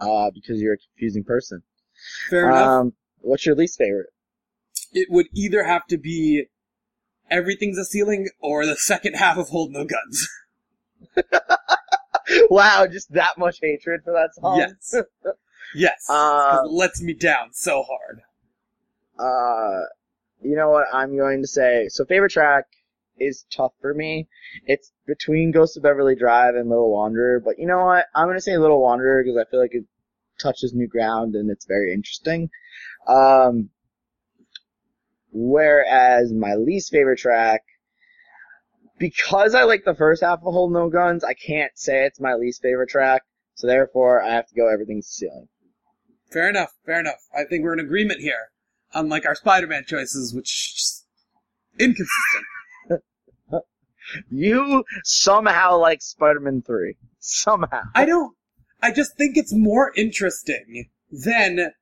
Uh, 0.00 0.30
because 0.32 0.60
you're 0.60 0.74
a 0.74 0.78
confusing 0.78 1.24
person. 1.24 1.62
Fair 2.30 2.48
enough. 2.50 2.68
Um, 2.68 2.92
what's 3.20 3.46
your 3.46 3.54
least 3.54 3.78
favorite? 3.78 4.08
It 4.92 5.08
would 5.10 5.26
either 5.34 5.64
have 5.64 5.86
to 5.88 5.98
be 5.98 6.46
Everything's 7.30 7.78
a 7.78 7.84
Ceiling 7.84 8.28
or 8.40 8.66
the 8.66 8.76
second 8.76 9.14
half 9.14 9.36
of 9.36 9.48
Hold 9.48 9.72
No 9.72 9.84
Guns. 9.84 10.28
wow, 12.50 12.86
just 12.90 13.12
that 13.12 13.38
much 13.38 13.58
hatred 13.62 14.02
for 14.04 14.12
that 14.12 14.34
song. 14.34 14.58
Yes. 14.58 14.94
Yes. 15.74 16.06
Uh, 16.08 16.62
it 16.64 16.70
lets 16.70 17.02
me 17.02 17.12
down 17.12 17.52
so 17.52 17.82
hard. 17.82 18.22
Uh, 19.18 19.82
you 20.42 20.56
know 20.56 20.70
what 20.70 20.86
I'm 20.92 21.16
going 21.16 21.42
to 21.42 21.48
say? 21.48 21.88
So 21.88 22.04
favorite 22.04 22.32
track 22.32 22.64
is 23.18 23.46
tough 23.50 23.72
for 23.80 23.94
me. 23.94 24.28
It's 24.64 24.92
between 25.06 25.52
Ghost 25.52 25.76
of 25.76 25.82
Beverly 25.82 26.14
Drive 26.14 26.54
and 26.54 26.68
Little 26.68 26.92
Wanderer, 26.92 27.40
but 27.40 27.58
you 27.58 27.66
know 27.66 27.84
what? 27.84 28.06
I'm 28.14 28.26
going 28.26 28.36
to 28.36 28.42
say 28.42 28.56
Little 28.56 28.82
Wanderer 28.82 29.22
because 29.24 29.38
I 29.38 29.50
feel 29.50 29.60
like 29.60 29.74
it 29.74 29.84
touches 30.40 30.74
new 30.74 30.86
ground 30.86 31.34
and 31.34 31.50
it's 31.50 31.66
very 31.66 31.92
interesting. 31.92 32.50
Um, 33.08 33.70
whereas 35.32 36.32
my 36.32 36.54
least 36.54 36.90
favorite 36.90 37.18
track, 37.18 37.62
because 38.98 39.54
I 39.54 39.64
like 39.64 39.84
the 39.84 39.94
first 39.94 40.22
half 40.22 40.38
of 40.38 40.52
Hold 40.52 40.72
No 40.72 40.88
Guns, 40.88 41.24
I 41.24 41.34
can't 41.34 41.72
say 41.74 42.04
it's 42.04 42.20
my 42.20 42.34
least 42.34 42.62
favorite 42.62 42.88
track. 42.88 43.22
So 43.54 43.66
therefore, 43.66 44.22
I 44.22 44.34
have 44.34 44.46
to 44.48 44.54
go 44.54 44.68
Everything's 44.68 45.06
Ceiling. 45.06 45.48
Fair 46.30 46.50
enough. 46.50 46.72
Fair 46.84 47.00
enough. 47.00 47.20
I 47.34 47.44
think 47.44 47.64
we're 47.64 47.72
in 47.72 47.80
agreement 47.80 48.20
here. 48.20 48.50
Unlike 48.96 49.26
our 49.26 49.34
Spider-Man 49.34 49.84
choices, 49.86 50.34
which 50.34 50.72
is 50.74 51.04
inconsistent. 51.78 52.46
You 54.30 54.84
somehow 55.04 55.76
like 55.76 56.00
Spider-Man 56.00 56.62
3. 56.62 56.96
Somehow. 57.18 57.82
I 57.94 58.06
don't. 58.06 58.34
I 58.82 58.92
just 58.92 59.16
think 59.18 59.36
it's 59.36 59.52
more 59.52 59.92
interesting 59.96 60.88
than 61.10 61.72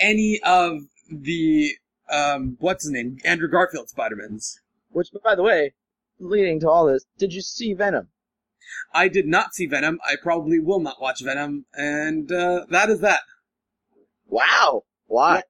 any 0.00 0.40
of 0.44 0.78
the 1.10 1.72
um, 2.08 2.56
what's 2.60 2.84
his 2.84 2.92
name, 2.92 3.18
Andrew 3.24 3.48
Garfield 3.48 3.88
Spider-Mans. 3.88 4.60
Which, 4.90 5.08
by 5.22 5.34
the 5.34 5.42
way, 5.42 5.74
leading 6.18 6.60
to 6.60 6.70
all 6.70 6.86
this, 6.86 7.04
did 7.18 7.32
you 7.32 7.42
see 7.42 7.74
Venom? 7.74 8.08
I 8.94 9.08
did 9.08 9.26
not 9.26 9.54
see 9.54 9.66
Venom. 9.66 9.98
I 10.06 10.16
probably 10.22 10.58
will 10.58 10.80
not 10.80 11.00
watch 11.00 11.22
Venom, 11.22 11.66
and 11.74 12.32
uh, 12.32 12.64
that 12.70 12.88
is 12.88 13.00
that. 13.00 13.20
Wow. 14.26 14.84
Why? 15.06 15.42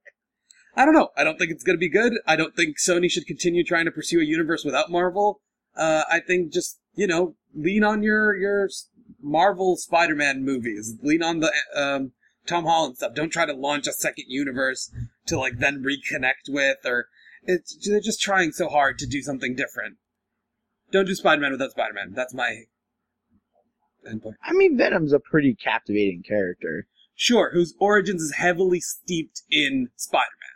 I 0.75 0.85
don't 0.85 0.93
know. 0.93 1.09
I 1.15 1.23
don't 1.23 1.37
think 1.37 1.51
it's 1.51 1.63
going 1.63 1.75
to 1.75 1.79
be 1.79 1.89
good. 1.89 2.13
I 2.25 2.35
don't 2.35 2.55
think 2.55 2.77
Sony 2.77 3.09
should 3.09 3.27
continue 3.27 3.63
trying 3.63 3.85
to 3.85 3.91
pursue 3.91 4.19
a 4.19 4.25
universe 4.25 4.65
without 4.65 4.89
Marvel. 4.89 5.41
Uh, 5.75 6.03
I 6.09 6.19
think 6.19 6.51
just 6.51 6.79
you 6.95 7.07
know 7.07 7.35
lean 7.55 7.83
on 7.83 8.03
your 8.03 8.35
your 8.35 8.69
Marvel 9.21 9.77
Spider-Man 9.77 10.43
movies. 10.43 10.95
Lean 11.01 11.23
on 11.23 11.39
the 11.39 11.51
um, 11.75 12.11
Tom 12.47 12.65
Holland 12.65 12.97
stuff. 12.97 13.15
Don't 13.15 13.31
try 13.31 13.45
to 13.45 13.53
launch 13.53 13.87
a 13.87 13.93
second 13.93 14.25
universe 14.27 14.91
to 15.27 15.37
like 15.37 15.59
then 15.59 15.83
reconnect 15.83 16.49
with 16.49 16.77
or 16.85 17.07
it's 17.43 17.75
they're 17.87 17.99
just 17.99 18.21
trying 18.21 18.51
so 18.51 18.69
hard 18.69 18.97
to 18.99 19.05
do 19.05 19.21
something 19.21 19.55
different. 19.55 19.97
Don't 20.91 21.05
do 21.05 21.15
Spider-Man 21.15 21.51
without 21.51 21.71
Spider-Man. 21.71 22.13
That's 22.13 22.33
my 22.33 22.63
endpoint. 24.07 24.35
I 24.43 24.53
mean, 24.53 24.77
Venom's 24.77 25.13
a 25.13 25.19
pretty 25.19 25.55
captivating 25.55 26.23
character. 26.27 26.87
Sure, 27.15 27.51
whose 27.53 27.73
origins 27.79 28.21
is 28.21 28.35
heavily 28.35 28.79
steeped 28.79 29.43
in 29.49 29.89
Spider-Man. 29.95 30.52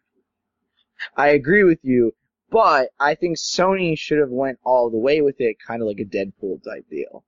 I 1.15 1.29
agree 1.29 1.63
with 1.63 1.79
you, 1.83 2.13
but 2.49 2.89
I 2.99 3.15
think 3.15 3.37
Sony 3.37 3.97
should 3.97 4.19
have 4.19 4.29
went 4.29 4.59
all 4.63 4.89
the 4.89 4.97
way 4.97 5.21
with 5.21 5.35
it, 5.39 5.57
kind 5.65 5.81
of 5.81 5.87
like 5.87 5.99
a 5.99 6.05
Deadpool 6.05 6.63
type 6.63 6.85
deal. 6.89 7.23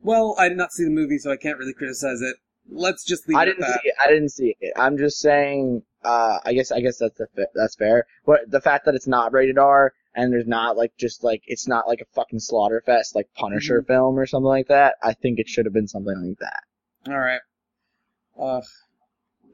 Well, 0.00 0.36
I 0.38 0.48
did 0.48 0.56
not 0.58 0.72
see 0.72 0.84
the 0.84 0.90
movie, 0.90 1.18
so 1.18 1.30
I 1.30 1.36
can't 1.36 1.58
really 1.58 1.74
criticize 1.74 2.20
it. 2.22 2.36
Let's 2.70 3.04
just 3.04 3.28
leave 3.28 3.38
I 3.38 3.42
it 3.42 3.48
at 3.48 3.56
didn't 3.56 3.60
that. 3.62 3.80
see 3.82 3.88
it. 3.88 3.94
I 4.02 4.08
didn't 4.08 4.28
see 4.30 4.56
it. 4.60 4.72
I'm 4.76 4.96
just 4.98 5.18
saying. 5.18 5.82
Uh, 6.04 6.38
I 6.44 6.52
guess. 6.52 6.70
I 6.70 6.80
guess 6.80 6.98
that's 6.98 7.18
the, 7.18 7.48
that's 7.54 7.74
fair. 7.76 8.06
But 8.24 8.50
the 8.50 8.60
fact 8.60 8.84
that 8.84 8.94
it's 8.94 9.08
not 9.08 9.32
rated 9.32 9.58
R 9.58 9.92
and 10.14 10.32
there's 10.32 10.46
not 10.46 10.76
like 10.76 10.92
just 10.96 11.24
like 11.24 11.42
it's 11.46 11.66
not 11.66 11.88
like 11.88 12.00
a 12.00 12.14
fucking 12.14 12.38
slaughter 12.40 12.82
fest 12.84 13.14
like 13.16 13.28
Punisher 13.34 13.80
Mm-hmm. 13.80 13.86
film 13.92 14.18
or 14.18 14.26
something 14.26 14.46
like 14.46 14.68
that. 14.68 14.94
I 15.02 15.14
think 15.14 15.38
it 15.38 15.48
should 15.48 15.64
have 15.66 15.72
been 15.74 15.88
something 15.88 16.14
like 16.28 16.38
that. 16.38 17.10
All 17.12 17.18
right. 17.18 17.40
Uh, 18.38 18.60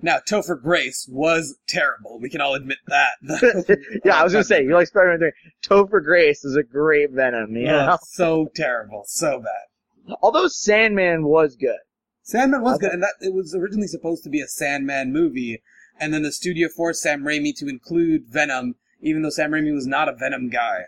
now, 0.02 0.18
Topher 0.28 0.60
Grace 0.60 1.08
was 1.10 1.56
terrible. 1.68 2.18
We 2.20 2.28
can 2.28 2.40
all 2.40 2.54
admit 2.54 2.78
that. 2.88 3.12
yeah, 4.04 4.16
I 4.20 4.24
was 4.24 4.32
gonna 4.32 4.44
say 4.44 4.62
you 4.62 4.74
like 4.74 4.86
Spider-Man 4.88 5.18
3. 5.20 5.32
Topher 5.66 6.02
Grace 6.04 6.44
is 6.44 6.56
a 6.56 6.62
great 6.62 7.10
Venom. 7.12 7.56
Yeah, 7.56 7.94
Oh, 7.94 7.98
so 8.02 8.48
terrible, 8.54 9.04
so 9.06 9.40
bad. 9.40 10.16
although 10.22 10.46
Sandman 10.48 11.24
was 11.24 11.56
good. 11.56 11.78
Sandman 12.22 12.62
was 12.62 12.78
good, 12.78 12.92
and 12.92 13.02
that 13.02 13.14
it 13.20 13.32
was 13.34 13.54
originally 13.54 13.86
supposed 13.86 14.24
to 14.24 14.30
be 14.30 14.40
a 14.40 14.46
Sandman 14.46 15.12
movie, 15.12 15.62
and 16.00 16.12
then 16.12 16.22
the 16.22 16.32
studio 16.32 16.68
forced 16.68 17.02
Sam 17.02 17.22
Raimi 17.22 17.54
to 17.56 17.66
include 17.68 18.24
Venom, 18.28 18.74
even 19.00 19.22
though 19.22 19.30
Sam 19.30 19.50
Raimi 19.52 19.72
was 19.74 19.86
not 19.86 20.08
a 20.08 20.14
Venom 20.14 20.48
guy. 20.48 20.84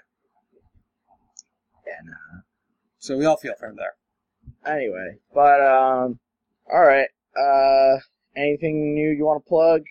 Yeah, 1.87 2.01
no. 2.05 2.41
So 2.99 3.17
we 3.17 3.25
all 3.25 3.37
feel 3.37 3.55
for 3.59 3.67
him 3.69 3.77
there. 3.77 3.95
Anyway, 4.75 5.19
but 5.33 5.61
um, 5.61 6.19
all 6.73 6.81
right. 6.83 7.09
Uh, 7.39 8.01
anything 8.37 8.95
new 8.95 9.11
you 9.11 9.25
want 9.25 9.45
to 9.45 9.49
plug? 9.49 9.83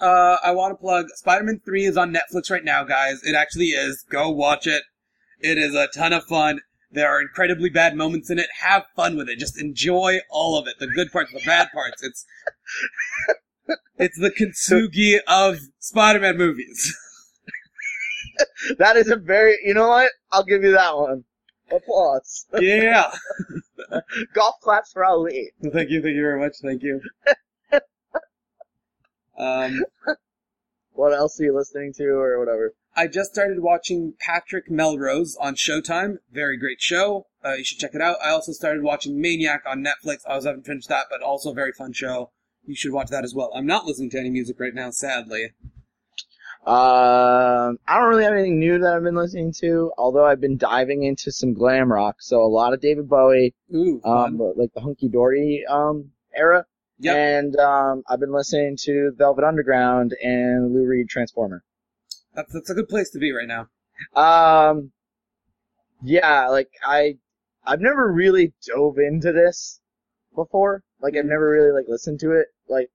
Uh, 0.00 0.36
I 0.44 0.50
want 0.52 0.72
to 0.72 0.76
plug 0.76 1.06
Spider-Man 1.14 1.60
3 1.64 1.84
is 1.84 1.96
on 1.96 2.14
Netflix 2.14 2.50
right 2.50 2.64
now, 2.64 2.84
guys. 2.84 3.22
It 3.22 3.34
actually 3.34 3.66
is. 3.66 4.04
Go 4.10 4.30
watch 4.30 4.66
it. 4.66 4.82
It 5.40 5.58
is 5.58 5.74
a 5.74 5.88
ton 5.88 6.12
of 6.12 6.24
fun. 6.24 6.60
There 6.90 7.08
are 7.08 7.20
incredibly 7.20 7.70
bad 7.70 7.96
moments 7.96 8.30
in 8.30 8.38
it. 8.38 8.48
Have 8.60 8.84
fun 8.94 9.16
with 9.16 9.28
it. 9.28 9.38
Just 9.38 9.60
enjoy 9.60 10.18
all 10.30 10.58
of 10.58 10.66
it. 10.66 10.74
The 10.78 10.86
good 10.86 11.10
parts, 11.12 11.32
the 11.32 11.42
bad 11.44 11.68
parts. 11.72 12.02
It's 12.02 12.26
it's 13.98 14.18
the 14.18 14.30
kintsugi 14.30 15.18
of 15.26 15.58
Spider-Man 15.78 16.36
movies. 16.36 16.96
That 18.78 18.96
is 18.96 19.08
a 19.08 19.16
very. 19.16 19.56
You 19.64 19.72
know 19.72 19.88
what? 19.88 20.10
I'll 20.30 20.44
give 20.44 20.62
you 20.62 20.72
that 20.72 20.94
one. 20.96 21.24
Applause. 21.70 22.46
yeah. 22.60 23.10
Golf 24.34 24.56
claps 24.62 24.92
for 24.92 25.04
Ali. 25.04 25.52
Thank 25.62 25.90
you. 25.90 26.02
Thank 26.02 26.16
you 26.16 26.22
very 26.22 26.40
much. 26.40 26.56
Thank 26.62 26.82
you. 26.82 27.00
Um, 29.38 29.84
what 30.92 31.12
else 31.12 31.38
are 31.40 31.44
you 31.44 31.54
listening 31.54 31.92
to 31.94 32.04
or 32.04 32.38
whatever? 32.38 32.72
I 32.94 33.06
just 33.06 33.32
started 33.32 33.60
watching 33.60 34.14
Patrick 34.18 34.70
Melrose 34.70 35.36
on 35.38 35.54
Showtime. 35.54 36.16
Very 36.32 36.56
great 36.56 36.80
show. 36.80 37.26
Uh, 37.44 37.52
you 37.52 37.64
should 37.64 37.78
check 37.78 37.94
it 37.94 38.00
out. 38.00 38.16
I 38.24 38.30
also 38.30 38.52
started 38.52 38.82
watching 38.82 39.20
Maniac 39.20 39.62
on 39.66 39.84
Netflix. 39.84 40.20
I 40.26 40.36
was 40.36 40.46
haven't 40.46 40.64
finished 40.64 40.88
that, 40.88 41.06
but 41.10 41.22
also 41.22 41.50
a 41.50 41.54
very 41.54 41.72
fun 41.72 41.92
show. 41.92 42.30
You 42.64 42.74
should 42.74 42.92
watch 42.92 43.10
that 43.10 43.24
as 43.24 43.34
well. 43.34 43.52
I'm 43.54 43.66
not 43.66 43.84
listening 43.84 44.10
to 44.10 44.18
any 44.18 44.30
music 44.30 44.58
right 44.58 44.74
now, 44.74 44.90
sadly. 44.90 45.50
Um, 46.66 47.78
I 47.86 47.96
don't 47.96 48.08
really 48.08 48.24
have 48.24 48.32
anything 48.32 48.58
new 48.58 48.78
that 48.80 48.92
I've 48.92 49.04
been 49.04 49.14
listening 49.14 49.52
to, 49.60 49.92
although 49.96 50.26
I've 50.26 50.40
been 50.40 50.56
diving 50.56 51.04
into 51.04 51.30
some 51.30 51.54
glam 51.54 51.92
rock. 51.92 52.16
So 52.18 52.42
a 52.42 52.48
lot 52.48 52.72
of 52.72 52.80
David 52.80 53.08
Bowie, 53.08 53.54
Ooh, 53.72 54.00
um, 54.04 54.38
like 54.56 54.72
the 54.74 54.80
hunky 54.80 55.08
dory 55.08 55.64
um 55.68 56.10
era, 56.34 56.66
Yep. 56.98 57.16
and 57.16 57.56
um, 57.60 58.02
I've 58.08 58.18
been 58.20 58.32
listening 58.32 58.76
to 58.80 59.12
Velvet 59.16 59.44
Underground 59.44 60.16
and 60.22 60.74
Lou 60.74 60.84
Reed 60.86 61.08
Transformer. 61.08 61.62
That's 62.34 62.52
that's 62.52 62.70
a 62.70 62.74
good 62.74 62.88
place 62.88 63.10
to 63.10 63.18
be 63.20 63.30
right 63.32 63.46
now. 63.46 63.68
Um, 64.20 64.90
yeah, 66.02 66.48
like 66.48 66.70
I, 66.84 67.16
I've 67.64 67.80
never 67.80 68.12
really 68.12 68.52
dove 68.66 68.98
into 68.98 69.32
this 69.32 69.80
before. 70.34 70.82
Like 71.00 71.16
I've 71.16 71.26
never 71.26 71.48
really 71.48 71.70
like 71.72 71.86
listened 71.88 72.18
to 72.20 72.32
it 72.32 72.48
like 72.68 72.90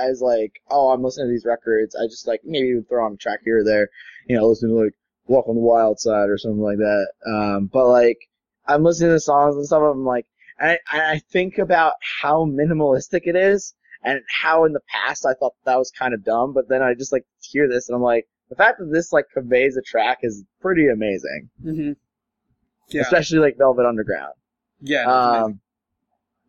as 0.00 0.20
like, 0.20 0.60
oh, 0.70 0.90
I'm 0.90 1.02
listening 1.02 1.28
to 1.28 1.32
these 1.32 1.46
records. 1.46 1.94
I 1.94 2.06
just 2.06 2.26
like 2.26 2.40
maybe 2.44 2.74
would 2.74 2.88
throw 2.88 3.04
on 3.04 3.14
a 3.14 3.16
track 3.16 3.40
here 3.44 3.58
or 3.58 3.64
there, 3.64 3.88
you 4.26 4.36
know, 4.36 4.46
listen 4.48 4.70
to 4.70 4.74
like 4.74 4.94
Walk 5.26 5.48
on 5.48 5.54
the 5.54 5.60
Wild 5.60 6.00
Side 6.00 6.28
or 6.28 6.38
something 6.38 6.62
like 6.62 6.78
that. 6.78 7.08
Um, 7.26 7.66
but 7.72 7.88
like 7.88 8.18
I'm 8.66 8.82
listening 8.82 9.10
to 9.10 9.20
songs 9.20 9.56
and 9.56 9.66
stuff. 9.66 9.82
I'm 9.82 10.04
like, 10.04 10.26
I 10.60 10.78
I 10.90 11.20
think 11.30 11.58
about 11.58 11.94
how 12.22 12.44
minimalistic 12.44 13.22
it 13.24 13.36
is. 13.36 13.74
And 14.02 14.22
how 14.40 14.64
in 14.64 14.72
the 14.72 14.80
past 14.88 15.26
I 15.26 15.34
thought 15.34 15.52
that 15.66 15.76
was 15.76 15.90
kind 15.90 16.14
of 16.14 16.24
dumb, 16.24 16.54
but 16.54 16.70
then 16.70 16.82
I 16.82 16.94
just 16.94 17.12
like 17.12 17.26
hear 17.42 17.68
this 17.68 17.88
and 17.88 17.96
I'm 17.96 18.02
like, 18.02 18.26
the 18.48 18.56
fact 18.56 18.78
that 18.78 18.90
this 18.90 19.12
like 19.12 19.26
conveys 19.32 19.76
a 19.76 19.82
track 19.82 20.20
is 20.22 20.42
pretty 20.60 20.88
amazing. 20.88 21.50
Mm-hmm. 21.62 21.92
Yeah. 22.88 23.02
Especially 23.02 23.38
like 23.38 23.58
Velvet 23.58 23.86
Underground. 23.86 24.32
yeah. 24.80 25.04
Um, 25.04 25.60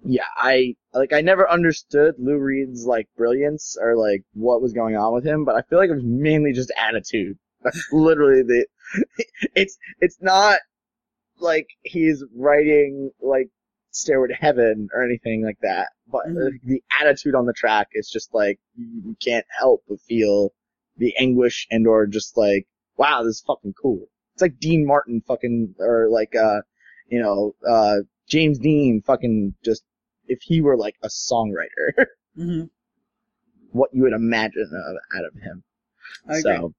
yeah, 0.03 0.25
I 0.35 0.75
like 0.93 1.13
I 1.13 1.21
never 1.21 1.49
understood 1.49 2.15
Lou 2.17 2.37
Reed's 2.37 2.85
like 2.85 3.07
brilliance 3.17 3.77
or 3.79 3.95
like 3.95 4.23
what 4.33 4.61
was 4.61 4.73
going 4.73 4.95
on 4.95 5.13
with 5.13 5.25
him, 5.25 5.45
but 5.45 5.55
I 5.55 5.61
feel 5.63 5.79
like 5.79 5.89
it 5.89 5.95
was 5.95 6.03
mainly 6.03 6.53
just 6.53 6.71
attitude. 6.77 7.37
That's 7.63 7.87
literally 7.91 8.43
the. 8.43 8.65
It's 9.55 9.77
it's 9.99 10.17
not 10.21 10.59
like 11.39 11.67
he's 11.83 12.23
writing 12.35 13.11
like 13.21 13.49
Stairway 13.91 14.29
to 14.29 14.33
Heaven 14.33 14.89
or 14.93 15.03
anything 15.03 15.43
like 15.43 15.59
that, 15.61 15.89
but 16.07 16.25
Mhm. 16.27 16.47
uh, 16.47 16.57
the 16.63 16.83
attitude 16.99 17.35
on 17.35 17.45
the 17.45 17.53
track 17.53 17.87
is 17.93 18.09
just 18.09 18.33
like 18.33 18.59
you 18.75 18.85
you 19.05 19.15
can't 19.23 19.45
help 19.57 19.83
but 19.87 19.99
feel 20.01 20.53
the 20.97 21.15
anguish 21.17 21.67
and 21.71 21.87
or 21.87 22.05
just 22.07 22.37
like 22.37 22.67
wow, 22.97 23.23
this 23.23 23.35
is 23.37 23.43
fucking 23.47 23.73
cool. 23.81 24.07
It's 24.33 24.41
like 24.41 24.59
Dean 24.59 24.85
Martin 24.85 25.21
fucking 25.27 25.75
or 25.79 26.07
like 26.09 26.35
uh 26.35 26.61
you 27.07 27.21
know 27.21 27.55
uh 27.67 27.97
James 28.27 28.59
Dean 28.59 29.01
fucking 29.05 29.55
just 29.63 29.83
if 30.34 30.39
he 30.41 30.61
were 30.61 30.77
like 30.77 30.95
a 31.03 31.07
songwriter, 31.09 32.05
Mhm. 32.38 32.69
what 33.71 33.89
you 33.93 34.01
would 34.03 34.13
imagine 34.13 34.69
of, 34.73 34.95
out 35.17 35.25
of 35.25 35.34
him. 35.41 35.63
I 36.27 36.39
so, 36.39 36.51
All 36.57 36.73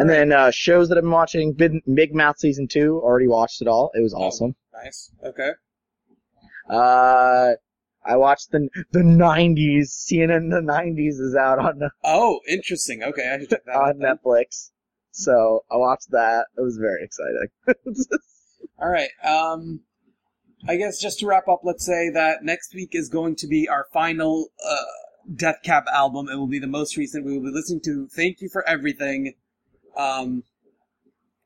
and 0.00 0.08
right. 0.08 0.14
then 0.16 0.32
uh 0.32 0.50
shows 0.50 0.88
that 0.88 0.98
I've 0.98 1.04
been 1.04 1.10
watching, 1.10 1.52
Big, 1.52 1.72
Big 1.94 2.14
Mouth 2.14 2.38
season 2.38 2.66
two, 2.68 3.00
already 3.02 3.28
watched 3.28 3.60
it 3.62 3.68
all. 3.68 3.90
It 3.94 4.02
was 4.02 4.14
Oh. 4.14 4.22
awesome. 4.26 4.54
nice. 4.72 5.10
Okay. 5.24 5.50
Uh, 6.68 7.52
I 8.04 8.16
watched 8.16 8.50
the 8.52 8.68
the 8.92 9.00
'90s. 9.00 9.88
CNN 10.06 10.50
the 10.50 10.60
'90s 10.60 11.20
is 11.20 11.34
out 11.34 11.58
on 11.58 11.80
Oh, 12.04 12.40
interesting. 12.48 13.02
Okay, 13.02 13.28
I 13.28 13.38
should 13.38 13.50
check 13.50 13.64
that 13.66 13.76
on 13.76 13.98
then. 13.98 14.16
Netflix, 14.16 14.70
so 15.10 15.64
I 15.70 15.76
watched 15.76 16.10
that. 16.10 16.46
It 16.56 16.62
was 16.62 16.76
very 16.76 17.02
exciting. 17.04 17.48
All 18.80 18.88
right. 18.90 19.10
Um, 19.24 19.80
I 20.68 20.76
guess 20.76 20.98
just 20.98 21.20
to 21.20 21.26
wrap 21.26 21.46
up, 21.46 21.60
let's 21.62 21.86
say 21.86 22.10
that 22.10 22.42
next 22.42 22.74
week 22.74 22.90
is 22.92 23.08
going 23.08 23.36
to 23.36 23.46
be 23.46 23.68
our 23.68 23.86
final 23.92 24.48
uh, 24.68 24.76
Death 25.32 25.60
Cab 25.62 25.84
album. 25.92 26.28
It 26.28 26.36
will 26.36 26.48
be 26.48 26.58
the 26.58 26.66
most 26.66 26.96
recent. 26.96 27.24
We 27.24 27.38
will 27.38 27.50
be 27.50 27.54
listening 27.54 27.82
to 27.84 28.08
"Thank 28.08 28.40
You 28.40 28.48
for 28.48 28.68
Everything." 28.68 29.34
Um, 29.96 30.42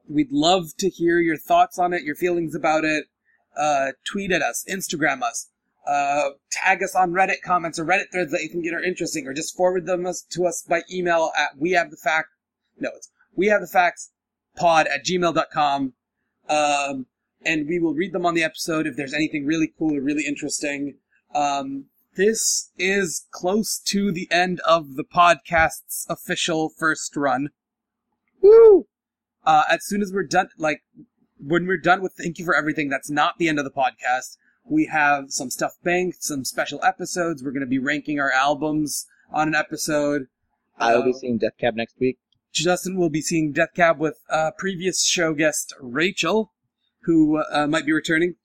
we'd 0.09 0.33
love 0.33 0.75
to 0.79 0.89
hear 0.89 1.19
your 1.19 1.37
thoughts 1.37 1.79
on 1.79 1.93
it, 1.93 2.03
your 2.03 2.15
feelings 2.15 2.55
about 2.55 2.85
it. 2.85 3.05
Uh, 3.55 3.93
tweet 4.11 4.33
at 4.33 4.41
us, 4.41 4.65
Instagram 4.71 5.23
us, 5.23 5.51
uh, 5.87 6.31
tag 6.51 6.83
us 6.83 6.95
on 6.95 7.13
Reddit 7.13 7.43
comments 7.45 7.79
or 7.79 7.85
Reddit 7.85 8.11
threads 8.11 8.33
that 8.33 8.41
you 8.43 8.49
think 8.49 8.65
are 8.73 8.83
interesting, 8.83 9.27
or 9.27 9.35
just 9.35 9.55
forward 9.55 9.85
them 9.85 10.07
to 10.31 10.47
us 10.47 10.65
by 10.67 10.81
email 10.91 11.31
at 11.37 11.59
we 11.59 11.73
have 11.73 11.91
the 11.91 11.99
fact. 11.99 12.29
No, 12.79 12.89
it's 12.97 13.11
we 13.37 13.49
have 13.49 13.61
the 13.61 13.67
facts 13.67 14.13
pod 14.57 14.87
at 14.87 15.05
gmail.com. 15.05 15.93
Um, 16.49 17.07
and 17.45 17.69
we 17.69 17.79
will 17.79 17.95
read 17.95 18.13
them 18.13 18.27
on 18.27 18.35
the 18.35 18.45
episode 18.45 18.87
if 18.87 18.97
there's 18.97 19.15
anything 19.15 19.47
really 19.47 19.73
cool 19.79 19.97
or 19.97 20.01
really 20.01 20.27
interesting. 20.27 20.97
Um, 21.35 21.87
this 22.17 22.71
is 22.79 23.27
close 23.31 23.79
to 23.87 24.13
the 24.13 24.29
end 24.31 24.61
of 24.61 24.97
the 24.97 25.05
podcast's 25.05 26.07
official 26.09 26.69
first 26.69 27.17
run. 27.17 27.51
Woo! 28.43 28.87
Uh, 29.45 29.63
as 29.71 29.87
soon 29.87 30.03
as 30.03 30.13
we're 30.13 30.25
done, 30.25 30.49
like, 30.59 30.83
when 31.39 31.67
we're 31.67 31.79
done 31.79 32.03
with 32.03 32.13
Thank 32.13 32.39
You 32.39 32.45
for 32.45 32.55
Everything, 32.55 32.89
that's 32.89 33.11
not 33.11 33.39
the 33.39 33.49
end 33.49 33.59
of 33.59 33.65
the 33.65 33.71
podcast. 33.71 34.37
We 34.65 34.87
have 34.87 35.31
some 35.31 35.51
stuff 35.51 35.73
banked, 35.83 36.23
some 36.23 36.45
special 36.45 36.81
episodes. 36.85 37.43
We're 37.43 37.53
going 37.53 37.61
to 37.63 37.67
be 37.67 37.79
ranking 37.79 38.21
our 38.21 38.31
albums 38.31 39.07
on 39.33 39.49
an 39.49 39.55
episode. 39.55 40.27
I 40.79 40.95
will 40.95 41.05
be 41.05 41.11
Uh, 41.11 41.19
seeing 41.19 41.39
Death 41.39 41.57
Cab 41.59 41.75
next 41.77 41.99
week. 41.99 42.19
Justin 42.53 42.97
will 42.97 43.09
be 43.11 43.23
seeing 43.23 43.53
Death 43.53 43.71
Cab 43.75 43.99
with 43.99 44.19
uh, 44.29 44.51
previous 44.59 45.05
show 45.07 45.33
guest 45.33 45.73
Rachel, 45.81 46.53
who 47.03 47.43
uh, 47.53 47.67
might 47.67 47.87
be 47.87 47.93
returning. 47.93 48.37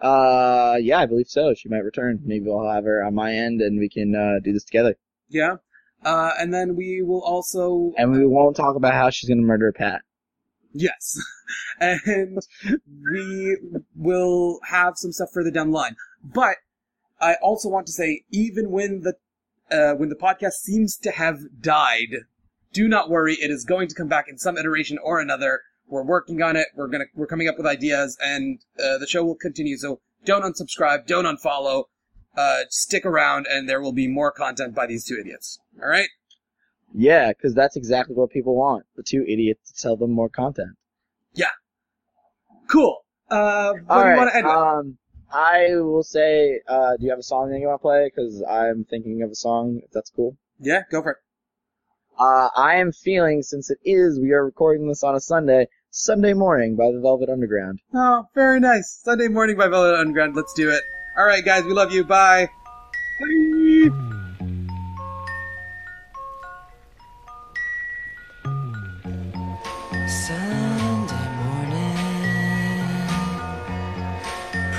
Uh, 0.00 0.76
yeah, 0.80 0.98
I 0.98 1.06
believe 1.06 1.28
so. 1.28 1.54
She 1.54 1.68
might 1.68 1.84
return. 1.84 2.20
Maybe 2.24 2.50
I'll 2.50 2.70
have 2.70 2.84
her 2.84 3.02
on 3.02 3.14
my 3.14 3.32
end, 3.32 3.60
and 3.60 3.78
we 3.78 3.88
can 3.88 4.14
uh, 4.14 4.40
do 4.42 4.52
this 4.52 4.64
together. 4.64 4.96
Yeah. 5.28 5.56
Uh, 6.04 6.32
and 6.38 6.52
then 6.52 6.76
we 6.76 7.02
will 7.02 7.22
also. 7.22 7.92
And 7.96 8.12
we 8.12 8.26
won't 8.26 8.56
talk 8.56 8.76
about 8.76 8.94
how 8.94 9.10
she's 9.10 9.28
gonna 9.28 9.42
murder 9.42 9.72
Pat. 9.72 10.02
Yes. 10.72 11.18
and 11.80 12.38
we 13.10 13.56
will 13.94 14.60
have 14.64 14.94
some 14.96 15.12
stuff 15.12 15.30
further 15.32 15.50
down 15.50 15.70
the 15.70 15.76
line. 15.76 15.96
But 16.22 16.56
I 17.20 17.34
also 17.42 17.68
want 17.68 17.86
to 17.86 17.92
say, 17.92 18.24
even 18.30 18.70
when 18.70 19.00
the 19.00 19.14
uh, 19.70 19.94
when 19.94 20.10
the 20.10 20.16
podcast 20.16 20.52
seems 20.52 20.96
to 20.98 21.10
have 21.10 21.40
died, 21.60 22.08
do 22.72 22.88
not 22.88 23.08
worry. 23.08 23.34
It 23.34 23.50
is 23.50 23.64
going 23.64 23.88
to 23.88 23.94
come 23.94 24.08
back 24.08 24.28
in 24.28 24.38
some 24.38 24.58
iteration 24.58 24.98
or 25.02 25.20
another. 25.20 25.62
We're 25.88 26.02
working 26.04 26.42
on 26.42 26.56
it. 26.56 26.68
We're 26.74 26.88
gonna 26.88 27.04
we're 27.14 27.26
coming 27.26 27.48
up 27.48 27.56
with 27.56 27.66
ideas, 27.66 28.18
and 28.20 28.60
uh, 28.78 28.98
the 28.98 29.06
show 29.06 29.24
will 29.24 29.36
continue. 29.36 29.76
So 29.76 30.00
don't 30.24 30.42
unsubscribe. 30.42 31.06
Don't 31.06 31.24
unfollow. 31.24 31.84
Uh, 32.36 32.64
stick 32.68 33.06
around, 33.06 33.46
and 33.48 33.68
there 33.68 33.80
will 33.80 33.92
be 33.92 34.06
more 34.06 34.30
content 34.30 34.74
by 34.74 34.86
these 34.86 35.06
two 35.06 35.16
idiots. 35.18 35.58
All 35.82 35.88
right. 35.88 36.08
Yeah, 36.94 37.28
because 37.28 37.54
that's 37.54 37.76
exactly 37.76 38.14
what 38.14 38.30
people 38.30 38.54
want. 38.56 38.84
The 38.96 39.02
two 39.02 39.24
idiots 39.26 39.72
to 39.72 39.82
tell 39.82 39.96
them 39.96 40.10
more 40.10 40.28
content. 40.28 40.76
Yeah. 41.34 41.50
Cool. 42.68 42.98
Uh, 43.30 43.72
All 43.88 44.04
right. 44.04 44.16
want 44.16 44.30
to 44.30 44.36
end? 44.36 44.46
Um, 44.46 44.98
I 45.32 45.76
will 45.76 46.02
say, 46.02 46.60
uh, 46.68 46.96
do 46.96 47.04
you 47.04 47.10
have 47.10 47.18
a 47.18 47.22
song 47.22 47.50
that 47.50 47.58
you 47.58 47.66
want 47.66 47.80
to 47.80 47.82
play? 47.82 48.10
Because 48.14 48.42
I'm 48.48 48.84
thinking 48.84 49.22
of 49.22 49.30
a 49.30 49.34
song. 49.34 49.80
If 49.84 49.90
that's 49.90 50.10
cool. 50.10 50.36
yeah, 50.60 50.82
go 50.90 51.02
for 51.02 51.12
it. 51.12 51.16
Uh, 52.18 52.48
I 52.56 52.76
am 52.76 52.92
feeling 52.92 53.42
since 53.42 53.70
it 53.70 53.78
is 53.84 54.18
we 54.18 54.32
are 54.32 54.44
recording 54.44 54.88
this 54.88 55.02
on 55.02 55.14
a 55.14 55.20
Sunday, 55.20 55.68
Sunday 55.90 56.32
morning 56.32 56.74
by 56.74 56.90
the 56.90 57.00
Velvet 57.00 57.28
Underground. 57.28 57.80
Oh, 57.94 58.24
very 58.34 58.58
nice. 58.58 59.00
Sunday 59.04 59.28
morning 59.28 59.56
by 59.56 59.68
Velvet 59.68 59.98
Underground. 59.98 60.34
Let's 60.34 60.54
do 60.54 60.70
it. 60.70 60.82
All 61.18 61.26
right, 61.26 61.44
guys, 61.44 61.64
we 61.64 61.72
love 61.74 61.92
you. 61.92 62.04
Bye. 62.04 62.48
Sunday 70.08 71.28
morning 71.42 71.96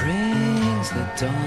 brings 0.01 0.89
the 0.89 1.07
dawn 1.19 1.46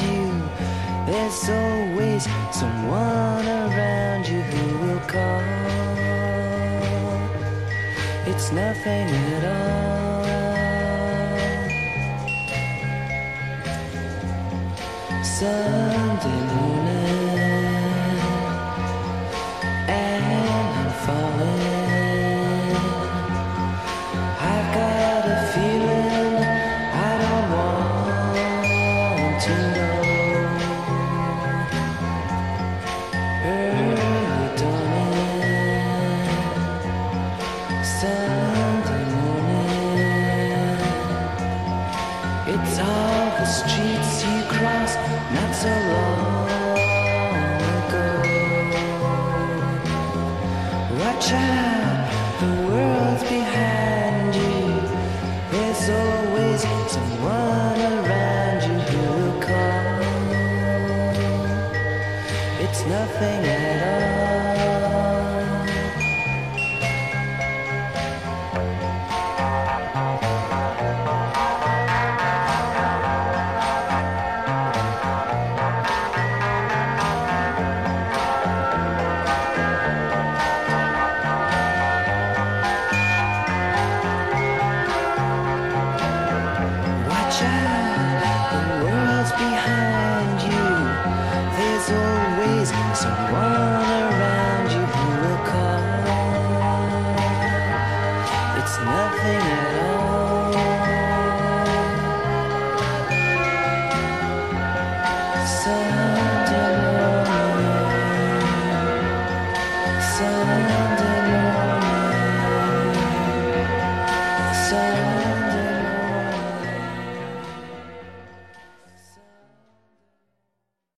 there's 1.31 1.49
always 1.49 2.27
someone 2.51 3.47
around 3.47 4.27
you 4.27 4.41
who 4.41 4.77
will 4.85 4.99
call. 5.07 5.41
It's 8.27 8.51
nothing 8.51 9.07
at 9.35 9.45
all. 9.45 10.25
So 15.23 15.90